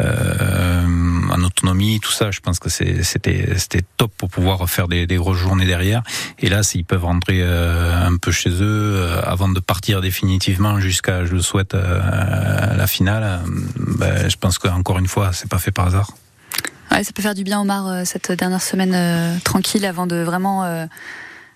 euh, 0.00 0.82
en 1.30 1.44
autonomie, 1.44 2.00
tout 2.00 2.10
ça, 2.10 2.32
je 2.32 2.40
pense 2.40 2.58
que 2.58 2.68
c'était, 2.68 3.84
top 3.98 4.10
pour 4.16 4.30
pouvoir 4.30 4.68
faire 4.68 4.88
des, 4.88 5.06
des 5.06 5.14
grosses 5.14 5.38
journées 5.38 5.66
derrière. 5.66 6.02
Et 6.40 6.48
là, 6.48 6.64
s'ils 6.64 6.84
peuvent 6.84 7.04
rentrer 7.04 7.38
euh, 7.40 8.06
un 8.06 8.16
peu 8.16 8.32
chez 8.32 8.50
eux 8.50 9.06
avant 9.22 9.48
de 9.48 9.60
partir 9.60 10.00
définitivement 10.00 10.80
jusqu'à, 10.80 11.24
je 11.24 11.34
le 11.34 11.42
souhaite, 11.42 11.74
la 11.74 12.86
finale, 12.88 13.40
ben, 13.76 14.28
je 14.28 14.36
pense 14.36 14.58
qu'encore 14.58 14.98
une 14.98 15.06
fois, 15.06 15.30
c'est 15.32 15.48
pas 15.48 15.58
fait 15.58 15.70
par 15.70 15.86
hasard. 15.86 16.10
Ouais, 16.90 17.04
ça 17.04 17.12
peut 17.12 17.22
faire 17.22 17.34
du 17.34 17.44
bien, 17.44 17.60
Omar, 17.60 17.88
euh, 17.88 18.02
cette 18.04 18.32
dernière 18.32 18.62
semaine 18.62 18.94
euh, 18.94 19.36
tranquille 19.44 19.84
avant 19.86 20.06
de 20.06 20.16
vraiment 20.16 20.64
euh, 20.64 20.86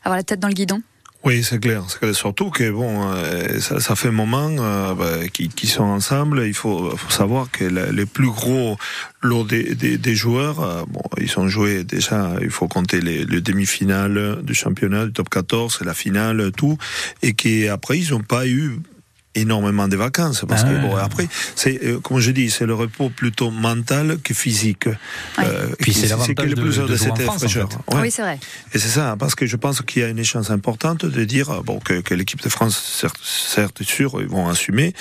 avoir 0.05 0.17
la 0.17 0.23
tête 0.23 0.41
dans 0.41 0.49
le 0.49 0.55
guidon. 0.55 0.81
Oui, 1.25 1.43
c'est 1.43 1.59
clair. 1.59 1.85
C'est. 1.89 2.13
Surtout 2.13 2.51
que 2.51 2.71
bon, 2.71 3.11
euh, 3.11 3.59
ça, 3.59 3.81
ça 3.81 3.97
fait 3.97 4.09
un 4.09 4.13
moment 4.13 4.51
euh, 4.59 4.95
bah, 4.95 5.27
qu'ils 5.33 5.49
qu'ils 5.49 5.71
sont 5.71 5.85
ensemble. 5.85 6.45
Il 6.47 6.53
faut, 6.53 6.95
faut 6.99 7.11
savoir 7.11 7.51
que 7.51 7.65
les 7.65 8.05
plus 8.05 8.29
gros 8.29 8.77
lots 9.23 9.45
des, 9.45 9.75
des, 9.75 9.97
des 9.97 10.15
joueurs, 10.15 10.61
euh, 10.61 10.83
bon, 10.87 11.01
ils 11.19 11.39
ont 11.39 11.49
joué 11.49 11.83
déjà. 11.83 12.33
Il 12.43 12.51
faut 12.51 12.69
compter 12.69 13.01
les, 13.01 13.25
les 13.25 13.41
demi-finales 13.41 14.43
du 14.43 14.53
championnat, 14.53 15.07
du 15.07 15.13
top 15.15 15.31
14, 15.31 15.81
la 15.83 15.95
finale, 15.95 16.53
tout, 16.55 16.77
et 17.23 17.33
qu'après 17.33 17.99
ils 17.99 18.11
n'ont 18.11 18.21
pas 18.21 18.47
eu 18.47 18.81
énormément 19.35 19.89
de 19.89 19.97
vacances 19.97 20.45
parce 20.49 20.63
Ah 20.65 20.69
que 20.69 20.75
ouais. 20.75 20.81
bon 20.81 20.97
après 20.97 21.29
c'est 21.57 21.83
euh, 21.85 21.99
comme 22.01 22.21
je 22.21 22.31
dis 22.31 22.51
c'est 22.51 22.67
le 22.67 22.75
repos 22.75 23.09
plutôt 23.11 23.51
mental 23.51 24.19
que 24.23 24.35
physique 24.35 24.89
Euh, 25.39 25.69
Puis 25.81 25.93
c'est 25.93 26.09
l'avantage 26.09 26.51
de- 26.51 26.55
de 26.55 26.71
jouer 26.71 26.97
cette 26.97 27.11
en 27.13 27.17
France, 27.17 27.45
en 27.45 27.49
fait. 27.49 27.61
Ouais. 27.95 28.01
Oui, 28.03 28.11
c'est 28.11 28.23
vrai. 28.23 28.39
Et 28.73 28.79
c'est 28.79 28.89
ça, 28.89 29.17
parce 29.19 29.35
que 29.35 29.47
je 29.47 29.57
pense 29.57 29.83
qu'il 29.83 30.03
y 30.03 30.05
a 30.05 30.09
une 30.09 30.19
échéance 30.19 30.51
importante 30.51 31.05
de 31.05 31.25
dire 31.25 31.63
bon 31.65 31.79
que, 31.81 32.01
que 32.01 32.15
l'équipe 32.15 32.43
de 32.43 32.49
France, 32.49 32.77
certes, 33.01 33.19
certes 33.23 33.83
sûr, 33.83 34.21
ils 34.21 34.29
vont 34.29 34.49
assumer 34.49 34.93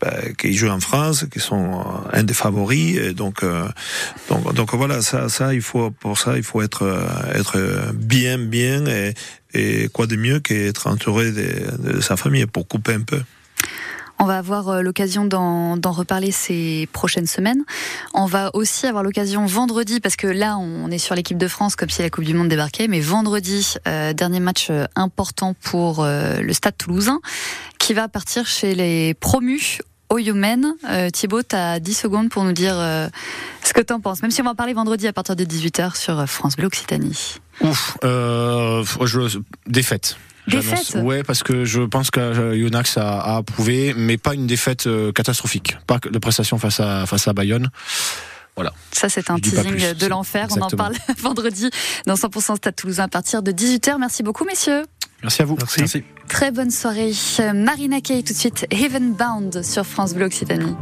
ben, 0.00 0.34
qu'ils 0.38 0.56
jouent 0.56 0.68
en 0.70 0.80
France, 0.80 1.26
qu'ils 1.30 1.42
sont 1.42 1.80
euh, 1.80 2.18
un 2.18 2.22
des 2.22 2.34
favoris. 2.34 2.96
Et 2.96 3.12
donc, 3.12 3.42
euh, 3.42 3.66
donc, 4.28 4.54
donc 4.54 4.74
voilà, 4.74 5.02
ça, 5.02 5.28
ça, 5.28 5.52
il 5.54 5.62
faut 5.62 5.90
pour 5.90 6.18
ça, 6.18 6.36
il 6.36 6.42
faut 6.44 6.62
être 6.62 6.82
euh, 6.84 7.04
être 7.34 7.58
bien, 7.94 8.38
bien 8.38 8.86
et, 8.86 9.14
et 9.54 9.88
quoi 9.92 10.06
de 10.06 10.16
mieux 10.16 10.40
qu'être 10.40 10.86
entouré 10.86 11.32
de, 11.32 11.92
de 11.92 12.00
sa 12.00 12.16
famille 12.16 12.46
pour 12.46 12.66
couper 12.68 12.94
un 12.94 13.00
peu. 13.02 13.20
On 14.22 14.26
va 14.26 14.36
avoir 14.36 14.68
euh, 14.68 14.82
l'occasion 14.82 15.24
d'en 15.24 15.80
reparler 15.80 16.30
ces 16.30 16.86
prochaines 16.92 17.26
semaines. 17.26 17.64
On 18.12 18.26
va 18.26 18.50
aussi 18.52 18.86
avoir 18.86 19.02
l'occasion 19.02 19.46
vendredi, 19.46 19.98
parce 19.98 20.14
que 20.14 20.26
là, 20.26 20.58
on 20.58 20.90
est 20.90 20.98
sur 20.98 21.14
l'équipe 21.14 21.38
de 21.38 21.48
France 21.48 21.74
comme 21.74 21.88
si 21.88 22.02
la 22.02 22.10
Coupe 22.10 22.24
du 22.24 22.34
Monde 22.34 22.48
débarquait, 22.48 22.86
mais 22.86 23.00
vendredi, 23.00 23.76
euh, 23.88 24.12
dernier 24.12 24.40
match 24.40 24.68
euh, 24.68 24.84
important 24.94 25.54
pour 25.62 26.04
le 26.04 26.52
Stade 26.52 26.76
toulousain, 26.76 27.20
qui 27.78 27.94
va 27.94 28.08
partir 28.08 28.46
chez 28.46 28.74
les 28.74 29.14
promus 29.14 29.80
au 30.10 30.18
Yemen. 30.18 30.74
Euh, 30.90 31.08
Thibaut, 31.08 31.42
tu 31.42 31.56
as 31.56 31.80
10 31.80 31.94
secondes 31.94 32.28
pour 32.28 32.44
nous 32.44 32.52
dire 32.52 32.74
ce 33.64 33.72
que 33.72 33.80
tu 33.80 33.92
en 33.94 34.00
penses, 34.00 34.20
même 34.20 34.30
si 34.30 34.42
on 34.42 34.44
va 34.44 34.50
en 34.50 34.54
parler 34.54 34.74
vendredi 34.74 35.06
à 35.08 35.14
partir 35.14 35.34
de 35.34 35.44
18h 35.44 35.96
sur 35.96 36.28
France 36.28 36.56
Bleu 36.56 36.66
Occitanie. 36.66 37.36
Ouf, 37.62 37.96
défaite. 39.66 40.18
Défaite 40.46 40.96
Ouais, 41.02 41.22
parce 41.22 41.42
que 41.42 41.64
je 41.64 41.82
pense 41.82 42.10
que 42.10 42.20
euh, 42.20 42.56
Yonax 42.56 42.96
a, 42.96 43.20
a 43.20 43.36
approuvé, 43.36 43.94
mais 43.96 44.16
pas 44.16 44.34
une 44.34 44.46
défaite 44.46 44.86
euh, 44.86 45.12
catastrophique. 45.12 45.76
Pas 45.86 45.98
de 45.98 46.18
prestation 46.18 46.58
face 46.58 46.80
à 46.80 47.06
face 47.06 47.28
à 47.28 47.32
Bayonne. 47.32 47.68
Voilà. 48.56 48.72
Ça, 48.92 49.08
c'est 49.08 49.30
un 49.30 49.36
Je 49.36 49.42
teasing 49.42 49.94
de 49.94 50.06
l'enfer. 50.06 50.48
On 50.50 50.60
en 50.60 50.68
parle 50.68 50.94
vendredi 51.18 51.70
dans 52.06 52.14
100% 52.14 52.56
Stade 52.56 52.76
Toulousain 52.76 53.04
à 53.04 53.08
partir 53.08 53.42
de 53.42 53.52
18h. 53.52 53.96
Merci 53.98 54.22
beaucoup, 54.22 54.44
messieurs. 54.44 54.82
Merci 55.22 55.42
à 55.42 55.44
vous. 55.44 55.56
Merci. 55.78 56.04
Très 56.28 56.50
bonne 56.50 56.70
soirée. 56.70 57.12
Marina 57.54 58.00
Kaye, 58.00 58.24
tout 58.24 58.32
de 58.32 58.38
suite, 58.38 58.66
Heaven 58.70 59.14
Bound 59.14 59.62
sur 59.62 59.86
France 59.86 60.14
Bleu 60.14 60.26
Occitanie. 60.26 60.76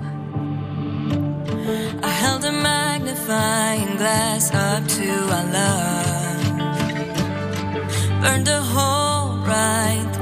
I 2.03 2.11
held 2.11 2.45
a 2.45 2.53
magnifying 2.53 3.97
glass 3.97 4.51
up 4.55 4.87
to 4.89 5.11
our 5.35 5.45
love. 5.53 6.29
Burned 8.23 8.49
a 8.49 8.61
hole 8.61 9.08
mind 9.59 10.18